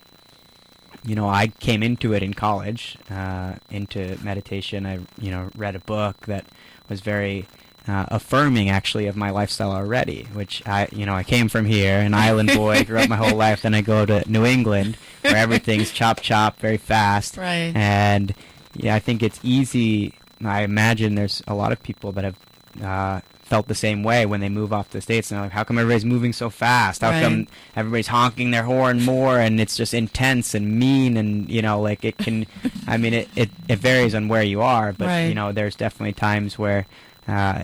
you 1.05 1.13
know, 1.13 1.27
I 1.27 1.47
came 1.47 1.83
into 1.83 2.13
it 2.13 2.23
in 2.23 2.33
college, 2.33 2.97
uh, 3.11 3.55
into 3.69 4.17
meditation. 4.23 4.85
I, 4.85 4.99
you 5.19 5.29
know, 5.29 5.49
read 5.57 5.75
a 5.75 5.79
book 5.79 6.25
that 6.25 6.45
was 6.87 7.01
very 7.01 7.45
uh, 7.87 8.05
affirming, 8.09 8.69
actually, 8.69 9.07
of 9.07 9.15
my 9.15 9.29
lifestyle 9.29 9.71
already. 9.71 10.27
Which 10.33 10.61
I, 10.67 10.87
you 10.91 11.05
know, 11.05 11.13
I 11.13 11.23
came 11.23 11.49
from 11.49 11.65
here, 11.65 11.99
an 11.99 12.13
island 12.13 12.49
boy, 12.53 12.83
grew 12.83 12.97
up 12.99 13.09
my 13.09 13.15
whole 13.15 13.35
life. 13.37 13.61
Then 13.61 13.73
I 13.75 13.81
go 13.81 14.05
to 14.05 14.23
New 14.29 14.45
England, 14.45 14.97
where 15.21 15.35
everything's 15.37 15.91
chop 15.91 16.21
chop, 16.21 16.59
very 16.59 16.77
fast. 16.77 17.37
Right. 17.37 17.71
And 17.75 18.33
yeah, 18.73 18.95
I 18.95 18.99
think 18.99 19.21
it's 19.23 19.39
easy 19.43 20.13
I 20.43 20.63
imagine 20.63 21.15
there's 21.15 21.41
a 21.47 21.55
lot 21.55 21.71
of 21.71 21.81
people 21.81 22.11
that 22.11 22.23
have 22.25 22.37
uh, 22.83 23.21
felt 23.43 23.67
the 23.69 23.73
same 23.75 24.03
way 24.03 24.25
when 24.25 24.41
they 24.41 24.49
move 24.49 24.73
off 24.73 24.89
the 24.89 24.99
states. 24.99 25.31
And 25.31 25.37
they're 25.37 25.45
like, 25.45 25.53
how 25.53 25.63
come 25.63 25.77
everybody's 25.77 26.03
moving 26.03 26.33
so 26.33 26.49
fast? 26.49 27.01
How 27.01 27.11
Right. 27.11 27.23
come 27.23 27.47
everybody's 27.75 28.07
honking 28.07 28.51
their 28.51 28.63
horn 28.63 29.01
more 29.03 29.39
and 29.39 29.61
it's 29.61 29.77
just 29.77 29.93
intense 29.93 30.53
and 30.53 30.77
mean 30.77 31.15
and 31.15 31.49
you 31.49 31.61
know 31.61 31.79
like 31.81 32.03
it 32.03 32.17
can. 32.17 32.47
I 32.87 32.97
mean, 32.97 33.13
it, 33.13 33.29
it 33.35 33.49
it 33.69 33.79
varies 33.79 34.13
on 34.13 34.27
where 34.27 34.43
you 34.43 34.61
are, 34.61 34.91
but 34.91 35.07
Right. 35.07 35.27
you 35.27 35.35
know, 35.35 35.51
there's 35.53 35.75
definitely 35.75 36.13
times 36.13 36.59
where 36.59 36.85
uh, 37.29 37.63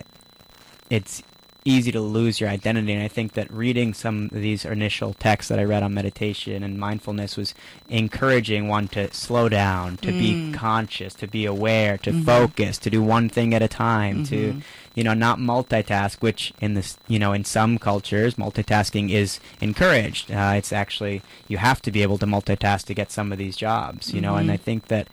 it's 0.92 1.22
easy 1.64 1.92
to 1.92 2.00
lose 2.00 2.40
your 2.40 2.50
identity. 2.50 2.92
And 2.92 3.02
I 3.04 3.06
think 3.08 3.34
that 3.34 3.48
reading 3.52 3.94
some 3.94 4.24
of 4.32 4.40
these 4.42 4.64
initial 4.64 5.14
texts 5.14 5.48
that 5.48 5.60
I 5.60 5.64
read 5.64 5.84
on 5.84 5.94
meditation 5.94 6.64
and 6.64 6.76
mindfulness 6.76 7.36
was 7.36 7.54
encouraging 7.88 8.66
one 8.66 8.88
to 8.88 9.12
slow 9.14 9.48
down, 9.48 9.96
to 9.98 10.10
be 10.10 10.34
Mm. 10.34 10.54
conscious, 10.54 11.14
to 11.14 11.28
be 11.28 11.44
aware, 11.46 11.96
to 11.98 12.10
Mhm. 12.10 12.24
focus, 12.24 12.78
to 12.78 12.90
do 12.90 13.00
one 13.00 13.28
thing 13.28 13.54
at 13.54 13.62
a 13.62 13.68
time, 13.68 14.24
to 14.24 14.54
Mhm. 14.54 14.62
you 14.96 15.04
know 15.04 15.14
not 15.14 15.38
multitask. 15.38 16.16
Which 16.18 16.52
in 16.60 16.74
this 16.74 16.98
you 17.06 17.20
know 17.20 17.32
in 17.32 17.44
some 17.44 17.78
cultures 17.78 18.34
multitasking 18.34 19.10
is 19.10 19.38
encouraged. 19.60 20.32
Uh, 20.32 20.54
it's 20.56 20.72
actually 20.72 21.22
you 21.46 21.58
have 21.58 21.80
to 21.82 21.92
be 21.92 22.02
able 22.02 22.18
to 22.18 22.26
multitask 22.26 22.84
to 22.86 22.94
get 22.94 23.12
some 23.12 23.30
of 23.30 23.38
these 23.38 23.56
jobs. 23.56 24.12
You 24.12 24.20
know, 24.20 24.34
and. 24.36 24.50
I 24.52 24.56
think 24.58 24.88
that 24.88 25.06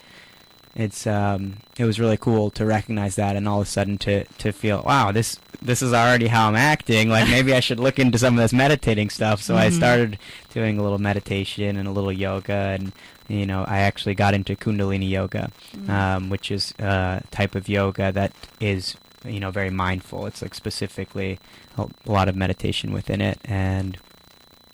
it's 0.76 1.08
um 1.08 1.58
it 1.78 1.84
was 1.86 2.00
really 2.00 2.18
cool 2.18 2.50
to 2.52 2.66
recognize 2.66 3.16
that 3.16 3.36
and 3.36 3.48
all 3.48 3.62
of 3.62 3.68
a 3.68 3.70
sudden 3.70 3.98
to 3.98 4.24
to 4.38 4.52
feel 4.52 4.84
wow 4.86 5.12
this 5.12 5.40
this 5.62 5.82
is 5.82 5.94
already 5.94 6.28
how 6.28 6.48
I'm 6.48 6.56
acting 6.56 7.10
like 7.10 7.28
maybe 7.36 7.54
I 7.54 7.60
should 7.60 7.80
look 7.80 7.98
into 8.00 8.18
some 8.20 8.36
of 8.38 8.42
this 8.42 8.54
meditating 8.54 9.10
stuff 9.10 9.42
so 9.42 9.56
I 9.56 9.68
Mhm. 9.70 9.74
started 9.74 10.20
doing 10.54 10.78
a 10.78 10.84
little 10.84 11.00
meditation 11.00 11.76
and 11.76 11.88
a 11.88 11.92
little 11.92 12.12
yoga 12.12 12.54
and 12.54 12.92
you 13.28 13.46
know 13.46 13.66
I 13.68 13.80
actually 13.80 14.16
got 14.16 14.34
into 14.34 14.56
kundalini 14.56 15.10
yoga 15.10 15.52
Mm. 15.76 15.90
um, 15.90 16.30
which 16.30 16.52
is 16.52 16.74
a 16.80 17.22
type 17.32 17.56
of 17.56 17.68
yoga 17.68 18.12
that 18.12 18.32
is 18.60 18.96
you 19.26 19.40
know 19.40 19.52
very 19.52 19.70
mindful 19.72 20.28
it's 20.28 20.42
like 20.42 20.54
specifically 20.56 21.40
a, 21.78 21.82
a 22.06 22.12
lot 22.12 22.30
of 22.30 22.36
meditation 22.36 22.94
within 22.94 23.22
it 23.22 23.40
and 23.44 23.98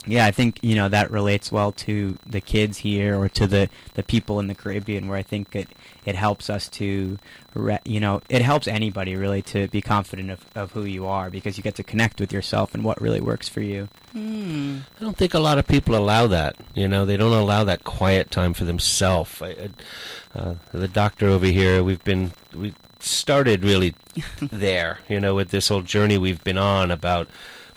yeah, 0.08 0.26
I 0.26 0.32
think 0.32 0.60
you 0.62 0.76
know 0.76 0.90
that 0.90 1.12
relates 1.12 1.52
well 1.52 1.72
to 1.74 2.18
the 2.26 2.42
kids 2.42 2.80
here 2.80 3.20
or 3.20 3.30
to 3.30 3.48
the, 3.48 3.70
the 3.94 4.04
people 4.04 4.40
in 4.40 4.48
the 4.48 4.56
Caribbean, 4.56 5.08
where 5.08 5.18
I 5.18 5.24
think 5.24 5.56
it 5.56 5.70
it 6.06 6.16
helps 6.16 6.50
us 6.50 6.70
to, 6.70 7.18
re- 7.56 7.80
you 7.84 8.00
know, 8.00 8.22
it 8.30 8.44
helps 8.44 8.68
anybody 8.68 9.16
really 9.16 9.42
to 9.42 9.68
be 9.70 9.82
confident 9.82 10.30
of, 10.30 10.46
of 10.54 10.72
who 10.72 10.86
you 10.86 11.08
are 11.08 11.30
because 11.32 11.58
you 11.58 11.64
get 11.64 11.76
to 11.76 11.84
connect 11.84 12.20
with 12.20 12.32
yourself 12.32 12.76
and 12.76 12.84
what 12.84 13.02
really 13.02 13.20
works 13.20 13.50
for 13.50 13.62
you. 13.62 13.90
Mm. 14.16 14.82
I 15.00 15.04
don't 15.04 15.18
think 15.18 15.34
a 15.34 15.40
lot 15.40 15.58
of 15.58 15.68
people 15.68 15.96
allow 15.96 16.28
that. 16.28 16.56
You 16.76 16.88
know, 16.88 17.06
they 17.06 17.18
don't 17.18 17.34
allow 17.34 17.64
that 17.64 17.84
quiet 17.84 18.30
time 18.30 18.54
for 18.54 18.66
themselves. 18.66 19.42
Uh, 19.42 20.56
the 20.72 20.88
doctor 20.88 21.28
over 21.28 21.48
here, 21.48 21.84
we've 21.84 22.04
been 22.04 22.34
we 22.54 22.74
started 23.00 23.64
really 23.64 23.96
there. 24.42 25.00
You 25.10 25.20
know, 25.20 25.34
with 25.34 25.50
this 25.50 25.70
whole 25.70 25.82
journey 25.82 26.18
we've 26.18 26.44
been 26.44 26.58
on 26.58 26.92
about 26.92 27.28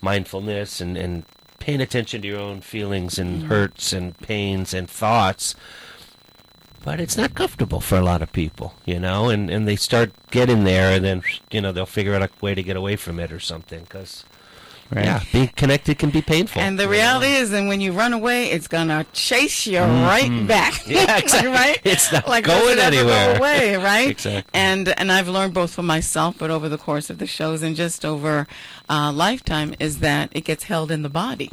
mindfulness 0.02 0.80
and 0.80 0.96
and 0.96 1.24
paying 1.58 1.80
attention 1.80 2.22
to 2.22 2.28
your 2.28 2.40
own 2.40 2.60
feelings 2.60 3.18
and 3.18 3.44
hurts 3.44 3.92
and 3.92 4.16
pains 4.18 4.72
and 4.74 4.88
thoughts. 4.88 5.54
But 6.84 7.00
it's 7.00 7.16
not 7.16 7.34
comfortable 7.34 7.80
for 7.80 7.96
a 7.96 8.02
lot 8.02 8.22
of 8.22 8.32
people, 8.32 8.74
you 8.86 8.98
know, 8.98 9.28
and, 9.28 9.50
and 9.50 9.66
they 9.66 9.76
start 9.76 10.12
getting 10.30 10.64
there, 10.64 10.94
and 10.94 11.04
then 11.04 11.22
you 11.50 11.60
know 11.60 11.72
they'll 11.72 11.86
figure 11.86 12.14
out 12.14 12.22
a 12.22 12.30
way 12.40 12.54
to 12.54 12.62
get 12.62 12.76
away 12.76 12.96
from 12.96 13.18
it 13.18 13.32
or 13.32 13.40
something. 13.40 13.80
Because 13.80 14.24
Right. 14.90 15.04
yeah, 15.04 15.22
being 15.32 15.48
connected 15.48 15.98
can 15.98 16.08
be 16.08 16.22
painful. 16.22 16.62
And 16.62 16.78
the 16.78 16.84
you 16.84 16.88
know? 16.88 16.92
reality 16.92 17.32
is, 17.34 17.52
and 17.52 17.68
when 17.68 17.82
you 17.82 17.92
run 17.92 18.14
away, 18.14 18.50
it's 18.50 18.68
gonna 18.68 19.04
chase 19.12 19.66
you 19.66 19.80
right 19.80 20.46
back. 20.46 20.72
Mm-hmm. 20.74 20.92
Yeah, 20.98 21.18
exactly. 21.18 21.50
right? 21.50 21.78
It's 21.84 22.10
not 22.10 22.26
like 22.26 22.44
going 22.44 22.76
does 22.76 22.78
it 22.78 22.78
ever 22.78 22.96
anywhere. 22.96 23.32
Go 23.34 23.38
away, 23.38 23.76
right? 23.84 24.10
Exactly. 24.10 24.50
And 24.54 24.88
and 24.98 25.12
I've 25.12 25.28
learned 25.28 25.52
both 25.52 25.74
for 25.74 25.82
myself, 25.82 26.36
but 26.38 26.50
over 26.50 26.68
the 26.68 26.78
course 26.78 27.10
of 27.10 27.18
the 27.18 27.26
shows 27.26 27.62
and 27.62 27.76
just 27.76 28.04
over 28.04 28.46
uh, 28.88 29.12
lifetime, 29.12 29.74
is 29.78 29.98
that 29.98 30.30
it 30.32 30.44
gets 30.44 30.64
held 30.64 30.90
in 30.90 31.02
the 31.02 31.10
body. 31.10 31.50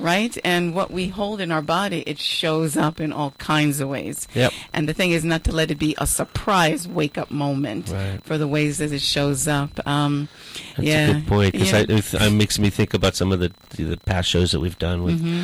Right, 0.00 0.36
and 0.44 0.74
what 0.74 0.90
we 0.90 1.08
hold 1.08 1.40
in 1.42 1.52
our 1.52 1.60
body, 1.62 2.00
it 2.06 2.18
shows 2.18 2.76
up 2.76 3.00
in 3.00 3.12
all 3.12 3.32
kinds 3.38 3.80
of 3.80 3.88
ways. 3.90 4.26
Yep. 4.34 4.52
And 4.72 4.88
the 4.88 4.94
thing 4.94 5.10
is 5.10 5.24
not 5.24 5.44
to 5.44 5.52
let 5.52 5.70
it 5.70 5.78
be 5.78 5.94
a 5.98 6.06
surprise 6.06 6.88
wake 6.88 7.18
up 7.18 7.30
moment 7.30 7.90
Right. 7.90 8.18
for 8.24 8.38
the 8.38 8.48
ways 8.48 8.78
that 8.78 8.92
it 8.92 9.02
shows 9.02 9.46
up. 9.46 9.86
Um, 9.86 10.28
That's 10.76 10.88
yeah, 10.88 11.08
a 11.08 11.12
good 11.14 11.26
point 11.26 11.52
because 11.52 11.72
yeah. 11.72 11.84
it, 11.88 12.14
it 12.14 12.32
makes 12.32 12.58
me 12.58 12.70
think 12.70 12.94
about 12.94 13.14
some 13.14 13.30
of 13.30 13.40
the 13.40 13.52
the 13.76 13.98
past 14.06 14.28
shows 14.28 14.52
that 14.52 14.60
we've 14.60 14.78
done 14.78 15.02
with 15.04 15.20
Mm-hmm. 15.20 15.42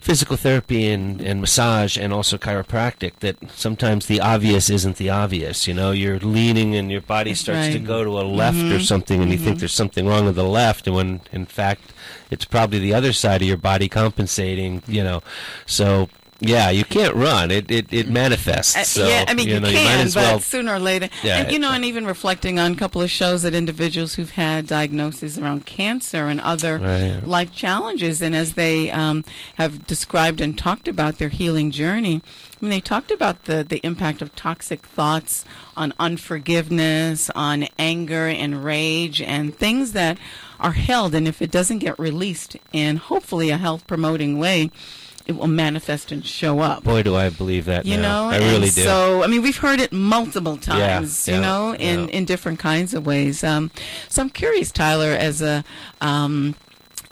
physical 0.00 0.36
therapy 0.36 0.86
and, 0.88 1.20
and 1.20 1.40
massage 1.40 1.96
and 1.98 2.12
also 2.12 2.36
chiropractic. 2.38 3.12
That 3.20 3.36
sometimes 3.50 4.06
the 4.06 4.20
obvious 4.20 4.70
isn't 4.70 4.96
the 4.96 5.10
obvious. 5.10 5.66
You 5.66 5.74
know, 5.74 5.90
you're 5.90 6.18
leaning 6.20 6.74
and 6.76 6.90
your 6.90 7.00
body 7.00 7.34
starts 7.34 7.68
to 7.72 7.78
go 7.78 8.04
to 8.04 8.10
a 8.20 8.22
left 8.22 8.58
Mhm. 8.58 8.76
or 8.76 8.80
something, 8.80 9.22
and 9.22 9.32
you 9.32 9.38
think 9.38 9.58
there's 9.58 9.74
something 9.74 10.06
wrong 10.06 10.26
with 10.26 10.36
the 10.36 10.44
left, 10.44 10.86
and 10.86 10.94
when 10.96 11.20
in 11.32 11.46
fact 11.46 11.92
it's 12.30 12.44
probably 12.44 12.78
the 12.78 12.94
other 12.94 13.12
side 13.12 13.42
of 13.42 13.48
your 13.48 13.56
body 13.56 13.88
compensating. 13.88 14.82
You 14.86 15.04
know, 15.04 15.22
so. 15.66 16.08
Yeah, 16.40 16.70
you 16.70 16.84
can't 16.84 17.16
run. 17.16 17.50
It 17.50 17.68
it, 17.68 17.92
it 17.92 18.08
manifests. 18.08 18.76
Uh, 18.76 18.84
so, 18.84 19.08
yeah, 19.08 19.24
I 19.26 19.34
mean, 19.34 19.48
you, 19.48 19.58
know, 19.58 19.68
can, 19.68 20.06
you 20.06 20.12
but 20.14 20.22
well. 20.22 20.38
sooner 20.40 20.74
or 20.74 20.78
later, 20.78 21.08
Yeah, 21.24 21.38
and, 21.38 21.52
you 21.52 21.58
know, 21.58 21.72
and 21.72 21.84
even 21.84 22.06
reflecting 22.06 22.60
on 22.60 22.72
a 22.72 22.76
couple 22.76 23.02
of 23.02 23.10
shows 23.10 23.42
that 23.42 23.54
individuals 23.54 24.14
who've 24.14 24.30
had 24.30 24.68
diagnoses 24.68 25.36
around 25.36 25.66
cancer 25.66 26.28
and 26.28 26.40
other 26.40 26.78
Right. 26.78 27.26
life 27.26 27.52
challenges, 27.52 28.22
and 28.22 28.36
as 28.36 28.54
they 28.54 28.88
um, 28.92 29.24
have 29.56 29.84
described 29.88 30.40
and 30.40 30.56
talked 30.56 30.86
about 30.86 31.18
their 31.18 31.28
healing 31.28 31.72
journey, 31.72 32.22
I 32.24 32.56
mean, 32.64 32.70
they 32.70 32.80
talked 32.80 33.10
about 33.10 33.44
the 33.46 33.64
the 33.64 33.80
impact 33.84 34.22
of 34.22 34.34
toxic 34.36 34.86
thoughts 34.86 35.44
on 35.76 35.92
unforgiveness, 35.98 37.30
on 37.34 37.66
anger 37.80 38.28
and 38.28 38.64
rage, 38.64 39.20
and 39.20 39.56
things 39.56 39.90
that 39.92 40.18
are 40.60 40.72
held, 40.72 41.14
and 41.16 41.26
if 41.26 41.42
it 41.42 41.50
doesn't 41.50 41.78
get 41.78 41.98
released 41.98 42.56
in 42.72 42.96
hopefully 42.96 43.50
a 43.50 43.58
health 43.58 43.86
promoting 43.88 44.38
way. 44.38 44.70
It 45.28 45.36
will 45.36 45.46
manifest 45.46 46.10
and 46.10 46.24
show 46.24 46.60
up 46.60 46.82
Boy, 46.84 47.02
do 47.02 47.14
I 47.14 47.28
believe 47.28 47.66
that 47.66 47.84
you 47.84 47.96
now. 47.98 48.30
know 48.30 48.30
I 48.30 48.38
really 48.38 48.68
and 48.68 48.74
do. 48.74 48.82
so 48.82 49.22
i 49.22 49.26
mean 49.26 49.42
we've 49.42 49.58
heard 49.58 49.78
it 49.78 49.92
multiple 49.92 50.56
times 50.56 51.28
Yeah, 51.28 51.34
you 51.34 51.40
yeah, 51.40 51.46
know 51.46 51.74
in 51.74 51.98
yeah. 52.08 52.14
in 52.16 52.24
different 52.24 52.58
kinds 52.58 52.94
of 52.94 53.04
ways 53.04 53.44
um 53.44 53.70
so 54.08 54.22
i'm 54.22 54.30
curious 54.30 54.72
tyler 54.72 55.10
as 55.12 55.42
a 55.42 55.64
um 56.00 56.54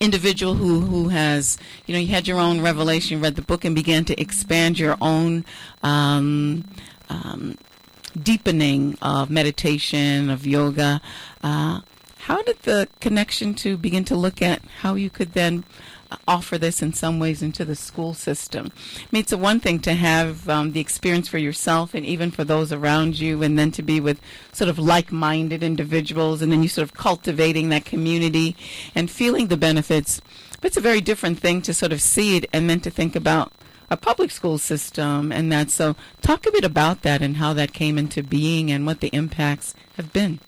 individual 0.00 0.54
who 0.54 0.80
who 0.80 1.08
has 1.08 1.58
you 1.86 1.92
know 1.94 2.00
you 2.00 2.08
had 2.08 2.26
your 2.26 2.38
own 2.38 2.60
revelation 2.62 3.20
read 3.20 3.36
the 3.36 3.42
book 3.42 3.64
and 3.66 3.74
began 3.74 4.04
to 4.06 4.18
expand 4.20 4.78
your 4.78 4.96
own 5.00 5.44
um 5.82 6.64
um 7.08 7.56
deepening 8.22 8.96
of 9.02 9.30
meditation 9.30 10.30
of 10.30 10.46
yoga 10.46 11.00
uh 11.42 11.80
how 12.20 12.42
did 12.42 12.60
the 12.62 12.88
connection 13.00 13.54
to 13.54 13.76
begin 13.76 14.04
to 14.04 14.16
look 14.16 14.40
at 14.42 14.60
how 14.80 14.94
you 14.94 15.08
could 15.10 15.32
then 15.34 15.64
offer 16.26 16.58
this 16.58 16.82
in 16.82 16.92
some 16.92 17.18
ways 17.18 17.42
into 17.42 17.64
the 17.64 17.76
school 17.76 18.14
system. 18.14 18.72
I 18.74 19.06
mean, 19.12 19.20
it's 19.20 19.34
one 19.34 19.60
thing 19.60 19.78
to 19.80 19.94
have 19.94 20.48
um, 20.48 20.72
the 20.72 20.80
experience 20.80 21.28
for 21.28 21.38
yourself 21.38 21.94
and 21.94 22.04
even 22.04 22.30
for 22.30 22.44
those 22.44 22.72
around 22.72 23.18
you, 23.18 23.42
and 23.42 23.58
then 23.58 23.70
to 23.72 23.82
be 23.82 24.00
with 24.00 24.20
sort 24.52 24.68
of 24.68 24.78
like-minded 24.78 25.62
individuals, 25.62 26.42
and 26.42 26.50
then 26.50 26.62
you 26.62 26.68
sort 26.68 26.88
of 26.88 26.94
cultivating 26.94 27.68
that 27.68 27.84
community 27.84 28.56
and 28.94 29.10
feeling 29.10 29.48
the 29.48 29.56
benefits. 29.56 30.20
But 30.60 30.68
it's 30.68 30.76
a 30.76 30.80
very 30.80 31.00
different 31.00 31.38
thing 31.38 31.62
to 31.62 31.74
sort 31.74 31.92
of 31.92 32.00
see 32.00 32.36
it 32.36 32.46
and 32.52 32.68
then 32.68 32.80
to 32.80 32.90
think 32.90 33.14
about 33.14 33.52
a 33.90 33.96
public 33.96 34.30
school 34.30 34.58
system 34.58 35.30
and 35.32 35.52
that. 35.52 35.70
So, 35.70 35.96
talk 36.22 36.46
a 36.46 36.50
bit 36.50 36.64
about 36.64 37.02
that 37.02 37.22
and 37.22 37.36
how 37.36 37.52
that 37.52 37.72
came 37.72 37.98
into 37.98 38.22
being 38.22 38.70
and 38.70 38.86
what 38.86 39.00
the 39.00 39.08
impacts 39.08 39.74
have 39.96 40.12
been. 40.12 40.40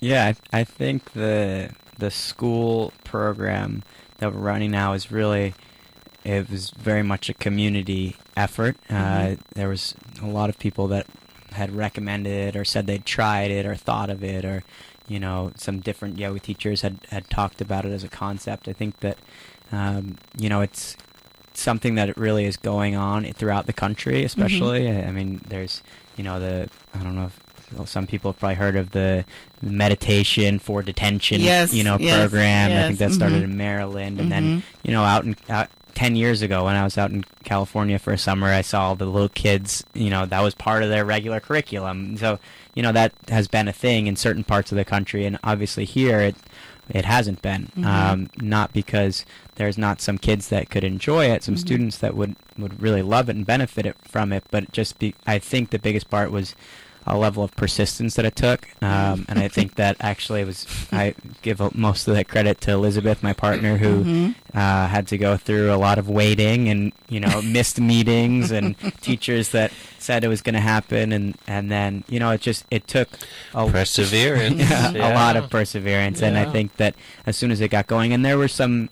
Yeah, 0.00 0.32
I, 0.52 0.60
I 0.60 0.64
think 0.64 1.12
the 1.12 1.70
the 1.98 2.10
school 2.10 2.92
program 3.04 3.82
that 4.18 4.32
we're 4.32 4.40
running 4.40 4.70
now 4.70 4.92
is 4.92 5.10
really 5.10 5.54
it 6.24 6.50
was 6.50 6.70
very 6.70 7.02
much 7.02 7.28
a 7.28 7.34
community 7.34 8.16
effort. 8.36 8.76
Uh, 8.90 9.36
there 9.54 9.68
was 9.68 9.94
a 10.22 10.26
lot 10.26 10.50
of 10.50 10.58
people 10.58 10.88
that 10.88 11.06
had 11.52 11.74
recommended 11.74 12.54
or 12.54 12.64
said 12.64 12.86
they'd 12.86 13.06
tried 13.06 13.50
it 13.50 13.64
or 13.64 13.74
thought 13.74 14.10
of 14.10 14.22
it 14.22 14.44
or 14.44 14.62
you 15.06 15.18
know 15.18 15.52
some 15.56 15.80
different 15.80 16.18
yoga 16.18 16.38
teachers 16.38 16.82
had 16.82 16.98
had 17.10 17.28
talked 17.30 17.60
about 17.60 17.84
it 17.84 17.92
as 17.92 18.04
a 18.04 18.08
concept. 18.08 18.68
I 18.68 18.72
think 18.72 19.00
that 19.00 19.18
um, 19.72 20.16
you 20.36 20.48
know 20.48 20.60
it's 20.60 20.96
something 21.54 21.96
that 21.96 22.16
really 22.16 22.44
is 22.44 22.56
going 22.56 22.94
on 22.94 23.24
throughout 23.32 23.66
the 23.66 23.72
country, 23.72 24.22
especially. 24.24 24.88
I, 24.90 25.08
I 25.08 25.10
mean, 25.10 25.40
there's 25.48 25.82
you 26.16 26.24
know 26.24 26.38
the 26.38 26.68
I 26.94 26.98
don't 26.98 27.14
know 27.14 27.30
if 27.80 27.88
some 27.88 28.06
people 28.06 28.32
have 28.32 28.38
probably 28.38 28.56
heard 28.56 28.76
of 28.76 28.90
the 28.90 29.24
meditation 29.62 30.58
for 30.58 30.82
detention, 30.82 31.40
Yes, 31.40 31.72
you 31.74 31.84
know, 31.84 31.96
yes, 31.98 32.16
program. 32.18 32.70
I 32.72 32.86
think 32.88 32.98
that 32.98 33.12
started 33.12 33.40
mhm. 33.40 33.44
in 33.44 33.56
Maryland, 33.56 34.20
and 34.20 34.28
Mhm. 34.28 34.30
then 34.32 34.62
you 34.82 34.92
know, 34.92 35.02
out 35.04 35.24
in 35.24 35.36
out, 35.48 35.68
ten 35.94 36.14
years 36.16 36.42
ago 36.42 36.64
when 36.66 36.76
I 36.76 36.84
was 36.84 36.96
out 36.96 37.10
in 37.10 37.24
California 37.44 37.98
for 37.98 38.12
a 38.12 38.18
summer, 38.18 38.48
I 38.48 38.60
saw 38.62 38.94
the 38.94 39.06
little 39.06 39.28
kids. 39.28 39.84
You 39.94 40.10
know, 40.10 40.26
that 40.26 40.42
was 40.42 40.54
part 40.54 40.82
of 40.82 40.90
their 40.90 41.04
regular 41.04 41.40
curriculum. 41.40 42.16
So 42.18 42.38
you 42.74 42.82
know 42.82 42.92
that 42.92 43.12
has 43.28 43.48
been 43.48 43.68
a 43.68 43.72
thing 43.72 44.06
in 44.06 44.16
certain 44.16 44.44
parts 44.44 44.70
of 44.72 44.76
the 44.76 44.84
country, 44.84 45.24
and 45.26 45.38
obviously 45.42 45.84
here 45.84 46.20
it 46.20 46.36
it 46.90 47.04
hasn't 47.04 47.42
been. 47.42 47.68
Mhm. 47.76 47.84
Um, 47.84 48.30
not 48.40 48.72
because 48.72 49.26
there's 49.56 49.76
not 49.76 50.00
some 50.00 50.16
kids 50.16 50.48
that 50.48 50.70
could 50.70 50.84
enjoy 50.84 51.26
it, 51.26 51.42
some 51.44 51.54
Mhm. 51.56 51.58
students 51.58 51.98
that 51.98 52.14
would 52.14 52.34
would 52.56 52.80
really 52.80 53.02
love 53.02 53.28
it 53.28 53.36
and 53.36 53.44
benefit 53.46 53.84
it 53.86 53.96
from 54.06 54.32
it, 54.32 54.42
but 54.50 54.72
just 54.72 54.98
be. 54.98 55.14
I 55.26 55.38
think 55.38 55.70
the 55.70 55.78
biggest 55.78 56.08
part 56.10 56.30
was 56.30 56.54
a 57.08 57.16
level 57.18 57.42
of 57.42 57.50
persistence 57.56 58.14
that 58.14 58.24
it 58.24 58.36
took, 58.36 58.68
um, 58.82 59.24
and 59.28 59.38
I 59.38 59.48
think 59.48 59.74
that 59.76 59.96
actually 60.00 60.44
was 60.44 60.66
I 60.92 61.14
give 61.42 61.60
most 61.74 62.06
of 62.06 62.14
that 62.14 62.28
credit 62.28 62.60
to 62.62 62.72
Elizabeth, 62.72 63.22
my 63.22 63.32
partner, 63.32 63.76
who 63.78 64.04
Mhm. 64.04 64.34
uh, 64.54 64.86
had 64.88 65.06
to 65.08 65.18
go 65.18 65.36
through 65.36 65.72
a 65.72 65.76
lot 65.76 65.98
of 65.98 66.08
waiting 66.08 66.68
and 66.68 66.92
you 67.08 67.20
know 67.20 67.40
missed 67.42 67.80
meetings 67.92 68.50
and 68.50 68.76
teachers 69.00 69.48
that 69.50 69.72
said 69.98 70.22
it 70.24 70.28
was 70.28 70.42
going 70.42 70.54
to 70.54 70.60
happen, 70.60 71.12
and 71.12 71.34
and 71.46 71.70
then 71.70 72.04
you 72.08 72.20
know 72.20 72.30
it 72.30 72.40
just 72.40 72.64
it 72.70 72.86
took 72.86 73.08
a, 73.54 73.66
Perseverance. 73.68 74.60
yeah, 74.60 74.90
Yeah. 74.94 75.12
a 75.12 75.14
lot 75.14 75.36
of 75.36 75.50
perseverance, 75.50 76.22
and 76.22 76.36
I 76.38 76.44
think 76.44 76.76
that 76.76 76.94
as 77.26 77.36
soon 77.36 77.50
as 77.50 77.60
it 77.60 77.68
got 77.70 77.86
going, 77.86 78.12
and 78.12 78.24
there 78.24 78.38
were 78.38 78.48
some. 78.48 78.88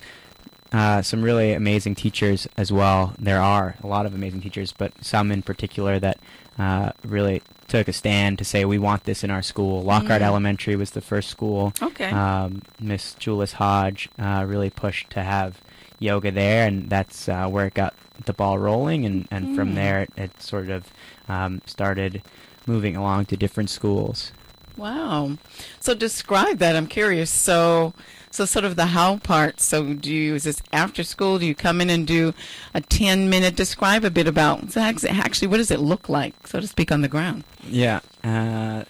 Uh, 0.73 1.01
some 1.01 1.23
really 1.23 1.53
amazing 1.53 1.95
teachers 1.95 2.49
as 2.59 2.73
well. 2.73 3.15
There 3.21 3.41
are 3.41 3.77
a 3.85 3.87
lot 3.87 4.05
of 4.05 4.15
amazing 4.15 4.41
teachers, 4.41 4.75
but 4.77 4.93
some 5.01 5.31
in 5.31 5.41
particular 5.43 6.01
that 6.01 6.19
uh, 6.59 6.91
really 7.05 7.41
took 7.69 7.89
a 7.89 7.93
stand 7.93 8.39
to 8.39 8.45
say 8.45 8.65
we 8.65 8.79
want 8.79 9.05
this 9.05 9.25
in 9.25 9.31
our 9.31 9.43
school. 9.43 9.83
Lockhart 9.83 10.23
Mm. 10.23 10.27
Elementary 10.27 10.77
was 10.77 10.91
the 10.93 11.01
first 11.01 11.29
school. 11.31 11.73
Okay. 11.83 12.11
Um, 12.11 12.63
Miss 12.81 13.15
Julis 13.19 13.53
Hodge 13.55 14.09
uh, 14.19 14.45
really 14.47 14.71
pushed 14.71 15.11
to 15.11 15.23
have 15.23 15.61
yoga 15.99 16.31
there, 16.31 16.67
and 16.67 16.89
that's 16.89 17.29
uh, 17.29 17.49
where 17.49 17.67
it 17.67 17.75
got 17.75 17.95
the 18.25 18.33
ball 18.33 18.59
rolling. 18.59 19.05
And, 19.05 19.27
and 19.31 19.49
Mm. 19.49 19.57
from 19.57 19.75
there, 19.75 20.03
it, 20.03 20.11
it 20.17 20.43
sort 20.43 20.69
of 20.71 20.87
um, 21.29 21.61
started 21.67 22.23
moving 22.67 22.97
along 22.97 23.27
to 23.27 23.37
different 23.37 23.71
schools. 23.71 24.33
Wow. 24.77 25.39
So 25.81 25.95
describe 25.95 26.59
that. 26.59 26.77
I'm 26.77 26.87
curious. 26.87 27.31
So, 27.31 27.95
so 28.37 28.45
sort 28.45 28.65
of 28.65 28.77
the 28.77 28.87
how 28.87 29.17
part. 29.17 29.61
So, 29.61 29.95
do 29.95 30.13
you 30.15 30.35
is 30.35 30.45
this 30.45 30.63
after 30.73 31.03
school? 31.03 31.39
Do 31.39 31.47
you 31.47 31.55
come 31.55 31.81
in 31.81 31.91
and 31.91 32.07
do 32.07 32.35
a 32.75 32.81
10 32.81 33.31
minute? 33.31 33.57
Describe 33.57 34.05
a 34.05 34.11
bit 34.11 34.29
about 34.29 34.77
actually 34.77 35.49
what 35.49 35.57
does 35.57 35.71
it 35.71 35.81
look 35.81 36.09
like, 36.09 36.47
so 36.47 36.61
to 36.61 36.67
speak, 36.67 36.93
on 36.93 37.01
the 37.01 37.09
ground? 37.09 37.45
Yeah. 37.67 38.01
Uh, 38.23 38.85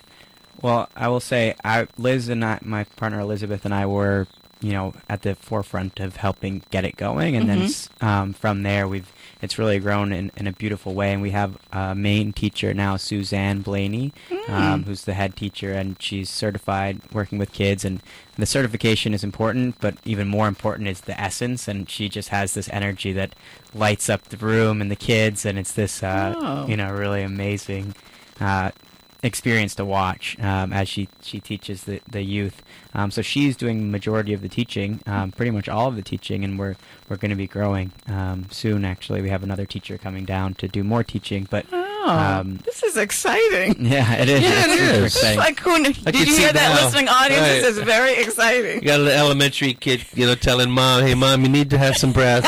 well, 0.60 0.88
I 0.96 1.08
will 1.08 1.20
say, 1.20 1.54
I, 1.64 1.86
Liz 1.96 2.28
and 2.28 2.44
I, 2.44 2.58
my 2.62 2.84
partner 2.84 3.20
Elizabeth 3.20 3.64
and 3.64 3.72
I 3.72 3.86
were, 3.86 4.26
you 4.66 4.72
know, 4.72 4.92
at 5.08 5.22
the 5.22 5.36
forefront 5.36 6.00
of 6.00 6.16
helping 6.16 6.60
get 6.72 6.84
it 6.84 6.96
going, 6.96 7.36
and 7.36 7.48
then 7.48 7.60
Mhm. 7.60 7.64
s- 7.66 7.88
um, 8.00 8.32
from 8.32 8.64
there, 8.64 8.88
we've 8.88 9.12
it's 9.42 9.58
really 9.58 9.78
grown 9.78 10.12
in, 10.12 10.32
in 10.36 10.46
a 10.48 10.52
beautiful 10.52 10.92
way, 10.94 11.12
and 11.12 11.20
we 11.22 11.30
have 11.30 11.56
a 11.72 11.94
main 11.94 12.32
teacher 12.32 12.72
now, 12.74 12.96
Suzanne 12.96 13.60
Blaney, 13.60 14.12
um, 14.48 14.84
who's 14.84 15.04
the 15.04 15.12
head 15.14 15.36
teacher, 15.36 15.72
and 15.72 15.94
she's 16.00 16.28
certified 16.30 17.00
working 17.12 17.38
with 17.38 17.52
kids, 17.52 17.84
and 17.84 18.00
the 18.36 18.46
certification 18.46 19.14
is 19.14 19.22
important, 19.22 19.76
but 19.80 19.94
even 20.04 20.26
more 20.26 20.48
important 20.48 20.88
is 20.88 21.02
the 21.02 21.20
essence, 21.20 21.68
and 21.68 21.88
she 21.88 22.08
just 22.08 22.30
has 22.30 22.54
this 22.54 22.68
energy 22.72 23.12
that 23.12 23.34
lights 23.74 24.08
up 24.08 24.24
the 24.30 24.36
room 24.38 24.80
and 24.80 24.90
the 24.90 24.96
kids, 24.96 25.44
and 25.46 25.58
it's 25.58 25.72
this, 25.72 26.02
uh, 26.02 26.34
Oh. 26.36 26.66
you 26.66 26.76
know, 26.76 26.90
really 26.90 27.22
amazing 27.22 27.94
uh, 28.40 28.70
experience 29.26 29.74
to 29.74 29.84
watch 29.84 30.38
um, 30.40 30.72
as 30.72 30.88
she, 30.88 31.08
she 31.22 31.40
teaches 31.40 31.84
the, 31.84 32.00
the 32.10 32.22
youth. 32.22 32.62
Um, 32.94 33.10
so 33.10 33.20
she's 33.20 33.56
doing 33.56 33.90
majority 33.90 34.32
of 34.32 34.40
the 34.40 34.48
teaching, 34.48 35.00
um, 35.06 35.30
pretty 35.32 35.50
much 35.50 35.68
all 35.68 35.88
of 35.88 35.96
the 35.96 36.02
teaching, 36.02 36.44
and 36.44 36.58
we're 36.58 36.76
we're 37.08 37.16
going 37.18 37.30
to 37.30 37.36
be 37.36 37.46
growing 37.46 37.92
um, 38.08 38.46
soon. 38.50 38.84
Actually, 38.84 39.20
we 39.22 39.28
have 39.28 39.42
another 39.42 39.66
teacher 39.66 39.98
coming 39.98 40.24
down 40.24 40.54
to 40.54 40.66
do 40.68 40.82
more 40.82 41.04
teaching, 41.04 41.46
but 41.50 41.66
Oh, 41.72 42.08
Um, 42.08 42.58
this 42.64 42.82
is 42.84 42.96
exciting. 42.96 43.84
yeah, 43.84 44.14
it 44.14 44.28
is. 44.28 44.40
Yeah, 44.40 44.64
it 44.64 44.70
It's 44.70 44.80
super 44.92 45.06
exciting. 45.06 45.38
Like 45.40 45.58
who? 45.60 45.82
Did 45.82 46.28
you 46.28 46.36
hear 46.36 46.52
that, 46.52 46.68
now. 46.76 46.84
listening 46.84 47.08
audience? 47.08 47.40
Right. 47.42 47.60
This 47.62 47.76
is 47.76 47.82
very 47.82 48.14
exciting. 48.14 48.76
You 48.80 48.86
got 48.86 49.00
an 49.00 49.08
elementary 49.08 49.74
kid, 49.74 50.04
you 50.14 50.24
know, 50.26 50.36
telling 50.36 50.70
mom, 50.70 51.02
"Hey, 51.02 51.14
mom, 51.14 51.42
you 51.42 51.48
need 51.48 51.68
to 51.70 51.78
have 51.78 51.96
some 51.96 52.12
breath. 52.12 52.44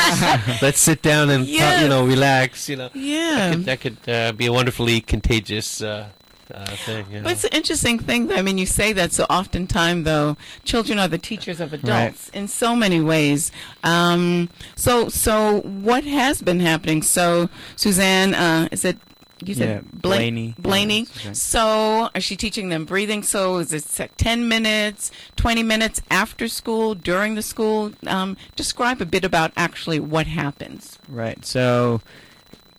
Let's 0.62 0.78
sit 0.80 1.02
down 1.02 1.28
and, 1.30 1.44
Yes. 1.44 1.82
you 1.82 1.88
know, 1.88 2.06
relax." 2.06 2.68
You 2.68 2.76
know, 2.76 2.90
Yeah. 2.94 3.50
that 3.50 3.54
could, 3.56 3.64
that 3.66 3.80
could 3.80 4.08
uh, 4.12 4.32
be 4.32 4.46
a 4.46 4.52
wonderfully 4.52 5.00
contagious 5.00 5.82
uh, 5.82 6.08
uh, 6.55 6.64
thing. 6.66 7.07
You 7.11 7.18
know? 7.18 7.24
But 7.24 7.32
it's 7.32 7.44
an 7.44 7.51
interesting 7.53 7.99
thing. 7.99 8.32
I 8.32 8.42
mean, 8.42 8.59
you 8.59 8.66
say 8.66 8.92
that 8.94 9.12
so 9.12 9.24
oftentimes, 9.24 10.05
though, 10.05 10.36
children 10.64 10.99
are 10.99 11.09
the 11.09 11.18
teachers 11.18 11.61
of 11.61 11.72
adults 11.72 12.28
in 12.30 12.49
so 12.49 12.74
many 12.76 13.01
ways. 13.01 13.51
Um, 13.84 14.49
so, 14.76 15.09
so 15.09 15.61
what 15.61 16.05
has 16.05 16.42
been 16.42 16.61
happening? 16.61 17.03
So, 17.03 17.49
Suzanne, 17.76 18.34
uh, 18.34 18.68
is 18.72 18.84
it? 18.84 18.99
You 19.44 19.55
said 19.55 19.68
Yeah, 19.68 19.80
Bla- 19.92 20.16
Blaney. 20.16 20.55
Blaney. 20.59 21.07
Yeah. 21.24 21.32
So, 21.32 22.11
is 22.12 22.24
she 22.24 22.34
teaching 22.34 22.70
them 22.70 22.84
breathing? 22.84 23.22
So, 23.22 23.59
is 23.59 23.72
it 23.72 23.84
set 23.84 24.18
ten 24.18 24.49
minutes, 24.49 25.12
twenty 25.36 25.62
minutes 25.62 26.03
after 26.11 26.49
school, 26.49 26.96
during 26.96 27.36
the 27.36 27.42
school? 27.42 27.92
Um, 28.09 28.36
describe 28.57 29.01
a 29.01 29.07
bit 29.07 29.24
about 29.24 29.53
actually 29.57 30.01
what 30.01 30.26
happens. 30.26 30.99
Right. 31.09 31.44
So 31.46 32.01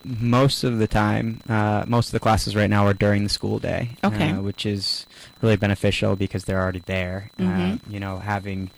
most 0.05 0.63
of 0.63 0.79
the 0.79 0.87
time, 0.87 1.41
uh, 1.49 1.83
most 1.87 2.07
of 2.07 2.11
the 2.13 2.19
classes 2.19 2.55
right 2.55 2.69
now 2.69 2.85
are 2.87 2.93
during 2.93 3.23
the 3.23 3.29
school 3.29 3.59
day, 3.59 3.89
Okay. 4.03 4.31
uh, 4.31 4.41
which 4.41 4.65
is 4.65 5.05
really 5.41 5.57
beneficial 5.57 6.15
because 6.15 6.45
they're 6.45 6.61
already 6.61 6.83
there. 6.85 7.31
Uh, 7.39 7.43
Mhm. 7.43 7.79
you 7.89 7.99
know, 7.99 8.19
having 8.19 8.71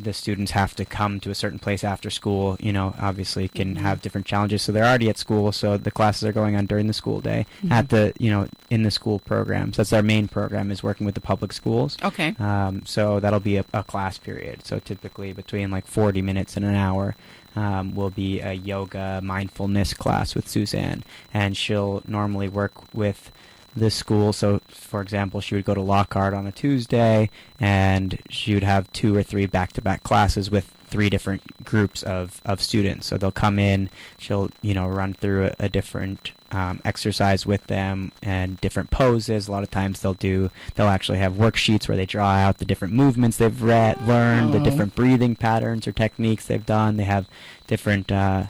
the 0.00 0.12
students 0.12 0.52
have 0.52 0.76
to 0.76 0.84
come 0.84 1.18
to 1.18 1.30
a 1.30 1.34
certain 1.34 1.58
place 1.58 1.82
after 1.82 2.08
school, 2.10 2.56
you 2.60 2.72
know, 2.72 2.94
obviously 3.00 3.48
can 3.48 3.74
Mhm. 3.74 3.78
have 3.80 4.00
different 4.02 4.26
challenges. 4.26 4.62
So 4.62 4.70
they're 4.70 4.84
already 4.84 5.08
at 5.08 5.18
school, 5.18 5.50
so 5.50 5.76
the 5.76 5.90
classes 5.90 6.24
are 6.24 6.32
going 6.32 6.54
on 6.54 6.66
during 6.66 6.86
the 6.86 6.92
school 6.92 7.20
day 7.20 7.46
Mhm. 7.64 7.72
at 7.72 7.88
the, 7.88 8.12
you 8.18 8.30
know, 8.30 8.46
in 8.70 8.82
the 8.84 8.90
school 8.92 9.18
programs. 9.18 9.76
That's 9.78 9.92
our 9.92 10.02
main 10.02 10.28
program 10.28 10.70
is 10.70 10.82
working 10.84 11.04
with 11.06 11.14
the 11.16 11.20
public 11.20 11.52
schools. 11.52 11.96
Okay. 12.04 12.34
Um, 12.38 12.82
so 12.84 13.18
that'll 13.18 13.40
be 13.40 13.56
a, 13.56 13.64
a 13.72 13.82
class 13.82 14.18
period. 14.18 14.64
So 14.64 14.78
typically 14.78 15.32
between 15.32 15.70
like 15.70 15.86
40 15.86 16.22
minutes 16.22 16.56
and 16.56 16.64
an 16.64 16.74
hour 16.76 17.16
um, 17.58 17.94
will 17.94 18.10
be 18.10 18.40
a 18.40 18.52
yoga 18.52 19.20
mindfulness 19.22 19.92
class 19.92 20.34
with 20.34 20.48
Suzanne, 20.48 21.02
and 21.34 21.56
she'll 21.56 22.02
normally 22.06 22.48
work 22.48 22.94
with 22.94 23.32
the 23.76 23.90
school. 23.90 24.32
So, 24.32 24.60
for 24.68 25.00
example, 25.02 25.40
she 25.40 25.54
would 25.56 25.64
go 25.64 25.74
to 25.74 25.80
Lockhart 25.80 26.34
on 26.34 26.46
a 26.46 26.52
Tuesday, 26.52 27.30
and 27.60 28.18
she 28.30 28.54
would 28.54 28.62
have 28.62 28.90
two 28.92 29.14
or 29.14 29.22
three 29.22 29.46
back-to-back 29.46 30.02
classes 30.02 30.50
with 30.50 30.72
three 30.88 31.10
different 31.10 31.64
groups 31.64 32.02
of, 32.02 32.40
of 32.44 32.60
students. 32.60 33.06
So 33.06 33.16
they'll 33.18 33.30
come 33.32 33.58
in, 33.58 33.90
she'll 34.18 34.50
you 34.62 34.74
know 34.74 34.86
run 34.88 35.14
through 35.14 35.46
a, 35.46 35.54
a 35.60 35.68
different 35.68 36.32
um, 36.50 36.80
exercise 36.84 37.44
with 37.44 37.66
them 37.66 38.10
and 38.22 38.58
different 38.60 38.90
poses. 38.90 39.48
A 39.48 39.52
lot 39.52 39.62
of 39.62 39.70
times 39.70 40.00
they'll 40.00 40.14
do 40.14 40.50
they'll 40.74 40.86
actually 40.88 41.18
have 41.18 41.34
worksheets 41.34 41.88
where 41.88 41.96
they 41.96 42.06
draw 42.06 42.30
out 42.30 42.58
the 42.58 42.64
different 42.64 42.94
movements 42.94 43.36
they've 43.36 43.62
read, 43.62 44.00
learned, 44.06 44.52
the 44.54 44.58
Oh. 44.60 44.64
different 44.64 44.94
breathing 44.94 45.36
patterns 45.36 45.86
or 45.86 45.92
techniques 45.92 46.46
they've 46.46 46.64
done. 46.64 46.96
They 46.96 47.04
have 47.04 47.26
different 47.66 48.10
uh, 48.10 48.44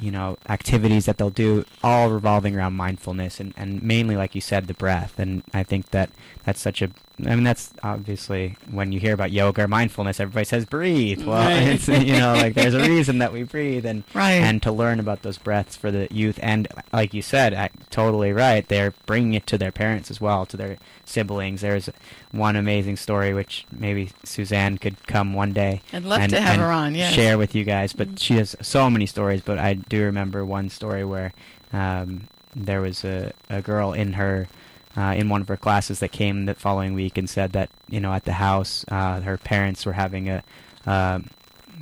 you 0.00 0.10
know 0.10 0.36
activities 0.48 1.06
that 1.06 1.18
they'll 1.18 1.30
do 1.30 1.64
all 1.82 2.10
revolving 2.10 2.56
around 2.56 2.74
mindfulness 2.74 3.40
and, 3.40 3.54
and 3.56 3.82
mainly 3.82 4.16
like 4.16 4.34
you 4.34 4.40
said 4.40 4.66
the 4.66 4.74
breath 4.74 5.18
and 5.18 5.42
i 5.52 5.62
think 5.62 5.90
that 5.90 6.10
that's 6.44 6.60
such 6.60 6.82
a 6.82 6.90
i 7.26 7.34
mean 7.34 7.44
that's 7.44 7.72
obviously 7.82 8.56
when 8.70 8.90
you 8.92 8.98
hear 8.98 9.14
about 9.14 9.30
yoga 9.30 9.62
or 9.62 9.68
mindfulness 9.68 10.18
everybody 10.18 10.44
says 10.44 10.64
breathe 10.64 11.22
well 11.24 11.44
Right. 11.44 11.68
it's 11.74 11.86
you 11.88 12.12
know 12.18 12.34
like 12.34 12.54
there's 12.54 12.74
a 12.74 12.80
reason 12.88 13.18
that 13.18 13.32
we 13.32 13.44
breathe 13.44 13.86
and 13.86 14.02
Right. 14.12 14.32
and 14.32 14.62
to 14.64 14.72
learn 14.72 14.98
about 15.00 15.22
those 15.22 15.38
breaths 15.38 15.76
for 15.76 15.90
the 15.90 16.08
youth 16.10 16.38
and 16.42 16.66
like 16.92 17.14
you 17.14 17.22
said 17.22 17.54
I, 17.54 17.70
totally 17.90 18.32
right 18.32 18.66
they're 18.66 18.92
bringing 19.06 19.34
it 19.34 19.46
to 19.48 19.58
their 19.58 19.72
parents 19.72 20.10
as 20.10 20.20
well 20.20 20.44
to 20.46 20.56
their 20.56 20.76
siblings 21.04 21.60
there's 21.60 21.88
one 22.32 22.56
amazing 22.56 22.96
story 22.96 23.32
which 23.32 23.64
maybe 23.70 24.10
suzanne 24.24 24.78
could 24.78 25.06
come 25.06 25.34
one 25.34 25.52
day 25.52 25.82
I'd 25.92 26.02
love 26.04 26.20
and- 26.20 26.30
to 26.30 26.40
have 26.40 26.58
her 26.58 26.72
on. 26.72 26.94
Yes. 26.94 27.14
share 27.14 27.38
with 27.38 27.54
you 27.54 27.64
guys. 27.64 27.92
But 27.92 28.08
mm-hmm. 28.08 28.16
she 28.16 28.34
has 28.34 28.56
so 28.60 28.88
many 28.90 29.06
stories. 29.06 29.40
But 29.40 29.58
I 29.58 29.74
do 29.88 30.02
remember 30.02 30.44
one 30.44 30.68
story 30.70 31.04
where 31.04 31.32
um, 31.72 32.28
there 32.54 32.80
was 32.80 33.04
a, 33.04 33.32
a 33.50 33.62
girl 33.62 33.92
in 33.92 34.14
her 34.14 34.48
uh, 34.96 35.14
in 35.16 35.28
one 35.28 35.40
of 35.40 35.48
her 35.48 35.56
classes 35.56 35.98
that 35.98 36.12
came 36.12 36.46
the 36.46 36.54
following 36.54 36.94
week 36.94 37.18
and 37.18 37.28
said 37.28 37.52
that 37.52 37.70
you 37.88 38.00
know 38.00 38.12
at 38.12 38.24
the 38.24 38.32
house 38.32 38.84
uh, 38.88 39.20
her 39.20 39.36
parents 39.36 39.84
were 39.84 39.92
having 39.92 40.28
a 40.28 40.42
um 40.86 41.28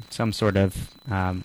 some 0.08 0.32
sort 0.32 0.56
of 0.56 0.90
um, 1.10 1.44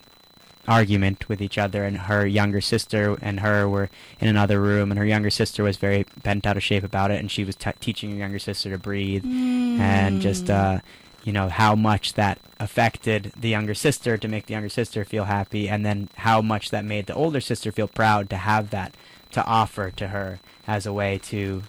argument 0.68 1.30
with 1.30 1.42
each 1.42 1.58
other 1.58 1.84
and 1.84 1.98
her 1.98 2.28
younger 2.28 2.60
sister 2.60 3.18
and 3.22 3.40
her 3.40 3.68
were 3.70 3.90
in 4.20 4.28
another 4.28 4.60
room 4.60 4.92
and 4.92 4.98
her 5.00 5.06
younger 5.06 5.30
sister 5.30 5.64
was 5.64 5.78
very 5.78 6.06
bent 6.24 6.46
out 6.46 6.58
of 6.58 6.64
shape 6.64 6.84
about 6.84 7.10
it 7.10 7.20
and 7.20 7.32
she 7.32 7.44
was 7.46 7.56
t- 7.56 7.72
teaching 7.80 8.12
her 8.12 8.18
younger 8.18 8.40
sister 8.40 8.70
to 8.70 8.78
breathe 8.78 9.24
and 9.26 10.22
just 10.22 10.50
uh, 10.50 10.80
you 11.28 11.34
know 11.34 11.50
how 11.50 11.76
much 11.76 12.14
that 12.14 12.40
affected 12.58 13.34
the 13.38 13.50
younger 13.50 13.74
sister 13.74 14.18
to 14.18 14.28
make 14.30 14.46
the 14.48 14.54
younger 14.54 14.70
sister 14.70 15.04
feel 15.04 15.26
happy, 15.26 15.68
and 15.68 15.86
then 15.86 16.08
how 16.16 16.42
much 16.42 16.72
that 16.72 16.86
made 16.86 17.06
the 17.08 17.14
older 17.14 17.42
sister 17.42 17.70
feel 17.72 17.90
proud 17.90 18.30
to 18.30 18.38
have 18.38 18.70
that 18.70 18.96
to 19.32 19.44
offer 19.46 19.92
to 19.92 20.08
her 20.08 20.40
as 20.66 20.86
a 20.86 20.94
way 20.94 21.18
to 21.18 21.64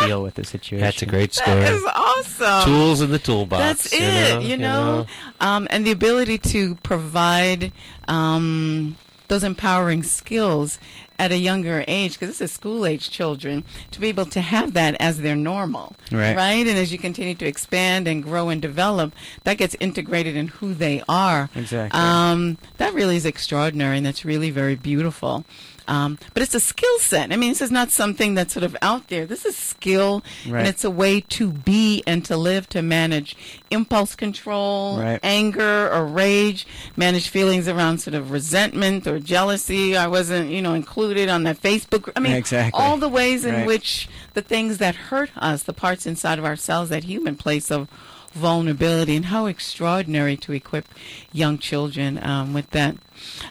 deal 0.00 0.22
with 0.22 0.34
the 0.36 0.44
situation. 0.44 0.80
That's 0.80 1.02
a 1.02 1.06
great 1.06 1.32
That 1.32 1.44
story. 1.44 1.76
is 1.76 1.84
awesome. 1.94 2.64
Tools 2.64 3.00
in 3.02 3.10
the 3.10 3.18
toolbox. 3.18 3.60
That's 3.60 3.92
you 3.92 3.98
it, 4.06 4.34
know, 4.34 4.40
you 4.40 4.56
know, 4.56 5.06
Um, 5.40 5.66
and 5.70 5.86
the 5.86 5.90
ability 5.90 6.38
to 6.38 6.76
provide 6.76 7.70
um, 8.08 8.96
those 9.28 9.44
empowering 9.44 10.02
skills 10.04 10.78
at 11.22 11.30
a 11.30 11.36
younger 11.36 11.84
age, 11.86 12.14
because 12.14 12.28
this 12.28 12.40
is 12.40 12.50
school 12.50 12.84
age 12.84 13.08
children, 13.08 13.62
to 13.92 14.00
be 14.00 14.08
able 14.08 14.26
to 14.26 14.40
have 14.40 14.72
that 14.72 14.96
as 14.98 15.20
their 15.20 15.36
normal, 15.36 15.94
Right. 16.10 16.36
Right, 16.36 16.66
and 16.66 16.76
as 16.76 16.92
you 16.92 16.98
continue 16.98 17.36
to 17.36 17.46
expand 17.46 18.08
and 18.08 18.24
grow 18.24 18.48
and 18.48 18.60
develop, 18.60 19.14
that 19.44 19.56
gets 19.56 19.76
integrated 19.78 20.34
in 20.34 20.48
who 20.48 20.74
they 20.74 21.00
are. 21.08 21.48
Exactly. 21.54 21.98
Um, 21.98 22.58
that 22.78 22.92
really 22.92 23.16
is 23.16 23.24
extraordinary, 23.24 23.96
and 23.98 24.04
that's 24.04 24.24
really 24.24 24.50
very 24.50 24.74
beautiful. 24.74 25.44
Um, 25.88 26.18
but 26.34 26.42
it's 26.42 26.54
a 26.54 26.60
skill 26.60 26.98
set. 26.98 27.32
I 27.32 27.36
mean, 27.36 27.50
this 27.50 27.62
is 27.62 27.70
not 27.70 27.90
something 27.90 28.34
that's 28.34 28.52
sort 28.52 28.64
of 28.64 28.76
out 28.82 29.08
there. 29.08 29.26
This 29.26 29.44
is 29.44 29.56
skill, 29.56 30.22
Right. 30.46 30.60
and 30.60 30.68
it's 30.68 30.84
a 30.84 30.90
way 30.90 31.20
to 31.20 31.50
be 31.50 32.02
and 32.06 32.24
to 32.26 32.36
live, 32.36 32.68
to 32.70 32.82
manage 32.82 33.36
impulse 33.70 34.14
control, 34.14 34.98
Right. 34.98 35.18
anger 35.22 35.90
or 35.92 36.06
rage, 36.06 36.66
manage 36.96 37.28
feelings 37.28 37.68
around 37.68 37.98
sort 37.98 38.14
of 38.14 38.30
resentment 38.30 39.06
or 39.06 39.18
jealousy. 39.18 39.96
I 39.96 40.06
wasn't, 40.06 40.50
you 40.50 40.62
know, 40.62 40.74
included 40.74 41.28
on 41.28 41.42
that 41.44 41.60
Facebook. 41.60 42.10
I 42.14 42.20
mean, 42.20 42.32
Exactly. 42.34 42.78
all 42.80 42.96
the 42.96 43.08
ways 43.08 43.44
in 43.44 43.54
Right. 43.54 43.66
which 43.66 44.08
the 44.34 44.42
things 44.42 44.78
that 44.78 44.94
hurt 44.94 45.30
us, 45.36 45.62
the 45.62 45.72
parts 45.72 46.06
inside 46.06 46.38
of 46.38 46.44
ourselves, 46.44 46.90
that 46.90 47.04
human 47.04 47.34
place 47.36 47.70
of 47.70 47.88
vulnerability, 48.34 49.14
and 49.14 49.26
how 49.26 49.44
extraordinary 49.46 50.36
to 50.38 50.52
equip 50.52 50.88
young 51.32 51.58
children 51.58 52.18
um, 52.22 52.54
with 52.54 52.70
that. 52.70 52.96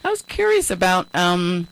I 0.03 0.09
was 0.09 0.21
curious 0.23 0.71
about. 0.71 1.07
Um, 1.13 1.67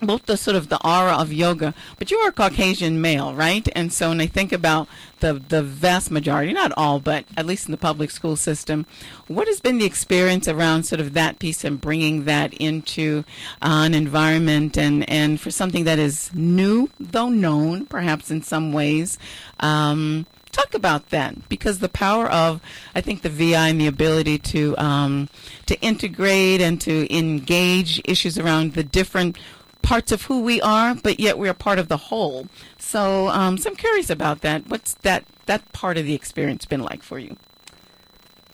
both 0.00 0.26
the 0.26 0.36
sort 0.36 0.56
of 0.56 0.68
the 0.68 0.84
aura 0.86 1.14
of 1.14 1.32
yoga, 1.32 1.74
but 1.98 2.10
you 2.10 2.18
are 2.18 2.28
a 2.28 2.32
Caucasian 2.32 3.00
male, 3.00 3.34
right? 3.34 3.68
And 3.74 3.92
so 3.92 4.10
when 4.10 4.20
I 4.20 4.26
think 4.26 4.52
about 4.52 4.88
the 5.20 5.34
the 5.34 5.62
vast 5.62 6.10
majority, 6.10 6.52
not 6.52 6.72
all, 6.76 7.00
but 7.00 7.24
at 7.36 7.46
least 7.46 7.66
in 7.66 7.72
the 7.72 7.78
public 7.78 8.10
school 8.10 8.36
system, 8.36 8.86
what 9.26 9.48
has 9.48 9.60
been 9.60 9.78
the 9.78 9.86
experience 9.86 10.48
around 10.48 10.84
sort 10.84 11.00
of 11.00 11.14
that 11.14 11.38
piece 11.38 11.64
and 11.64 11.80
bringing 11.80 12.24
that 12.24 12.52
into 12.54 13.24
uh, 13.62 13.82
an 13.84 13.94
environment 13.94 14.76
and 14.76 15.08
and 15.08 15.40
for 15.40 15.50
something 15.50 15.84
that 15.84 15.98
is 15.98 16.30
new, 16.34 16.90
though 16.98 17.30
known, 17.30 17.86
perhaps 17.86 18.30
in 18.30 18.42
some 18.42 18.72
ways. 18.72 19.18
Um, 19.60 20.26
talk 20.54 20.72
about 20.74 21.10
that 21.10 21.48
because 21.48 21.80
the 21.80 21.88
power 21.88 22.26
of 22.26 22.60
I 22.94 23.00
think 23.00 23.22
the 23.22 23.28
VI 23.28 23.68
and 23.68 23.80
the 23.80 23.88
ability 23.88 24.38
to 24.38 24.76
um, 24.78 25.28
to 25.66 25.78
integrate 25.80 26.60
and 26.60 26.80
to 26.82 27.14
engage 27.14 28.00
issues 28.04 28.38
around 28.38 28.74
the 28.74 28.84
different 28.84 29.36
parts 29.84 30.10
of 30.10 30.22
who 30.22 30.40
we 30.42 30.60
are, 30.60 30.94
but 30.94 31.20
yet 31.20 31.38
we're 31.38 31.54
part 31.54 31.78
of 31.78 31.88
the 31.88 31.96
whole. 31.96 32.48
So, 32.78 33.28
um, 33.28 33.58
so 33.58 33.70
I'm 33.70 33.76
curious 33.76 34.10
about 34.10 34.40
that. 34.40 34.66
What's 34.68 34.94
that 35.02 35.24
that 35.46 35.72
part 35.72 35.98
of 35.98 36.04
the 36.06 36.14
experience 36.14 36.64
been 36.64 36.80
like 36.82 37.02
for 37.02 37.18
you? 37.18 37.36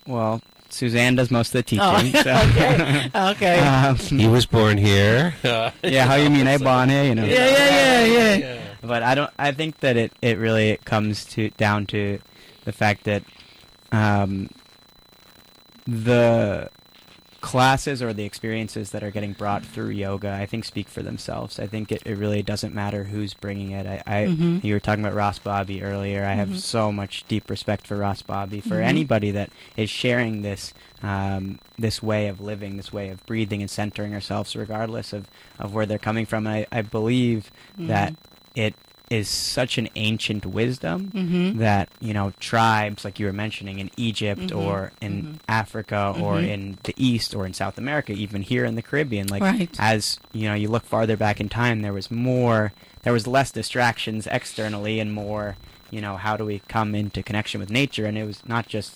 Well, 0.07 0.43
Suzanne 0.69 1.15
does 1.15 1.31
most 1.31 1.49
of 1.49 1.53
the 1.53 1.63
teaching. 1.63 1.85
Oh, 1.85 1.99
so. 2.23 2.35
okay, 2.51 3.11
okay. 3.15 3.61
Um, 3.89 3.97
He 3.97 4.29
was 4.29 4.47
born 4.47 4.77
here. 4.77 5.35
Uh, 5.45 5.71
yeah, 5.83 6.07
how 6.07 6.17
you 6.17 6.31
mean, 6.31 6.47
hey, 6.47 6.57
Bonnie? 6.59 7.09
You 7.09 7.15
know. 7.15 7.25
yeah, 7.25 7.49
yeah, 7.49 8.05
yeah, 8.05 8.37
yeah. 8.37 8.63
But 8.83 9.03
I 9.03 9.15
don't. 9.15 9.31
I 9.39 9.53
think 9.53 9.81
that 9.81 9.97
it, 9.97 10.13
it 10.23 10.39
really 10.39 10.79
comes 10.85 11.25
to 11.27 11.51
down 11.51 11.87
to 11.87 12.19
the 12.65 12.73
fact 12.73 13.05
that 13.05 13.23
um, 13.93 14.49
the 15.87 16.71
classes 17.41 18.03
or 18.03 18.13
the 18.13 18.25
experiences 18.25 18.91
that 18.91 19.03
are 19.03 19.11
getting 19.11 19.33
brought 19.33 19.65
through 19.65 19.89
yoga, 19.89 20.31
I 20.33 20.45
think, 20.47 20.65
speak 20.65 20.89
for 20.89 21.03
themselves. 21.03 21.59
I 21.59 21.67
think 21.67 21.91
it, 21.91 22.03
it 22.05 22.19
really 22.19 22.43
doesn't 22.43 22.75
matter 22.75 23.05
who's 23.05 23.33
bringing 23.35 23.71
it. 23.71 23.87
I, 23.87 24.03
I 24.07 24.27
Mhm. 24.27 24.63
you 24.63 24.75
were 24.75 24.81
talking 24.81 25.03
about 25.05 25.17
Ross 25.17 25.39
Bobby 25.39 25.83
earlier. 25.83 26.25
I 26.25 26.33
Mhm. 26.35 26.37
have 26.37 26.59
so 26.59 26.93
much 26.93 27.25
deep 27.29 27.49
respect 27.49 27.87
for 27.87 27.97
Ross 27.97 28.21
Bobby 28.23 28.61
for 28.61 28.77
Mhm. 28.77 28.85
anybody 28.85 29.31
that 29.31 29.51
is 29.77 29.89
sharing 29.91 30.43
this 30.43 30.75
um, 31.03 31.59
this 31.79 32.03
way 32.03 32.27
of 32.29 32.43
living, 32.43 32.77
this 32.77 32.93
way 32.93 33.09
of 33.09 33.25
breathing 33.25 33.63
and 33.63 33.71
centering 33.71 34.13
ourselves, 34.13 34.55
regardless 34.55 35.15
of, 35.15 35.27
of 35.59 35.73
where 35.73 35.87
they're 35.87 35.97
coming 35.97 36.27
from. 36.27 36.47
I, 36.47 36.67
I 36.71 36.83
believe 36.83 37.51
that 37.79 38.15
it 38.55 38.75
is 39.11 39.29
such 39.29 39.77
an 39.77 39.89
ancient 39.97 40.47
wisdom 40.47 41.11
Mm-hmm. 41.13 41.59
that 41.59 41.89
you 42.01 42.15
know 42.15 42.33
tribes 42.39 43.05
like 43.05 43.19
you 43.19 43.27
were 43.27 43.33
mentioning 43.33 43.81
in 43.81 43.91
Egypt 43.97 44.41
Mhm. 44.51 44.57
or 44.57 44.93
in 45.01 45.25
Mhm. 45.25 45.39
Africa 45.49 46.15
or 46.17 46.37
Mhm. 46.37 46.49
in 46.49 46.79
the 46.85 46.95
East 46.97 47.35
or 47.35 47.45
in 47.45 47.53
South 47.53 47.77
America, 47.77 48.13
even 48.13 48.43
here 48.43 48.65
in 48.65 48.77
the 48.77 48.83
Caribbean. 48.83 49.27
Like 49.27 49.43
Right. 49.43 49.69
as 49.81 50.21
you 50.33 50.49
know, 50.49 50.55
you 50.55 50.69
look 50.69 50.87
farther 50.87 51.17
back 51.17 51.41
in 51.41 51.49
time, 51.49 51.83
there 51.83 51.93
was 51.93 52.09
more, 52.11 52.73
there 53.03 53.13
was 53.13 53.27
less 53.27 53.51
distractions 53.51 54.29
externally 54.29 55.01
and 55.01 55.13
more, 55.13 55.57
you 55.91 56.01
know, 56.01 56.17
how 56.17 56.37
do 56.37 56.45
we 56.45 56.61
come 56.69 56.95
into 56.95 57.21
connection 57.23 57.61
with 57.61 57.69
nature? 57.71 58.07
And 58.07 58.17
it 58.17 58.25
was 58.25 58.41
not 58.47 58.69
just 58.69 58.93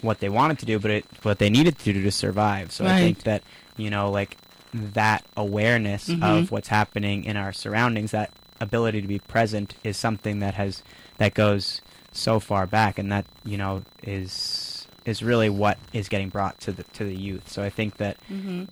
what 0.00 0.20
they 0.20 0.28
wanted 0.28 0.60
to 0.60 0.66
do, 0.66 0.78
but 0.78 0.92
it 0.92 1.04
what 1.22 1.40
they 1.40 1.50
needed 1.50 1.76
to 1.80 1.92
do 1.92 2.02
to 2.04 2.12
survive. 2.12 2.70
So 2.70 2.86
I 2.86 3.00
think 3.00 3.24
that 3.24 3.42
you 3.76 3.90
know, 3.90 4.10
like 4.12 4.36
that 4.72 5.24
awareness 5.36 6.08
Mhm. 6.08 6.22
of 6.22 6.50
what's 6.52 6.68
happening 6.68 7.24
in 7.24 7.36
our 7.36 7.52
surroundings, 7.52 8.12
that 8.12 8.30
ability 8.60 9.00
to 9.02 9.08
be 9.08 9.18
present, 9.18 9.74
is 9.84 9.96
something 9.96 10.38
that 10.40 10.54
has 10.54 10.82
that 11.18 11.34
goes 11.34 11.80
so 12.12 12.40
far 12.40 12.66
back, 12.66 12.98
and 12.98 13.10
that 13.12 13.26
you 13.44 13.56
know 13.58 13.82
is 14.02 14.86
is 15.04 15.22
really 15.22 15.48
what 15.48 15.78
is 15.92 16.08
getting 16.08 16.28
brought 16.28 16.58
to 16.60 16.72
the 16.72 16.82
to 16.94 17.04
the 17.04 17.14
youth. 17.16 17.48
So 17.50 17.62
I 17.62 17.70
think 17.70 17.96
that 17.98 18.16
Mm-hmm. 18.30 18.64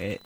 it, 0.00 0.20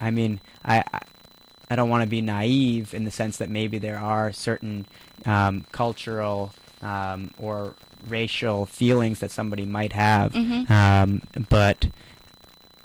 I 0.00 0.10
mean, 0.10 0.40
I, 0.64 0.82
I- 0.92 1.76
don't 1.76 1.88
want 1.88 2.02
to 2.02 2.08
be 2.10 2.20
naive 2.20 2.92
in 2.92 3.04
the 3.04 3.10
sense 3.10 3.38
that 3.38 3.48
maybe 3.48 3.78
there 3.78 3.98
are 3.98 4.30
certain 4.30 4.84
um, 5.24 5.64
cultural 5.72 6.52
um, 6.82 7.30
or 7.38 7.74
racial 8.08 8.66
feelings 8.66 9.20
that 9.20 9.30
somebody 9.30 9.64
might 9.64 9.94
have, 9.94 10.32
Mhm. 10.34 10.68
um, 10.70 11.22
but 11.48 11.86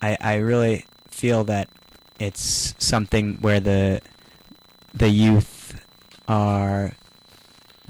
I, 0.01 0.15
I 0.21 0.35
really 0.35 0.85
feel 1.09 1.43
that 1.45 1.67
it's 2.17 2.75
something 2.77 3.39
where 3.41 3.59
the 3.59 3.99
the 4.97 5.09
youth 5.09 5.83
are 6.27 6.93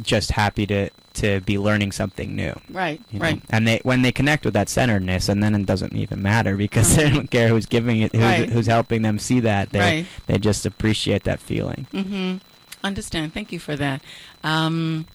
just 0.01 0.31
happy 0.31 0.65
to 0.67 0.89
to 1.15 1.39
be 1.41 1.57
learning 1.57 1.91
something 1.91 2.35
new. 2.35 2.53
Right, 2.69 3.01
You 3.09 3.17
know? 3.17 3.23
right. 3.25 3.41
And 3.49 3.67
they 3.67 3.79
when 3.81 4.03
they 4.03 4.11
connect 4.11 4.45
with 4.45 4.53
that 4.53 4.69
centeredness, 4.69 5.29
and 5.29 5.41
then 5.41 5.55
it 5.55 5.65
doesn't 5.65 5.93
even 5.95 6.21
matter 6.21 6.55
because 6.55 6.95
they 6.95 7.09
don't 7.09 7.31
care 7.31 7.47
who's 7.49 7.65
giving 7.65 8.01
it, 8.01 8.11
who's, 8.13 8.21
Right. 8.23 8.49
who's 8.49 8.67
helping 8.67 9.01
them 9.01 9.17
see 9.17 9.39
that. 9.39 9.71
They 9.71 9.79
Right. 9.79 10.05
they 10.27 10.37
just 10.37 10.65
appreciate 10.65 11.23
that 11.23 11.39
feeling. 11.39 11.87
Mm-hmm. 11.93 12.37
Understand. 12.83 13.33
Thank 13.33 13.51
you 13.51 13.57
for 13.59 13.75
that. 13.75 14.03
Um, 14.43 15.07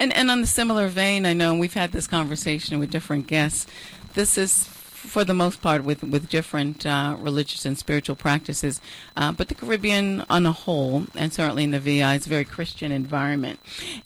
and 0.00 0.12
and 0.16 0.30
on 0.30 0.40
the 0.40 0.46
similar 0.46 0.88
vein, 0.88 1.26
I 1.26 1.34
know 1.34 1.54
we've 1.54 1.74
had 1.74 1.92
this 1.92 2.06
conversation 2.06 2.78
with 2.78 2.90
different 2.90 3.26
guests. 3.26 3.66
This 4.14 4.38
is 4.38 4.64
for 5.02 5.24
the 5.24 5.34
most 5.34 5.60
part 5.60 5.84
with 5.84 6.02
with 6.02 6.28
different 6.28 6.86
uh, 6.86 7.16
religious 7.18 7.64
and 7.64 7.76
spiritual 7.76 8.16
practices, 8.16 8.80
uh, 9.16 9.32
but 9.32 9.48
the 9.48 9.54
Caribbean 9.54 10.24
on 10.30 10.46
a 10.46 10.52
whole, 10.52 11.04
and 11.14 11.32
certainly 11.32 11.64
in 11.64 11.72
the 11.72 11.80
VI, 11.80 12.14
is 12.14 12.26
a 12.26 12.28
very 12.28 12.44
Christian 12.44 12.92
environment. 12.92 13.58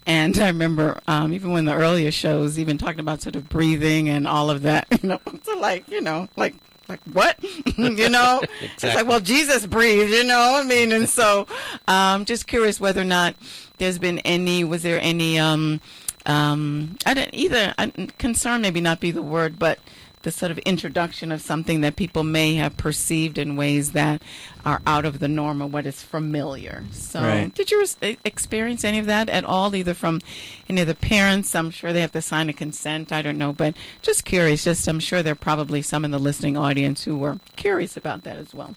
And 0.07 0.39
I 0.39 0.49
remember 0.49 1.01
um, 1.07 1.33
even 1.33 1.53
when 1.53 1.67
the 1.67 1.75
earlier 1.75 2.11
shows, 2.11 2.59
even 2.59 2.79
talking 2.79 3.01
about 3.01 3.23
sort 3.23 3.37
of 3.37 3.49
breathing 3.49 4.09
and 4.09 4.27
all 4.27 4.51
of 4.51 4.63
that. 4.63 4.87
You 5.03 5.11
know, 5.11 5.21
so 5.45 5.59
like 5.59 5.89
you 5.89 6.01
know, 6.01 6.29
like 6.37 6.55
like 6.89 7.01
what 7.13 7.37
you 7.77 8.09
know 8.09 8.41
it's 8.61 8.83
like 8.83 9.07
well 9.07 9.21
jesus 9.21 9.67
breathed 9.67 10.11
you 10.11 10.25
know 10.25 10.61
i 10.63 10.65
mean 10.65 10.93
and 10.93 11.09
so 11.09 11.47
um 11.89 12.25
just 12.25 12.47
curious 12.47 12.81
whether 12.81 13.01
or 13.01 13.05
not 13.05 13.35
there's 13.79 13.99
been 13.99 14.19
any 14.21 14.65
was 14.65 14.83
there 14.83 15.01
any 15.01 15.39
um 15.39 15.81
um 16.27 16.97
i 17.05 17.15
didn't 17.15 17.35
either 17.35 17.75
I, 17.79 17.89
concern 18.19 18.63
maybe 18.63 18.81
not 18.81 19.01
be 19.01 19.11
the 19.11 19.23
word 19.23 19.59
but 19.59 19.79
the 20.27 20.33
sort 20.33 20.51
of 20.51 20.59
introduction 20.59 21.31
of 21.31 21.41
something 21.41 21.83
that 21.83 21.95
people 21.95 22.25
may 22.25 22.57
have 22.57 22.77
perceived 22.77 23.39
in 23.39 23.55
ways 23.55 23.93
that 23.93 24.21
are 24.65 24.83
out 24.85 25.05
of 25.05 25.21
the 25.21 25.29
norm 25.29 25.63
or 25.63 25.69
what 25.69 25.87
is 25.87 26.03
familiar. 26.03 26.83
So, 26.91 27.21
Right. 27.23 27.55
did 27.55 27.71
you 27.71 27.87
experience 28.25 28.83
any 28.83 28.99
of 28.99 29.07
that 29.07 29.29
at 29.31 29.45
all, 29.45 29.73
either 29.77 29.95
from 29.95 30.21
any 30.69 30.81
of 30.81 30.89
the 30.89 30.97
parents? 30.97 31.55
I'm 31.55 31.71
sure 31.71 31.93
they 31.93 32.01
have 32.01 32.11
to 32.11 32.21
sign 32.21 32.49
a 32.49 32.53
consent. 32.53 33.13
I 33.13 33.23
don't 33.23 33.39
know, 33.39 33.53
but 33.53 33.77
just 34.03 34.25
curious. 34.25 34.65
Just, 34.65 34.89
I'm 34.89 34.99
sure 34.99 35.23
there 35.23 35.35
are 35.35 35.37
probably 35.37 35.81
some 35.81 36.05
in 36.05 36.11
the 36.11 36.19
listening 36.19 36.57
audience 36.57 37.05
who 37.05 37.17
were 37.17 37.39
curious 37.55 37.97
about 37.97 38.25
that 38.25 38.37
as 38.37 38.53
well. 38.53 38.75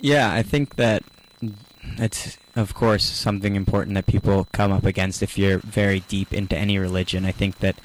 Yeah, 0.00 0.32
I 0.32 0.42
think 0.42 0.76
that 0.76 1.02
it's 1.98 2.38
of 2.56 2.72
course 2.72 3.04
something 3.04 3.54
important 3.54 3.96
that 3.96 4.06
people 4.06 4.48
come 4.52 4.72
up 4.72 4.86
against 4.86 5.22
if 5.22 5.36
you're 5.36 5.58
very 5.58 6.00
deep 6.00 6.32
into 6.32 6.56
any 6.56 6.78
religion. 6.78 7.26
I 7.26 7.32
think 7.32 7.58
that 7.58 7.76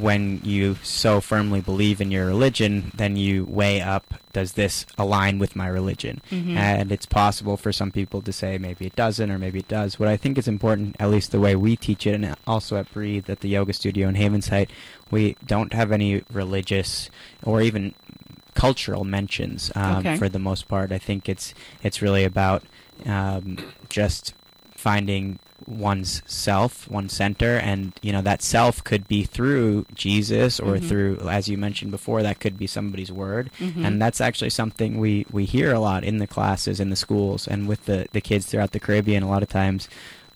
when 0.00 0.40
you 0.44 0.76
so 0.82 1.20
firmly 1.20 1.60
believe 1.60 2.00
in 2.00 2.10
your 2.10 2.26
religion, 2.26 2.92
then 2.94 3.16
you 3.16 3.44
weigh 3.44 3.80
up 3.80 4.14
does 4.34 4.52
this 4.52 4.86
align 4.96 5.38
with 5.38 5.56
my 5.56 5.66
religion? 5.66 6.20
Mhm. 6.30 6.54
And 6.54 6.92
it's 6.92 7.06
possible 7.06 7.56
for 7.56 7.72
some 7.72 7.90
people 7.90 8.20
to 8.22 8.32
say 8.32 8.56
maybe 8.58 8.86
it 8.86 8.94
doesn't 8.94 9.30
or 9.30 9.38
maybe 9.38 9.58
it 9.58 9.66
does. 9.68 9.98
What 9.98 10.08
I 10.08 10.16
think 10.16 10.38
is 10.38 10.46
important, 10.46 10.94
at 11.00 11.10
least 11.10 11.32
the 11.32 11.40
way 11.40 11.56
we 11.56 11.74
teach 11.76 12.06
it, 12.06 12.14
and 12.14 12.36
also 12.46 12.76
at 12.76 12.92
Breathe 12.92 13.28
at 13.28 13.40
the 13.40 13.48
yoga 13.48 13.72
studio 13.72 14.06
in 14.08 14.14
Havensight, 14.14 14.68
we 15.10 15.34
don't 15.44 15.72
have 15.72 15.90
any 15.90 16.22
religious 16.32 17.10
or 17.42 17.62
even 17.62 17.94
cultural 18.54 19.04
mentions 19.04 19.72
um, 19.74 19.96
Okay. 19.98 20.16
for 20.16 20.28
the 20.28 20.38
most 20.38 20.68
part. 20.68 20.92
I 20.92 20.98
think 20.98 21.28
it's 21.28 21.52
it's 21.82 22.00
really 22.02 22.22
about 22.24 22.62
um, 23.06 23.56
just 23.88 24.34
finding 24.76 25.38
one's 25.66 26.22
self, 26.26 26.88
one's 26.90 27.12
center, 27.12 27.56
and 27.56 27.92
you 28.02 28.12
know 28.12 28.22
that 28.22 28.42
self 28.42 28.82
could 28.84 29.06
be 29.08 29.24
through 29.24 29.86
Jesus 29.94 30.58
or 30.60 30.76
Mhm. 30.76 30.88
through, 30.88 31.28
as 31.28 31.48
you 31.48 31.58
mentioned 31.58 31.90
before, 31.90 32.22
that 32.22 32.40
could 32.40 32.56
be 32.58 32.66
somebody's 32.66 33.12
word, 33.12 33.50
Mhm. 33.58 33.84
and 33.84 34.00
that's 34.02 34.20
actually 34.20 34.50
something 34.50 34.98
we 34.98 35.26
we 35.30 35.44
hear 35.44 35.72
a 35.72 35.80
lot 35.80 36.04
in 36.04 36.18
the 36.18 36.26
classes 36.26 36.80
in 36.80 36.90
the 36.90 36.96
schools 36.96 37.46
and 37.48 37.66
with 37.68 37.84
the 37.86 38.06
the 38.12 38.20
kids 38.20 38.46
throughout 38.46 38.72
the 38.72 38.80
Caribbean. 38.80 39.22
A 39.22 39.28
lot 39.28 39.42
of 39.42 39.48
times. 39.48 39.88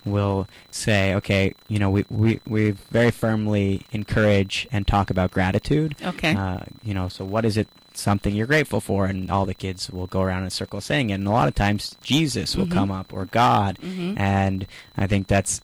Will 0.05 0.48
say, 0.70 1.14
okay, 1.14 1.55
you 1.68 1.78
know, 1.78 1.90
we, 1.90 2.05
we, 2.11 2.40
we 2.46 2.70
very 2.90 3.11
firmly 3.11 3.82
encourage 3.92 4.66
and 4.72 4.86
talk 4.86 5.11
about 5.11 5.30
gratitude. 5.30 5.94
Okay. 6.03 6.34
Uh, 6.34 6.59
you 6.82 6.92
know, 6.94 7.09
so 7.09 7.24
what 7.24 7.44
is 7.44 7.57
it 7.57 7.68
something 7.94 8.34
you're 8.34 8.46
grateful 8.46 8.80
for? 8.80 9.07
And 9.07 9.30
all 9.30 9.46
the 9.46 9.55
kids 9.55 9.90
will 9.90 10.07
go 10.07 10.22
around 10.22 10.42
in 10.42 10.48
a 10.48 10.50
circle 10.50 10.80
saying 10.80 11.11
it. 11.11 11.14
And 11.14 11.26
a 11.26 11.30
lot 11.30 11.46
of 11.48 11.55
times 11.55 11.94
Jesus 12.03 12.57
will 12.57 12.66
Mhm. 12.66 12.72
come 12.72 12.90
up 12.90 13.12
or 13.12 13.26
God. 13.26 13.78
Mhm. 13.82 14.18
And 14.18 14.66
I 14.96 15.07
think 15.07 15.26
that's 15.28 15.61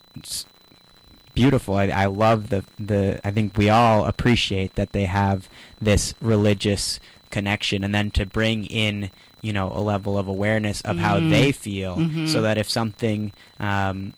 beautiful. 1.34 1.74
I, 1.76 1.84
I 1.89 2.07
love 2.07 2.49
the, 2.51 2.64
the, 2.78 3.20
I 3.24 3.30
think 3.30 3.57
we 3.57 3.70
all 3.70 4.05
appreciate 4.07 4.74
that 4.74 4.93
they 4.93 5.05
have 5.05 5.49
this 5.80 6.14
religious 6.20 6.99
connection 7.30 7.84
and 7.84 7.95
then 7.95 8.11
to 8.12 8.24
bring 8.24 8.64
in 8.66 9.11
you 9.43 9.53
know 9.53 9.70
a 9.72 9.80
level 9.80 10.18
of 10.18 10.26
awareness 10.26 10.80
of 10.80 10.97
how 10.97 11.20
Mhm. 11.20 11.30
they 11.30 11.53
feel 11.53 11.97
Mhm. 11.97 12.26
so 12.26 12.41
that 12.43 12.59
if 12.59 12.68
something 12.68 13.32
um, 13.61 14.14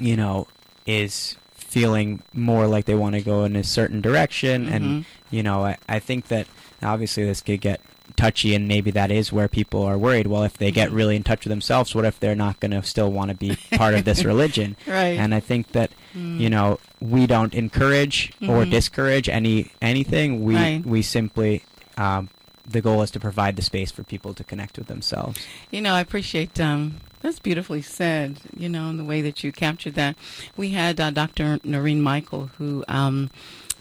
you 0.00 0.16
know 0.16 0.46
is 0.86 1.36
feeling 1.52 2.22
more 2.32 2.66
like 2.66 2.84
they 2.86 2.94
want 2.94 3.14
to 3.14 3.20
go 3.20 3.44
in 3.44 3.54
a 3.54 3.62
certain 3.62 4.00
direction 4.00 4.66
and 4.68 4.84
Mhm. 4.84 5.04
you 5.30 5.42
know 5.42 5.64
I, 5.64 5.76
I 5.88 5.98
think 6.00 6.28
that 6.28 6.46
obviously 6.82 7.24
this 7.24 7.40
could 7.42 7.60
get 7.60 7.80
touchy 8.16 8.54
and 8.56 8.66
maybe 8.66 8.90
that 8.90 9.10
is 9.12 9.32
where 9.32 9.46
people 9.46 9.82
are 9.84 9.96
worried 9.96 10.26
well 10.26 10.42
if 10.42 10.58
they 10.58 10.72
get 10.72 10.90
Mhm. 10.90 10.94
really 10.94 11.16
in 11.16 11.22
touch 11.22 11.44
with 11.44 11.50
themselves 11.50 11.94
what 11.94 12.04
if 12.04 12.18
they're 12.18 12.34
not 12.34 12.58
going 12.58 12.72
to 12.72 12.82
still 12.82 13.12
want 13.12 13.30
to 13.30 13.36
be 13.36 13.56
part 13.76 13.94
of 13.94 14.04
this 14.04 14.24
religion 14.32 14.76
Right. 14.86 15.16
and 15.18 15.32
i 15.34 15.38
think 15.40 15.72
that 15.72 15.90
Mm. 16.16 16.40
you 16.40 16.50
know 16.50 16.80
we 17.00 17.28
don't 17.28 17.54
encourage 17.54 18.32
or 18.42 18.64
Mhm. 18.64 18.70
discourage 18.70 19.28
any 19.28 19.70
anything 19.80 20.42
we 20.42 20.56
Right. 20.56 20.84
we 20.84 21.02
simply 21.02 21.62
um, 21.96 22.30
the 22.68 22.80
goal 22.80 23.00
is 23.02 23.12
to 23.12 23.20
provide 23.20 23.54
the 23.54 23.62
space 23.62 23.92
for 23.92 24.02
people 24.02 24.34
to 24.34 24.42
connect 24.42 24.76
with 24.78 24.88
themselves 24.88 25.38
You 25.70 25.80
know, 25.82 25.94
I 25.94 26.00
appreciate 26.00 26.58
um, 26.60 26.96
that's 27.20 27.38
beautifully 27.38 27.82
said. 27.82 28.40
You 28.56 28.68
know, 28.68 28.88
in 28.88 28.96
the 28.96 29.04
way 29.04 29.20
that 29.22 29.42
you 29.44 29.52
captured 29.52 29.94
that. 29.94 30.16
We 30.56 30.70
had 30.70 31.00
uh, 31.00 31.10
Dr. 31.10 31.58
Noreen 31.64 32.02
Michael 32.02 32.50
who 32.58 32.84
um, 32.88 33.30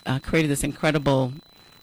uh, 0.05 0.19
created 0.19 0.51
this 0.51 0.63
incredible. 0.63 1.33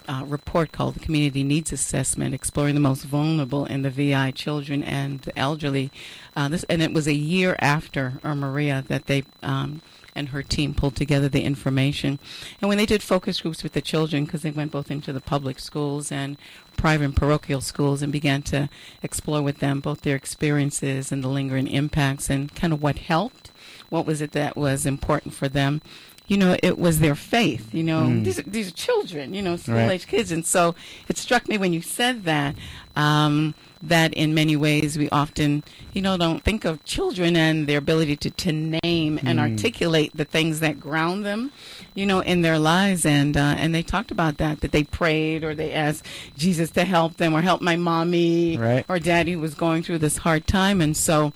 Uh, 0.08 0.22
report 0.24 0.70
called 0.70 0.94
the 0.94 1.00
Community 1.00 1.42
Needs 1.42 1.72
Assessment, 1.72 2.32
exploring 2.32 2.76
the 2.76 2.80
most 2.80 3.02
vulnerable 3.02 3.64
in 3.64 3.82
the 3.82 3.90
VI 3.90 4.30
children 4.30 4.84
and 4.84 5.18
the 5.22 5.36
elderly. 5.36 5.90
Uh, 6.36 6.48
this 6.48 6.62
and 6.68 6.80
it 6.80 6.92
was 6.92 7.08
a 7.08 7.12
year 7.12 7.56
after 7.58 8.20
Irma 8.22 8.46
Maria 8.46 8.84
that 8.86 9.06
they 9.06 9.24
um, 9.42 9.82
and 10.16 10.30
her 10.30 10.42
team 10.42 10.74
pulled 10.74 10.96
together 10.96 11.28
the 11.28 11.42
information. 11.44 12.18
And 12.60 12.68
when 12.68 12.78
they 12.78 12.86
did 12.86 13.02
focus 13.02 13.40
groups 13.40 13.62
with 13.62 13.72
the 13.74 13.80
children, 13.80 14.24
because 14.24 14.42
they 14.42 14.50
went 14.50 14.72
both 14.72 14.90
into 14.90 15.12
the 15.12 15.20
public 15.20 15.58
schools 15.60 16.10
and 16.10 16.36
private 16.76 17.04
and 17.04 17.16
parochial 17.16 17.60
schools 17.60 18.02
and 18.02 18.10
began 18.12 18.42
to 18.42 18.68
explore 19.02 19.42
with 19.42 19.58
them 19.58 19.80
both 19.80 20.00
their 20.02 20.16
experiences 20.16 21.12
and 21.12 21.22
the 21.22 21.28
lingering 21.28 21.68
impacts 21.68 22.28
and 22.30 22.54
kind 22.54 22.72
of 22.72 22.82
what 22.82 22.98
helped. 22.98 23.50
What 23.88 24.06
was 24.06 24.20
it 24.20 24.32
that 24.32 24.56
was 24.56 24.84
important 24.86 25.34
for 25.34 25.48
them? 25.48 25.80
You 26.28 26.36
know, 26.38 26.56
it 26.60 26.76
was 26.76 26.98
their 26.98 27.14
faith. 27.14 27.72
You 27.72 27.84
know, 27.84 28.02
Mm. 28.02 28.24
these 28.24 28.38
are, 28.40 28.42
these 28.42 28.68
are 28.68 28.72
children. 28.72 29.32
You 29.32 29.42
know, 29.42 29.56
school 29.56 29.76
Right. 29.76 29.92
age 29.92 30.06
kids, 30.08 30.32
and 30.32 30.44
so 30.44 30.74
it 31.08 31.16
struck 31.18 31.48
me 31.48 31.56
when 31.56 31.72
you 31.72 31.80
said 31.82 32.24
that 32.24 32.56
um, 32.96 33.54
that 33.82 34.12
in 34.14 34.34
many 34.34 34.56
ways 34.56 34.96
we 34.96 35.08
often, 35.10 35.62
you 35.92 36.00
know, 36.00 36.16
don't 36.16 36.42
think 36.42 36.64
of 36.64 36.82
children 36.84 37.36
and 37.36 37.66
their 37.66 37.78
ability 37.78 38.16
to 38.16 38.30
to 38.30 38.52
name 38.52 39.18
and 39.22 39.38
Mm. 39.38 39.50
articulate 39.50 40.12
the 40.14 40.24
things 40.24 40.60
that 40.60 40.80
ground 40.80 41.24
them, 41.26 41.52
you 41.94 42.06
know, 42.06 42.20
in 42.20 42.42
their 42.42 42.58
lives. 42.58 43.04
And 43.04 43.36
uh, 43.36 43.54
and 43.58 43.74
they 43.74 43.82
talked 43.82 44.10
about 44.10 44.38
that 44.38 44.60
that 44.62 44.72
they 44.72 44.84
prayed 44.84 45.44
or 45.44 45.54
they 45.54 45.72
asked 45.72 46.04
Jesus 46.36 46.70
to 46.70 46.84
help 46.84 47.18
them 47.18 47.34
or 47.34 47.42
help 47.42 47.60
my 47.60 47.76
mommy 47.76 48.56
Right. 48.56 48.84
or 48.88 48.98
daddy 48.98 49.32
who 49.32 49.40
was 49.40 49.54
going 49.54 49.82
through 49.82 49.98
this 49.98 50.18
hard 50.18 50.46
time. 50.46 50.80
And 50.80 50.96
so 50.96 51.32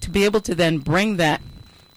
to 0.00 0.10
be 0.10 0.24
able 0.24 0.40
to 0.42 0.54
then 0.54 0.78
bring 0.78 1.16
that 1.16 1.40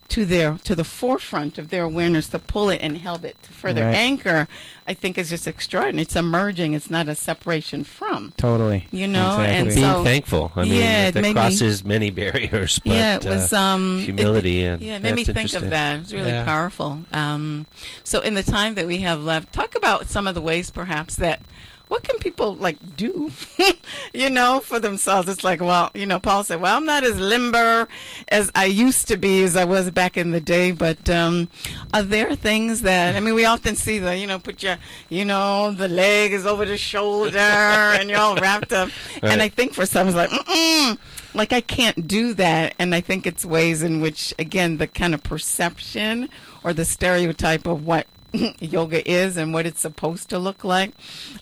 to 0.10 0.26
their 0.26 0.58
to 0.64 0.74
the 0.74 0.84
forefront 0.86 1.58
of 1.58 1.70
their 1.70 1.84
awareness 1.84 2.28
to 2.30 2.40
pull 2.40 2.70
it 2.70 2.80
and 2.82 2.98
help 2.98 3.26
it 3.26 3.36
to 3.44 3.52
further 3.52 3.84
Right. 3.84 3.96
anchor, 3.96 4.48
I 4.88 4.94
think 4.94 5.18
is 5.18 5.30
just 5.30 5.48
extraordinary. 5.48 6.04
It's 6.04 6.16
emerging. 6.16 6.74
It's 6.74 6.90
not 6.90 7.10
a 7.10 7.16
separation 7.16 7.84
from. 7.84 8.32
totally 8.38 8.88
You 8.92 9.08
know, 9.08 9.40
and 9.42 9.68
Being 9.68 9.82
so- 9.82 10.04
thankful. 10.06 10.52
I 10.56 10.64
mean, 10.64 10.74
Yeah, 10.76 11.08
it 11.08 11.14
that 11.14 11.22
made 11.22 11.30
me- 11.30 11.34
crosses 11.34 11.84
many 11.84 12.10
barriers. 12.22 12.80
But, 12.80 12.94
yeah, 12.94 13.16
it 13.18 13.26
was 13.26 13.52
uh, 13.52 13.60
um, 13.60 14.00
it- 14.00 14.06
humility 14.06 14.64
and 14.64 14.82
yeah, 14.82 14.96
it 14.96 15.04
made 15.04 15.16
me 15.16 15.26
think 15.26 15.54
of 15.54 15.70
that. 15.72 15.96
It 15.98 16.00
was 16.00 16.14
really 16.14 16.30
Yeah. 16.32 16.46
powerful. 16.46 17.00
Um, 17.12 17.66
so, 18.06 18.22
in 18.22 18.34
the 18.34 18.44
time 18.44 18.76
that 18.76 18.88
we 18.88 19.00
have 19.00 19.22
left, 19.22 19.52
talk 19.52 19.76
about 19.76 20.08
some 20.08 20.26
of 20.26 20.36
the 20.36 20.42
ways, 20.42 20.72
perhaps 20.72 21.16
that 21.18 21.42
what 21.88 22.04
can 22.04 22.18
people 22.20 22.56
like 22.56 22.96
do, 22.96 23.32
you 24.14 24.30
know, 24.30 24.60
for 24.60 24.80
themselves. 24.80 25.30
It's 25.30 25.44
like, 25.44 25.62
well, 25.62 25.92
you 25.94 26.06
know, 26.06 26.20
Paul 26.20 26.44
said, 26.44 26.62
well, 26.62 26.76
I'm 26.76 26.86
not 26.86 27.04
as 27.04 27.20
limber 27.20 27.88
as 28.28 28.52
I 28.56 28.66
used 28.66 29.08
to 29.08 29.18
be 29.18 29.44
as 29.44 29.56
I 29.56 29.66
was 29.66 29.90
back 29.92 30.18
in 30.18 30.32
the 30.32 30.42
day, 30.42 30.72
but 30.72 31.10
um, 31.10 31.50
are 31.94 32.04
there 32.04 32.36
things 32.36 32.82
that 32.82 33.16
I 33.16 33.20
mean, 33.20 33.36
we 33.36 33.46
often 33.46 33.76
see 33.76 34.00
the, 34.00 34.18
you 34.18 34.28
know, 34.28 34.40
put 34.40 34.64
your, 34.64 34.78
you 35.10 35.26
know, 35.26 35.72
the 35.72 35.88
leg 35.88 36.34
is 36.34 36.46
over 36.46 36.66
the 36.66 36.78
shoulder 36.78 37.38
and 37.38 38.10
you're 38.10 38.20
all 38.20 38.36
wrapped 38.36 38.74
up, 38.74 38.90
and 39.22 39.42
I 39.42 39.50
think 39.50 39.74
for 39.74 39.86
some 39.86 40.08
it's 40.08 40.16
like, 40.16 40.30
mm 40.30 40.98
like 41.34 41.54
I 41.54 41.62
can't 41.62 42.08
do 42.08 42.34
that, 42.34 42.74
and 42.80 42.94
I 42.96 43.02
think 43.02 43.28
it's 43.28 43.46
ways 43.46 43.84
in 43.84 44.02
which, 44.02 44.34
again, 44.40 44.78
the 44.78 44.88
kind 44.88 45.14
of 45.14 45.24
perception 45.24 46.30
or 46.64 46.74
the 46.74 46.84
stereotype 46.84 47.68
of 47.68 47.86
what 47.86 48.08
yoga 48.60 49.10
is 49.10 49.38
and 49.38 49.54
what 49.54 49.66
it's 49.66 49.82
supposed 49.82 50.30
to 50.30 50.40
look 50.40 50.64
like. 50.64 50.92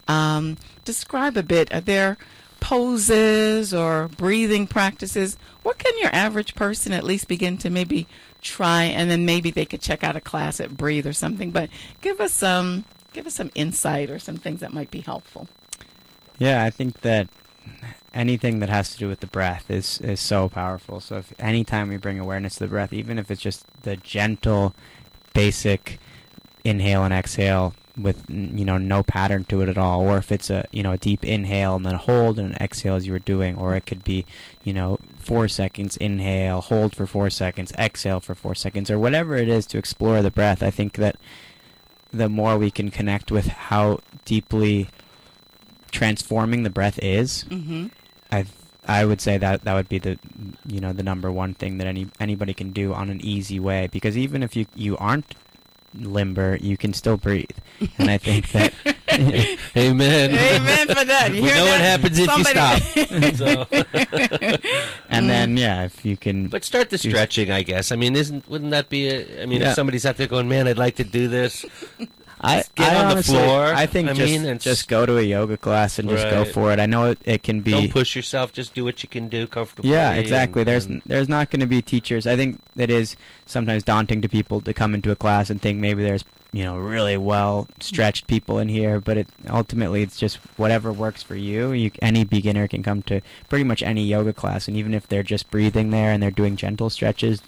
Um, 0.08 0.58
describe 0.84 1.38
a 1.38 1.44
bit. 1.44 1.74
Are 1.74 1.82
there 1.82 2.18
poses 2.60 3.74
or 3.74 4.08
breathing 4.08 4.68
practices? 4.68 5.38
What 5.64 5.78
can 5.78 5.94
your 6.00 6.14
average 6.14 6.56
person 6.56 6.92
at 6.94 7.04
least 7.04 7.28
begin 7.28 7.58
to 7.60 7.70
maybe 7.70 8.08
try, 8.46 8.84
and 8.84 9.12
then 9.12 9.26
maybe 9.26 9.52
they 9.52 9.66
could 9.66 9.82
check 9.82 10.04
out 10.04 10.16
a 10.16 10.22
class 10.22 10.62
at 10.62 10.78
Breathe 10.78 11.06
or 11.06 11.14
something. 11.14 11.52
But 11.52 11.70
give 12.02 12.22
us 12.22 12.32
some, 12.32 12.86
give 13.12 13.28
us 13.28 13.34
some 13.34 13.52
insight 13.56 14.10
or 14.10 14.20
some 14.20 14.38
things 14.38 14.62
that 14.62 14.72
might 14.72 14.92
be 14.92 15.02
helpful. 15.02 15.50
Yeah, 16.38 16.64
I 16.64 16.70
think 16.70 17.02
that 17.02 17.28
anything 18.14 18.60
that 18.60 18.70
has 18.70 18.92
to 18.92 18.98
do 18.98 19.10
with 19.10 19.20
the 19.20 19.28
breath 19.28 19.70
is 19.70 20.00
is 20.00 20.20
so 20.22 20.48
powerful. 20.48 21.02
So 21.02 21.18
if 21.18 21.34
anytime 21.40 21.90
we 21.90 21.98
bring 21.98 22.20
awareness 22.20 22.56
to 22.56 22.66
the 22.66 22.70
breath, 22.70 22.94
even 22.94 23.18
if 23.20 23.30
it's 23.30 23.42
just 23.42 23.66
the 23.82 23.98
gentle, 23.98 24.74
basic 25.34 26.00
inhale 26.66 27.04
and 27.04 27.14
exhale 27.14 27.74
with 27.98 28.26
you 28.30 28.66
know 28.66 28.78
no 28.78 29.04
pattern 29.04 29.46
to 29.46 29.62
it 29.62 29.70
at 29.70 29.78
all, 29.78 30.02
or 30.02 30.18
if 30.18 30.30
it's 30.32 30.50
a 30.50 30.66
you 30.72 30.84
know 30.84 30.92
a 30.92 30.98
deep 30.98 31.24
inhale 31.24 31.78
and 31.78 31.86
then 31.86 31.96
hold 31.96 32.38
and 32.38 32.50
an 32.52 32.58
exhale 32.60 32.96
as 32.96 33.08
you 33.08 33.14
were 33.14 33.20
doing, 33.20 33.56
or 33.58 33.76
it 33.76 33.86
could 33.86 34.04
be 34.04 34.26
you 34.64 34.74
know 34.74 35.00
four 35.18 35.48
seconds 35.48 35.96
inhale, 35.98 36.60
hold 36.60 36.94
for 36.94 37.08
four 37.08 37.30
seconds, 37.30 37.72
exhale 37.80 38.20
for 38.20 38.36
four 38.36 38.54
seconds, 38.56 38.92
or 38.92 39.00
whatever 39.00 39.38
it 39.38 39.48
is 39.48 39.66
to 39.68 39.78
explore 39.78 40.22
the 40.22 40.32
breath. 40.32 40.62
I 40.62 40.72
think 40.72 40.94
that 40.96 41.16
the 42.12 42.28
more 42.28 42.58
we 42.58 42.72
can 42.72 42.92
connect 42.92 43.32
with 43.32 43.48
how 43.48 44.00
deeply 44.26 44.90
transforming 45.92 46.64
the 46.64 46.70
breath 46.70 47.00
is, 47.02 47.46
Mm-hmm. 47.46 47.88
I 48.32 48.46
I 48.88 49.06
would 49.06 49.22
say 49.22 49.38
that 49.38 49.64
that 49.64 49.74
would 49.74 49.90
be 49.90 50.00
the 50.00 50.20
you 50.66 50.82
know 50.82 50.92
the 50.94 51.04
number 51.04 51.32
one 51.32 51.54
thing 51.54 51.78
that 51.78 51.88
any 51.88 52.08
anybody 52.20 52.54
can 52.54 52.72
do 52.72 52.94
on 52.94 53.10
an 53.10 53.22
easy 53.22 53.60
way 53.60 53.88
because 53.92 54.18
even 54.18 54.44
if 54.44 54.56
you 54.56 54.66
you 54.76 54.98
aren't 54.98 55.34
limber, 56.00 56.58
you 56.62 56.78
can 56.78 56.94
still 56.94 57.18
breathe, 57.18 57.50
and 57.98 58.10
I 58.10 58.18
think 58.18 58.52
that 58.52 58.74
Amen. 59.78 60.32
Amen 60.32 60.88
for 60.88 61.06
that. 61.06 61.30
You 61.34 61.42
we 61.44 61.48
hear 61.50 61.56
know 61.58 61.66
what 61.66 61.78
that? 61.78 62.00
happens 62.02 62.20
if 62.20 62.26
Somebody- 62.26 63.26
you 63.26 63.34
stop. 63.36 63.70
and 65.10 65.30
then 65.30 65.58
yeah, 65.58 65.86
if 65.86 66.04
you 66.06 66.18
can 66.18 66.48
but 66.48 66.64
start 66.64 66.90
the 66.90 66.98
stretching, 66.98 67.52
I 67.52 67.64
guess. 67.64 67.92
I 67.92 67.96
mean, 67.96 68.16
isn't 68.16 68.48
wouldn't 68.50 68.72
that 68.72 68.90
be? 68.90 69.08
A, 69.10 69.44
I 69.44 69.46
mean, 69.46 69.62
Yeah. 69.62 69.70
if 69.70 69.76
somebody's 69.76 70.06
out 70.06 70.18
there 70.18 70.28
going, 70.28 70.50
"Man, 70.50 70.68
I'd 70.68 70.78
like 70.78 70.96
to 70.96 71.04
do 71.04 71.28
this," 71.28 71.66
I, 72.46 72.64
get 72.76 72.94
I 72.94 72.96
on 72.96 73.06
the 73.08 73.12
honestly- 73.14 73.36
floor. 73.38 73.66
I 73.74 73.86
think 73.86 74.10
I 74.10 74.14
just, 74.14 74.32
mean, 74.32 74.42
it's- 74.44 74.64
just 74.64 74.88
go 74.88 75.06
to 75.06 75.18
a 75.18 75.22
yoga 75.22 75.58
class 75.58 76.00
and 76.00 76.10
just 76.10 76.24
go 76.30 76.44
Right. 76.44 76.52
for 76.54 76.72
it. 76.72 76.80
I 76.80 76.86
know 76.86 77.12
it, 77.12 77.20
it 77.26 77.44
can 77.44 77.62
be 77.62 77.72
don't 77.72 77.92
push 77.92 78.16
yourself. 78.16 78.54
Just 78.54 78.74
do 78.74 78.84
what 78.84 79.04
you 79.04 79.10
can 79.10 79.28
do 79.30 79.48
comfortably. 79.48 79.92
Yeah, 79.92 80.14
exactly. 80.14 80.62
and- 80.62 80.68
there's 80.68 80.86
and- 80.86 81.02
there's 81.06 81.30
not 81.30 81.50
going 81.50 81.60
to 81.62 81.66
be 81.68 81.82
teachers. 81.82 82.26
I 82.28 82.36
think 82.36 82.60
it 82.78 82.90
is 82.90 83.16
sometimes 83.46 83.84
daunting 83.84 84.22
to 84.22 84.30
people 84.30 84.62
to 84.62 84.74
come 84.74 84.94
into 84.94 85.12
a 85.12 85.16
class 85.16 85.50
and 85.50 85.62
think 85.62 85.80
maybe 85.80 86.04
there's 86.04 86.24
you 86.54 86.64
know 86.64 86.78
really 86.78 87.18
well 87.18 87.68
stretched 87.82 88.28
people 88.28 88.60
in 88.60 88.70
here, 88.70 89.02
but 89.02 89.18
it 89.18 89.28
ultimately 89.50 90.02
it's 90.04 90.18
just 90.18 90.38
whatever 90.56 90.94
works 90.94 91.22
for 91.22 91.36
you. 91.36 91.74
You 91.74 91.92
any 92.02 92.24
beginner 92.24 92.68
can 92.70 92.82
come 92.82 93.02
to 93.04 93.20
pretty 93.50 93.66
much 93.66 93.84
any 93.84 94.06
yoga 94.06 94.32
class, 94.32 94.68
and 94.70 94.78
even 94.78 94.94
if 94.94 95.06
they're 95.08 95.22
just 95.24 95.52
breathing 95.52 95.90
there 95.92 96.12
and 96.12 96.24
they're 96.24 96.32
doing 96.32 96.56
gentle 96.56 96.90
stretches, 96.90 97.42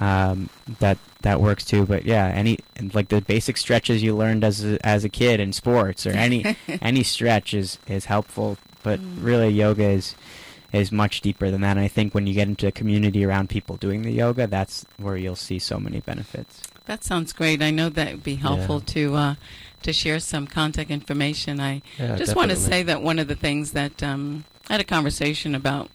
um, 0.00 0.48
that 0.80 0.98
that 1.22 1.40
works 1.40 1.64
too. 1.64 1.86
But 1.86 2.04
yeah, 2.04 2.26
any 2.28 2.58
like 2.94 3.08
the 3.08 3.20
basic 3.20 3.56
stretches 3.56 4.02
you 4.02 4.16
learned 4.16 4.42
as 4.44 4.64
a, 4.64 4.84
as 4.86 5.04
a 5.04 5.08
kid 5.08 5.38
in 5.40 5.52
sports 5.52 6.06
or 6.06 6.10
any 6.10 6.56
any 6.82 7.02
stretch 7.02 7.54
is 7.54 7.78
is 7.86 8.06
helpful. 8.06 8.56
But 8.82 8.98
Mm. 9.00 9.22
really, 9.24 9.48
yoga 9.50 9.88
is 9.90 10.14
is 10.72 10.90
much 10.90 11.20
deeper 11.20 11.50
than 11.50 11.60
that. 11.62 11.72
And 11.76 11.80
I 11.80 11.88
think 11.88 12.14
when 12.14 12.26
you 12.26 12.32
get 12.34 12.48
into 12.48 12.66
a 12.66 12.72
community 12.72 13.24
around 13.24 13.50
people 13.50 13.76
doing 13.76 14.02
the 14.02 14.12
yoga, 14.12 14.46
that's 14.46 14.86
where 14.98 15.16
you'll 15.16 15.36
see 15.36 15.58
so 15.58 15.78
many 15.78 16.00
benefits. 16.00 16.62
That 16.86 17.04
sounds 17.04 17.32
great. 17.32 17.60
I 17.60 17.70
know 17.70 17.88
that 17.90 18.12
would 18.12 18.22
be 18.24 18.36
helpful 18.36 18.80
to 18.80 19.14
uh, 19.16 19.34
to 19.82 19.92
share 19.92 20.18
some 20.20 20.46
contact 20.46 20.90
information. 20.90 21.60
I 21.60 21.82
Yeah, 21.98 22.16
just 22.16 22.34
want 22.36 22.50
to 22.50 22.56
say 22.56 22.82
that 22.84 23.02
one 23.02 23.18
of 23.18 23.28
the 23.28 23.34
things 23.36 23.72
that 23.72 24.02
um, 24.02 24.44
I 24.68 24.74
had 24.74 24.80
a 24.80 24.84
conversation 24.84 25.54
about 25.54 25.90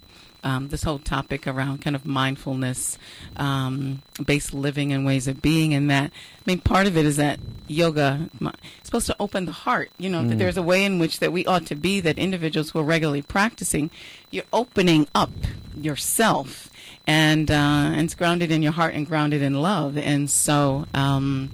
um, 0.45 0.69
this 0.69 0.83
whole 0.83 0.99
topic 0.99 1.47
around 1.47 1.81
kind 1.81 1.95
of 1.95 2.05
mindfulness 2.05 2.97
um, 3.35 4.03
based 4.23 4.53
living 4.53 4.93
and 4.93 5.05
ways 5.05 5.27
of 5.27 5.41
being. 5.41 5.73
And 5.73 5.89
that, 5.89 6.11
I 6.11 6.43
mean, 6.45 6.59
part 6.59 6.85
of 6.87 6.95
it 6.95 7.05
is 7.05 7.17
that 7.17 7.39
yoga 7.67 8.29
is 8.39 8.51
supposed 8.83 9.07
to 9.07 9.15
open 9.19 9.45
the 9.45 9.51
heart. 9.51 9.89
You 9.97 10.09
know, 10.09 10.23
that 10.25 10.37
there's 10.37 10.55
a 10.55 10.61
way 10.61 10.85
in 10.85 10.99
which 10.99 11.19
that 11.19 11.33
we 11.33 11.45
ought 11.45 11.65
to 11.65 11.75
be, 11.75 11.99
that 11.99 12.19
individuals 12.19 12.69
who 12.69 12.79
are 12.79 12.83
regularly 12.83 13.23
practicing, 13.23 13.89
you're 14.29 14.45
opening 14.53 15.07
up 15.15 15.31
yourself. 15.75 16.69
And, 17.07 17.51
uh, 17.51 17.53
and 17.93 18.01
it's 18.01 18.15
grounded 18.15 18.51
in 18.51 18.61
your 18.61 18.71
heart 18.71 18.93
and 18.93 19.05
grounded 19.05 19.41
in 19.41 19.61
love. 19.61 19.97
And 19.97 20.29
so, 20.29 20.85
um, 20.93 21.51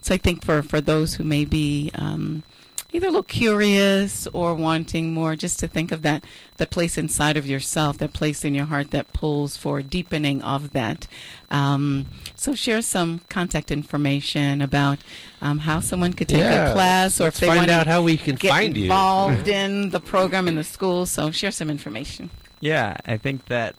so 0.00 0.14
I 0.14 0.18
think 0.18 0.44
for, 0.44 0.62
for 0.62 0.80
those 0.80 1.14
who 1.14 1.24
may 1.24 1.44
be 1.44 1.90
um, 1.94 2.42
either 2.94 3.08
a 3.08 3.10
little 3.10 3.22
curious 3.24 4.26
or 4.28 4.54
wanting 4.54 5.12
more, 5.12 5.34
just 5.36 5.58
to 5.58 5.66
think 5.68 5.92
of 5.92 6.00
that 6.02 6.24
the 6.56 6.66
place 6.66 6.96
inside 6.96 7.36
of 7.36 7.44
yourself, 7.46 7.98
that 7.98 8.12
place 8.14 8.44
in 8.44 8.54
your 8.54 8.66
heart 8.66 8.92
that 8.92 9.12
pulls 9.12 9.56
for 9.56 9.82
deepening 9.82 10.40
of 10.42 10.70
that. 10.72 11.06
Um, 11.50 12.06
so 12.36 12.54
share 12.54 12.80
some 12.80 13.20
contact 13.28 13.70
information 13.72 14.62
about 14.62 15.00
um, 15.42 15.58
how 15.58 15.80
someone 15.80 16.12
could 16.12 16.28
take 16.28 16.38
Yeah, 16.38 16.70
a 16.70 16.72
class, 16.72 17.20
or 17.20 17.26
if 17.28 17.38
they 17.40 17.48
find 17.48 17.68
out 17.70 17.86
how 17.88 18.00
we 18.02 18.16
can 18.16 18.36
get 18.36 18.50
find 18.50 18.76
you. 18.76 18.84
involved 18.84 19.48
in 19.62 19.90
the 19.90 20.00
program 20.00 20.46
in 20.48 20.54
the 20.54 20.64
school. 20.64 21.04
So 21.06 21.30
share 21.32 21.50
some 21.50 21.68
information. 21.68 22.30
Yeah, 22.60 22.96
I 23.04 23.16
think 23.16 23.46
that 23.46 23.74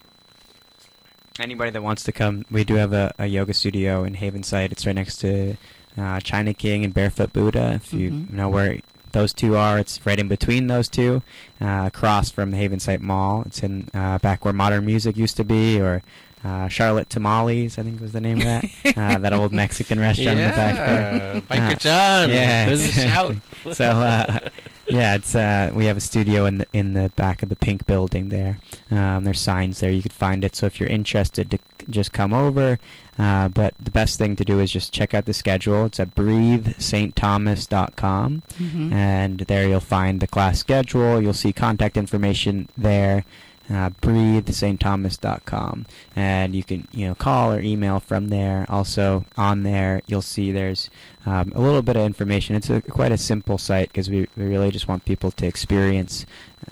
anybody 1.39 1.71
that 1.71 1.81
wants 1.81 2.03
to 2.03 2.11
come, 2.11 2.45
we 2.51 2.63
do 2.65 2.75
have 2.75 2.93
a, 2.93 3.13
a 3.17 3.27
yoga 3.27 3.53
studio 3.53 4.03
in 4.03 4.15
Havensight. 4.15 4.71
It's 4.71 4.85
right 4.85 4.95
next 4.95 5.17
to 5.17 5.55
uh, 5.97 6.19
China 6.19 6.53
King 6.53 6.83
and 6.83 6.93
Barefoot 6.93 7.31
Buddha. 7.33 7.71
If 7.75 7.93
you 7.93 8.11
Mhm. 8.11 8.29
know 8.31 8.49
where 8.49 8.79
those 9.15 9.33
two 9.33 9.55
are, 9.57 9.79
it's 9.79 10.05
right 10.05 10.19
in 10.19 10.27
between 10.27 10.67
those 10.67 10.87
two, 10.87 11.23
uh, 11.59 11.83
across 11.87 12.29
from 12.29 12.51
the 12.51 12.57
Havensight 12.57 12.99
Mall. 13.01 13.41
It's 13.47 13.63
in 13.63 13.89
uh, 13.95 14.19
back 14.19 14.45
where 14.45 14.53
Modern 14.53 14.85
Music 14.85 15.17
used 15.17 15.37
to 15.37 15.43
be, 15.43 15.79
or 15.81 16.03
uh, 16.43 16.67
Charlotte 16.67 17.09
Tamales, 17.09 17.79
I 17.79 17.83
think 17.83 17.99
was 17.99 18.11
the 18.11 18.21
name 18.21 18.37
of 18.37 18.43
that. 18.43 18.65
uh, 18.97 19.17
that 19.17 19.33
old 19.33 19.51
Mexican 19.51 19.99
restaurant 19.99 20.37
in 20.39 20.47
the 20.49 20.55
back 20.55 20.75
there. 20.75 21.33
Yeah, 21.35 21.39
Biker 21.41 21.71
Uh, 21.71 21.75
John. 21.75 22.29
yeah, 22.29 22.65
There's 22.67 22.83
a 22.83 22.91
shout. 23.07 23.35
so 23.73 23.85
uh, 23.85 24.39
yeah, 24.87 25.15
it's 25.15 25.33
uh, 25.33 25.71
we 25.73 25.85
have 25.85 25.97
a 25.97 26.01
studio 26.01 26.45
in 26.45 26.59
the 26.59 26.67
in 26.73 26.93
the 26.93 27.09
back 27.15 27.41
of 27.41 27.49
the 27.49 27.55
pink 27.55 27.87
building 27.87 28.29
there. 28.29 28.59
Um, 28.91 29.23
there's 29.23 29.39
signs 29.41 29.79
there 29.79 29.89
you 29.89 30.03
could 30.03 30.13
find 30.13 30.43
it. 30.43 30.55
So 30.55 30.67
if 30.67 30.79
you're 30.79 30.89
interested, 30.89 31.49
to 31.51 31.57
just 31.89 32.13
come 32.13 32.33
over. 32.33 32.77
Uh, 33.17 33.47
but 33.47 33.73
the 33.81 33.91
best 33.91 34.17
thing 34.17 34.35
to 34.35 34.43
do 34.43 34.59
is 34.59 34.69
just 34.71 34.91
check 34.93 35.13
out 35.13 35.23
the 35.25 35.33
schedule. 35.33 35.85
It's 35.85 35.99
at 36.01 36.13
breathestthomas.com, 36.15 38.41
Mhm. 38.59 38.91
and 38.91 39.39
there 39.39 39.67
you'll 39.67 39.79
find 39.79 40.19
the 40.19 40.27
class 40.27 40.59
schedule. 40.59 41.21
You'll 41.21 41.33
see 41.33 41.53
contact 41.53 41.95
information 41.97 42.67
there. 42.77 43.23
Uh, 43.67 43.89
breathestthomas.com 43.99 45.87
and 46.15 46.53
you 46.53 46.63
can 46.63 46.87
you 46.91 47.07
know 47.07 47.15
call 47.15 47.51
or 47.51 47.59
email 47.59 47.99
from 47.99 48.27
there 48.27 48.63
also 48.69 49.25
on 49.37 49.63
there 49.63 50.03
you'll 50.05 50.21
see 50.21 50.51
there's 50.51 50.87
um, 51.25 51.51
a 51.55 51.59
little 51.59 51.81
bit 51.81 51.95
of 51.95 52.03
information 52.05 52.55
it's 52.55 52.69
a, 52.69 52.79
quite 52.81 53.11
a 53.11 53.17
simple 53.17 53.57
site 53.57 53.87
because 53.89 54.07
we, 54.07 54.27
we 54.37 54.45
really 54.45 54.69
just 54.69 54.87
want 54.87 55.03
people 55.03 55.31
to 55.31 55.47
experience 55.47 56.27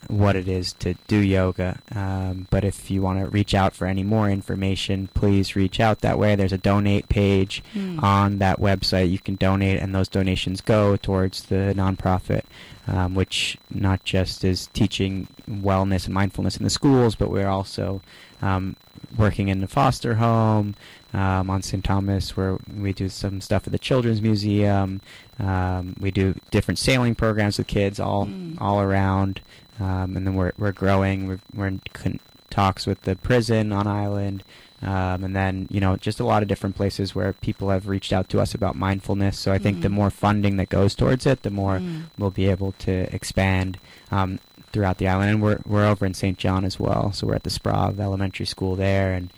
what 0.08 0.36
it 0.36 0.48
is 0.48 0.74
to 0.74 0.94
do 1.08 1.18
yoga 1.18 1.80
um, 1.96 2.48
but 2.50 2.64
if 2.64 2.90
you 2.92 3.02
want 3.02 3.20
to 3.20 3.26
reach 3.30 3.54
out 3.54 3.74
for 3.74 3.86
any 3.88 4.04
more 4.04 4.30
information 4.30 5.08
please 5.14 5.56
reach 5.56 5.80
out 5.80 6.02
that 6.02 6.18
way 6.20 6.36
there's 6.36 6.54
a 6.54 6.58
donate 6.58 7.08
page 7.10 7.64
Hmm. 7.74 8.00
on 8.02 8.38
that 8.40 8.60
website 8.60 9.10
you 9.12 9.20
can 9.20 9.36
donate 9.36 9.80
and 9.80 9.94
those 9.96 10.08
donations 10.08 10.62
go 10.62 10.96
towards 10.98 11.44
the 11.44 11.74
nonprofit 11.76 12.42
um, 12.88 13.16
which 13.16 13.58
not 13.70 14.04
just 14.04 14.44
is 14.44 14.68
teaching 14.74 15.28
wellness 15.50 16.06
and 16.06 16.14
mindfulness 16.14 16.58
in 16.58 16.64
the 16.64 16.70
schools 16.70 17.16
but 17.16 17.30
we're 17.30 17.48
also 17.48 18.02
um, 18.42 18.76
working 19.18 19.48
in 19.48 19.62
the 19.62 19.68
foster 19.68 20.16
home 20.16 20.76
um, 21.14 21.50
on 21.50 21.62
St. 21.62 21.84
Thomas 21.84 22.36
where 22.36 22.58
we 22.78 22.92
do 22.94 23.08
some 23.08 23.40
stuff 23.42 23.66
at 23.68 23.72
the 23.72 23.80
Children's 23.80 24.22
Museum 24.22 25.00
um, 25.40 25.96
we 26.00 26.12
do 26.12 26.36
different 26.52 26.78
sailing 26.80 27.16
programs 27.16 27.58
with 27.58 27.68
kids 27.68 28.00
all 28.00 28.26
Mm. 28.26 28.60
all 28.62 28.80
around 28.82 29.42
um, 29.80 30.16
and 30.18 30.26
then 30.28 30.36
we're, 30.36 30.52
we're 30.58 30.72
growing. 30.72 31.28
We're, 31.28 31.40
we're 31.56 31.68
in 31.68 31.82
con- 31.94 32.20
talks 32.50 32.86
with 32.86 33.02
the 33.02 33.16
prison 33.16 33.72
on 33.72 33.88
island. 33.88 34.44
Um, 34.82 35.24
and 35.24 35.34
then 35.34 35.68
you 35.72 35.80
know 35.80 35.96
just 35.96 36.20
a 36.20 36.26
lot 36.26 36.42
of 36.44 36.50
different 36.50 36.76
places 36.76 37.16
where 37.16 37.32
people 37.32 37.70
have 37.70 37.88
reached 37.88 38.12
out 38.12 38.28
to 38.30 38.42
us 38.42 38.54
about 38.54 38.76
mindfulness. 38.76 39.40
So 39.40 39.54
i 39.54 39.58
think 39.58 39.82
the 39.82 39.88
Mhm. 39.88 39.92
more 39.94 40.10
funding 40.10 40.58
that 40.58 40.68
goes 40.68 40.94
towards 40.94 41.26
it 41.26 41.44
the 41.44 41.50
more 41.50 41.80
Mm. 41.80 42.04
we'll 42.18 42.32
be 42.32 42.50
able 42.50 42.74
to 42.80 42.92
expand 43.16 43.80
um, 44.12 44.40
throughout 44.74 44.98
the 44.98 45.08
island. 45.08 45.30
And 45.32 45.42
we're, 45.42 45.60
we're 45.66 45.86
over 45.88 46.06
in 46.06 46.14
st 46.14 46.38
john 46.38 46.66
as 46.66 46.82
well. 46.82 47.14
So 47.14 47.28
we're 47.28 47.36
at 47.36 47.44
the 47.44 47.50
Sprauve 47.50 47.98
elementary 47.98 48.46
school 48.46 48.76
there. 48.76 49.14
And 49.14 49.32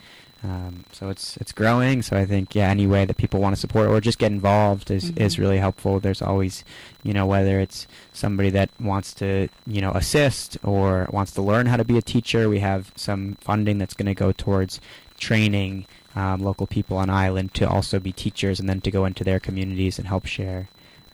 um, 0.48 0.84
so 0.92 1.08
it's 1.10 1.36
it's 1.38 1.52
growing 1.60 2.02
so 2.02 2.12
i 2.16 2.24
think 2.32 2.54
yeah 2.54 2.68
any 2.68 2.86
way 2.86 3.02
that 3.06 3.16
people 3.16 3.40
want 3.40 3.54
to 3.56 3.60
support 3.60 3.88
or 3.88 4.00
just 4.00 4.18
get 4.18 4.30
involved 4.30 4.90
is, 4.90 5.04
is 5.16 5.34
Mhm. 5.36 5.38
really 5.42 5.58
helpful 5.66 5.98
there's 5.98 6.22
always 6.22 6.54
you 7.02 7.12
know 7.16 7.26
whether 7.34 7.58
it's 7.64 7.86
somebody 8.12 8.50
that 8.50 8.68
wants 8.80 9.08
to 9.14 9.48
you 9.66 9.80
know 9.80 9.92
assist 10.02 10.58
or 10.62 11.08
wants 11.10 11.32
to 11.32 11.42
learn 11.50 11.66
how 11.66 11.76
to 11.76 11.84
be 11.92 11.98
a 11.98 12.02
teacher 12.14 12.48
we 12.48 12.60
have 12.60 12.92
some 12.96 13.36
funding 13.40 13.78
that's 13.78 13.94
going 13.98 14.06
to 14.14 14.14
go 14.24 14.30
towards 14.44 14.80
training 15.18 15.86
um, 16.14 16.40
local 16.42 16.66
people 16.66 16.96
on 16.96 17.08
island 17.10 17.52
to 17.54 17.64
also 17.68 17.98
be 17.98 18.12
teachers 18.12 18.60
and 18.60 18.68
then 18.68 18.80
to 18.82 18.90
go 18.90 19.04
into 19.04 19.24
their 19.24 19.40
communities 19.40 19.98
and 19.98 20.06
help 20.08 20.26
share 20.26 20.68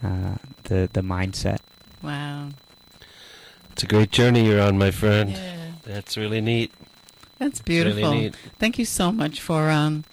uh, 0.04 0.34
the 0.64 0.88
the 0.92 1.02
mindset 1.02 1.58
Wow. 2.02 2.48
It's 3.72 3.84
a 3.84 3.86
great 3.86 4.10
journey 4.10 4.44
you're 4.44 4.60
on, 4.60 4.76
my 4.76 4.90
friend. 4.90 5.30
Yeah. 5.30 5.70
That's 5.84 6.16
really 6.16 6.40
neat. 6.40 6.72
That's 7.42 7.60
beautiful. 7.60 8.12
Really. 8.12 8.32
Thank 8.60 8.78
you 8.78 8.84
so 8.84 9.10
much 9.10 9.40
for 9.40 9.68
um, 9.68 10.04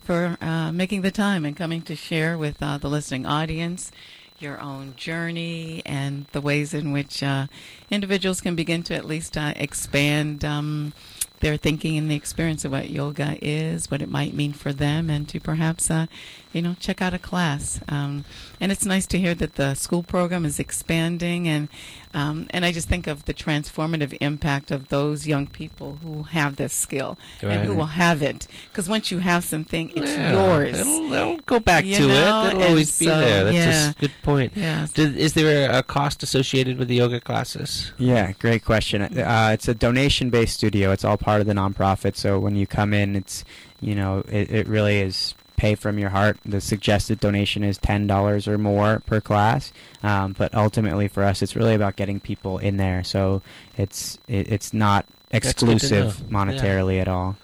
for 0.00 0.38
uh, 0.40 0.72
making 0.72 1.02
the 1.02 1.10
time 1.10 1.44
and 1.44 1.54
coming 1.54 1.82
to 1.82 1.94
share 1.94 2.38
with 2.38 2.62
uh, 2.62 2.78
the 2.78 2.88
listening 2.88 3.26
audience 3.26 3.92
your 4.38 4.58
own 4.58 4.94
journey 4.96 5.82
and 5.84 6.24
the 6.32 6.40
ways 6.40 6.72
in 6.72 6.92
which 6.92 7.22
uh, 7.22 7.46
individuals 7.90 8.40
can 8.40 8.54
begin 8.54 8.82
to 8.84 8.94
at 8.94 9.04
least 9.04 9.36
uh, 9.36 9.52
expand 9.56 10.46
um, 10.46 10.94
their 11.40 11.58
thinking 11.58 11.98
and 11.98 12.10
the 12.10 12.14
experience 12.14 12.64
of 12.64 12.72
what 12.72 12.88
yoga 12.88 13.36
is, 13.42 13.90
what 13.90 14.00
it 14.00 14.08
might 14.08 14.32
mean 14.32 14.52
for 14.52 14.72
them, 14.72 15.10
and 15.10 15.28
to 15.28 15.38
perhaps, 15.40 15.90
uh, 15.90 16.06
you 16.52 16.62
know, 16.62 16.74
check 16.80 17.02
out 17.02 17.12
a 17.14 17.18
class. 17.18 17.80
Um, 17.88 18.24
and 18.60 18.72
it's 18.72 18.84
nice 18.84 19.06
to 19.08 19.18
hear 19.18 19.34
that 19.34 19.54
the 19.56 19.74
school 19.74 20.02
program 20.02 20.44
is 20.44 20.58
expanding, 20.58 21.46
and 21.46 21.68
um, 22.14 22.46
and 22.50 22.64
I 22.64 22.72
just 22.72 22.88
think 22.88 23.06
of 23.06 23.26
the 23.26 23.34
transformative 23.34 24.16
impact 24.20 24.70
of 24.70 24.88
those 24.88 25.26
young 25.26 25.46
people 25.46 25.98
who 26.02 26.22
have 26.24 26.56
this 26.56 26.72
skill 26.72 27.18
and 27.42 27.66
who 27.66 27.74
will 27.74 27.86
have 27.86 28.22
it. 28.22 28.46
Because 28.70 28.88
once 28.88 29.10
you 29.10 29.18
have 29.18 29.44
something, 29.44 29.90
it's 29.94 30.10
Yeah, 30.10 30.32
yours. 30.32 30.80
It'll, 30.80 31.12
it'll 31.12 31.36
go 31.38 31.60
back 31.60 31.84
You 31.84 31.96
to 31.96 32.06
know, 32.08 32.14
it. 32.14 32.46
It'll 32.48 32.60
and 32.62 32.70
always 32.70 32.98
be 32.98 33.04
so, 33.04 33.18
there. 33.20 33.44
That's 33.44 33.54
a 33.56 33.58
yeah. 33.58 33.88
s- 33.90 33.94
good 33.94 34.12
point. 34.22 34.52
Yeah. 34.56 34.86
Did, 34.94 35.16
is 35.18 35.34
there 35.34 35.70
a 35.70 35.82
cost 35.82 36.22
associated 36.22 36.78
with 36.78 36.88
the 36.88 36.96
yoga 36.96 37.20
classes? 37.20 37.92
Yeah, 37.98 38.32
great 38.32 38.64
question. 38.64 39.02
Uh, 39.02 39.50
it's 39.52 39.68
a 39.68 39.74
donation-based 39.74 40.54
studio. 40.54 40.90
It's 40.92 41.04
all 41.04 41.18
part 41.18 41.40
of 41.42 41.46
the 41.46 41.52
nonprofit. 41.52 42.16
So 42.16 42.38
when 42.40 42.56
you 42.56 42.66
come 42.66 42.94
in, 42.94 43.14
it's 43.16 43.44
you 43.80 43.94
know 43.94 44.24
it, 44.28 44.50
it 44.50 44.66
really 44.66 44.98
is 45.00 45.34
pay 45.58 45.74
from 45.74 45.98
your 45.98 46.08
heart. 46.08 46.38
The 46.46 46.60
suggested 46.60 47.20
donation 47.20 47.62
is 47.62 47.76
ten 47.76 48.06
dollars 48.06 48.48
or 48.48 48.56
more 48.56 49.02
per 49.04 49.20
class. 49.20 49.72
Um, 50.02 50.32
but 50.32 50.54
ultimately, 50.54 51.08
for 51.08 51.22
us, 51.22 51.42
it's 51.42 51.54
really 51.54 51.74
about 51.74 51.96
getting 51.96 52.20
people 52.20 52.56
in 52.56 52.78
there. 52.78 53.04
So 53.04 53.42
it's 53.76 54.18
it, 54.28 54.50
it's 54.50 54.72
not 54.72 55.04
exclusive 55.30 56.30
know. 56.30 56.38
monetarily 56.38 57.00
at 57.00 57.08
all. 57.08 57.36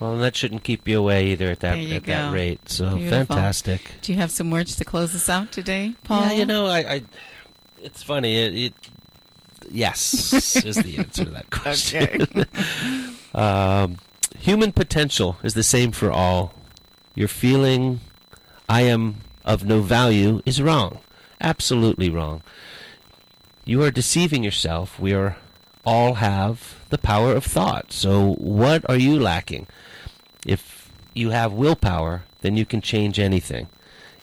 Well, 0.00 0.16
that 0.18 0.34
shouldn't 0.34 0.64
keep 0.64 0.88
you 0.88 0.98
away 0.98 1.26
either 1.28 1.50
at 1.50 1.60
that 1.60 1.74
There 1.74 1.82
you 1.82 1.96
at 1.96 2.04
that 2.04 2.32
rate. 2.32 2.68
So 2.70 2.96
Beautiful. 2.96 3.36
fantastic. 3.36 3.92
Do 4.00 4.12
you 4.12 4.18
have 4.18 4.30
some 4.30 4.50
words 4.50 4.76
to 4.76 4.84
close 4.84 5.14
us 5.14 5.28
out 5.28 5.52
today, 5.52 5.94
Paul? 6.04 6.22
Yeah, 6.22 6.32
you 6.32 6.46
know, 6.46 6.66
I, 6.66 6.78
I 6.78 7.02
it's 7.82 8.02
funny. 8.02 8.36
It, 8.36 8.54
it 8.54 8.74
yes 9.70 10.32
is 10.64 10.76
the 10.76 10.98
answer 10.98 11.24
to 11.24 11.30
that 11.30 11.50
question. 11.50 12.46
um, 13.34 13.98
human 14.38 14.72
potential 14.72 15.36
is 15.42 15.54
the 15.54 15.62
same 15.62 15.92
for 15.92 16.10
all. 16.10 16.54
Your 17.14 17.28
feeling, 17.28 18.00
I 18.68 18.82
am 18.82 19.16
of 19.44 19.64
no 19.64 19.80
value, 19.80 20.42
is 20.46 20.60
wrong. 20.62 20.98
Absolutely 21.40 22.08
wrong. 22.10 22.42
You 23.64 23.82
are 23.82 23.90
deceiving 23.90 24.42
yourself. 24.44 24.98
We 24.98 25.12
are 25.14 25.36
all 25.84 26.14
have 26.14 26.76
the 26.90 26.98
power 26.98 27.32
of 27.34 27.44
thought. 27.44 27.92
So 27.92 28.34
what 28.34 28.88
are 28.88 28.96
you 28.98 29.18
lacking? 29.18 29.66
If 30.46 30.90
you 31.14 31.30
have 31.30 31.52
willpower, 31.52 32.24
then 32.42 32.56
you 32.56 32.64
can 32.66 32.80
change 32.80 33.18
anything. 33.18 33.68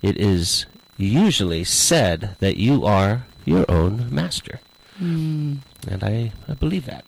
It 0.02 0.18
is 0.18 0.66
usually 0.98 1.64
said 1.64 2.36
that 2.40 2.58
you 2.58 2.86
are 2.86 3.26
your 3.46 3.66
own 3.70 4.14
master. 4.14 4.60
Mm, 5.00 5.60
And 5.88 6.04
I, 6.04 6.32
I 6.48 6.54
believe 6.54 6.86
that. 6.86 7.06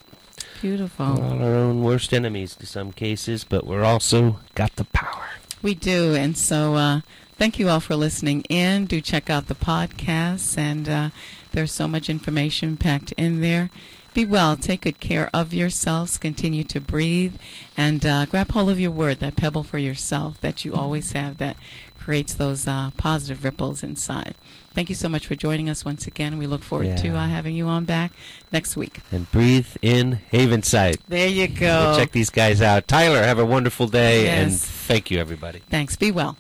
beautiful. 0.62 1.16
We're 1.16 1.24
all 1.26 1.44
our 1.44 1.56
own 1.56 1.84
worst 1.84 2.14
enemies 2.14 2.56
in 2.60 2.66
some 2.66 2.92
cases, 2.92 3.44
but 3.44 3.66
we're 3.66 3.84
also 3.84 4.40
got 4.56 4.76
the 4.76 4.86
power. 4.86 5.26
We 5.62 5.74
do. 5.74 6.16
And 6.16 6.38
so 6.38 6.76
uh, 6.76 7.02
thank 7.38 7.60
you 7.60 7.70
all 7.70 7.80
for 7.80 7.96
listening 7.96 8.42
in. 8.44 8.86
Do 8.86 9.02
check 9.02 9.30
out 9.30 9.48
the 9.48 9.56
podcasts, 9.56 10.58
and 10.58 10.88
uh, 10.88 11.10
there's 11.52 11.72
so 11.72 11.88
much 11.88 12.10
information 12.10 12.78
packed 12.78 13.12
in 13.14 13.42
there. 13.42 13.70
Be 14.14 14.26
well. 14.26 14.56
Take 14.56 14.82
good 14.82 15.00
care 15.00 15.30
of 15.34 15.54
yourselves. 15.54 16.18
Continue 16.18 16.64
to 16.66 16.80
breathe 16.80 17.36
and 17.78 18.06
uh, 18.06 18.26
grab 18.26 18.52
hold 18.52 18.70
of 18.70 18.80
your 18.80 18.92
word, 18.92 19.20
that 19.20 19.36
pebble 19.36 19.64
for 19.64 19.78
yourself 19.78 20.42
that 20.42 20.66
you 20.66 20.74
always 20.74 21.12
have 21.12 21.38
that 21.38 21.58
creates 21.98 22.34
those 22.34 22.68
uh, 22.68 22.92
positive 22.98 23.44
ripples 23.44 23.84
inside. 23.84 24.36
Thank 24.80 24.88
you 24.88 24.96
so 24.96 25.10
much 25.10 25.28
for 25.28 25.36
joining 25.36 25.70
us 25.70 25.84
once 25.84 26.08
again. 26.08 26.38
We 26.38 26.48
look 26.48 26.64
forward 26.64 26.96
to 26.96 27.10
uh, 27.10 27.28
having 27.28 27.54
you 27.54 27.68
on 27.68 27.84
back 27.84 28.14
next 28.54 28.78
week. 28.78 29.02
And 29.12 29.30
breathe 29.30 29.68
in 29.82 30.22
Havensight. 30.32 31.00
There 31.10 31.28
you 31.28 31.50
go. 31.50 31.98
Check 31.98 32.14
these 32.14 32.30
guys 32.30 32.62
out. 32.62 32.88
Tyler, 32.88 33.22
have 33.22 33.40
a 33.40 33.46
wonderful 33.46 33.88
day, 33.88 34.30
and 34.30 34.54
thank 34.54 35.12
you, 35.12 35.20
everybody. 35.20 35.60
Thanks. 35.70 35.98
Be 35.98 36.14
well. 36.14 36.38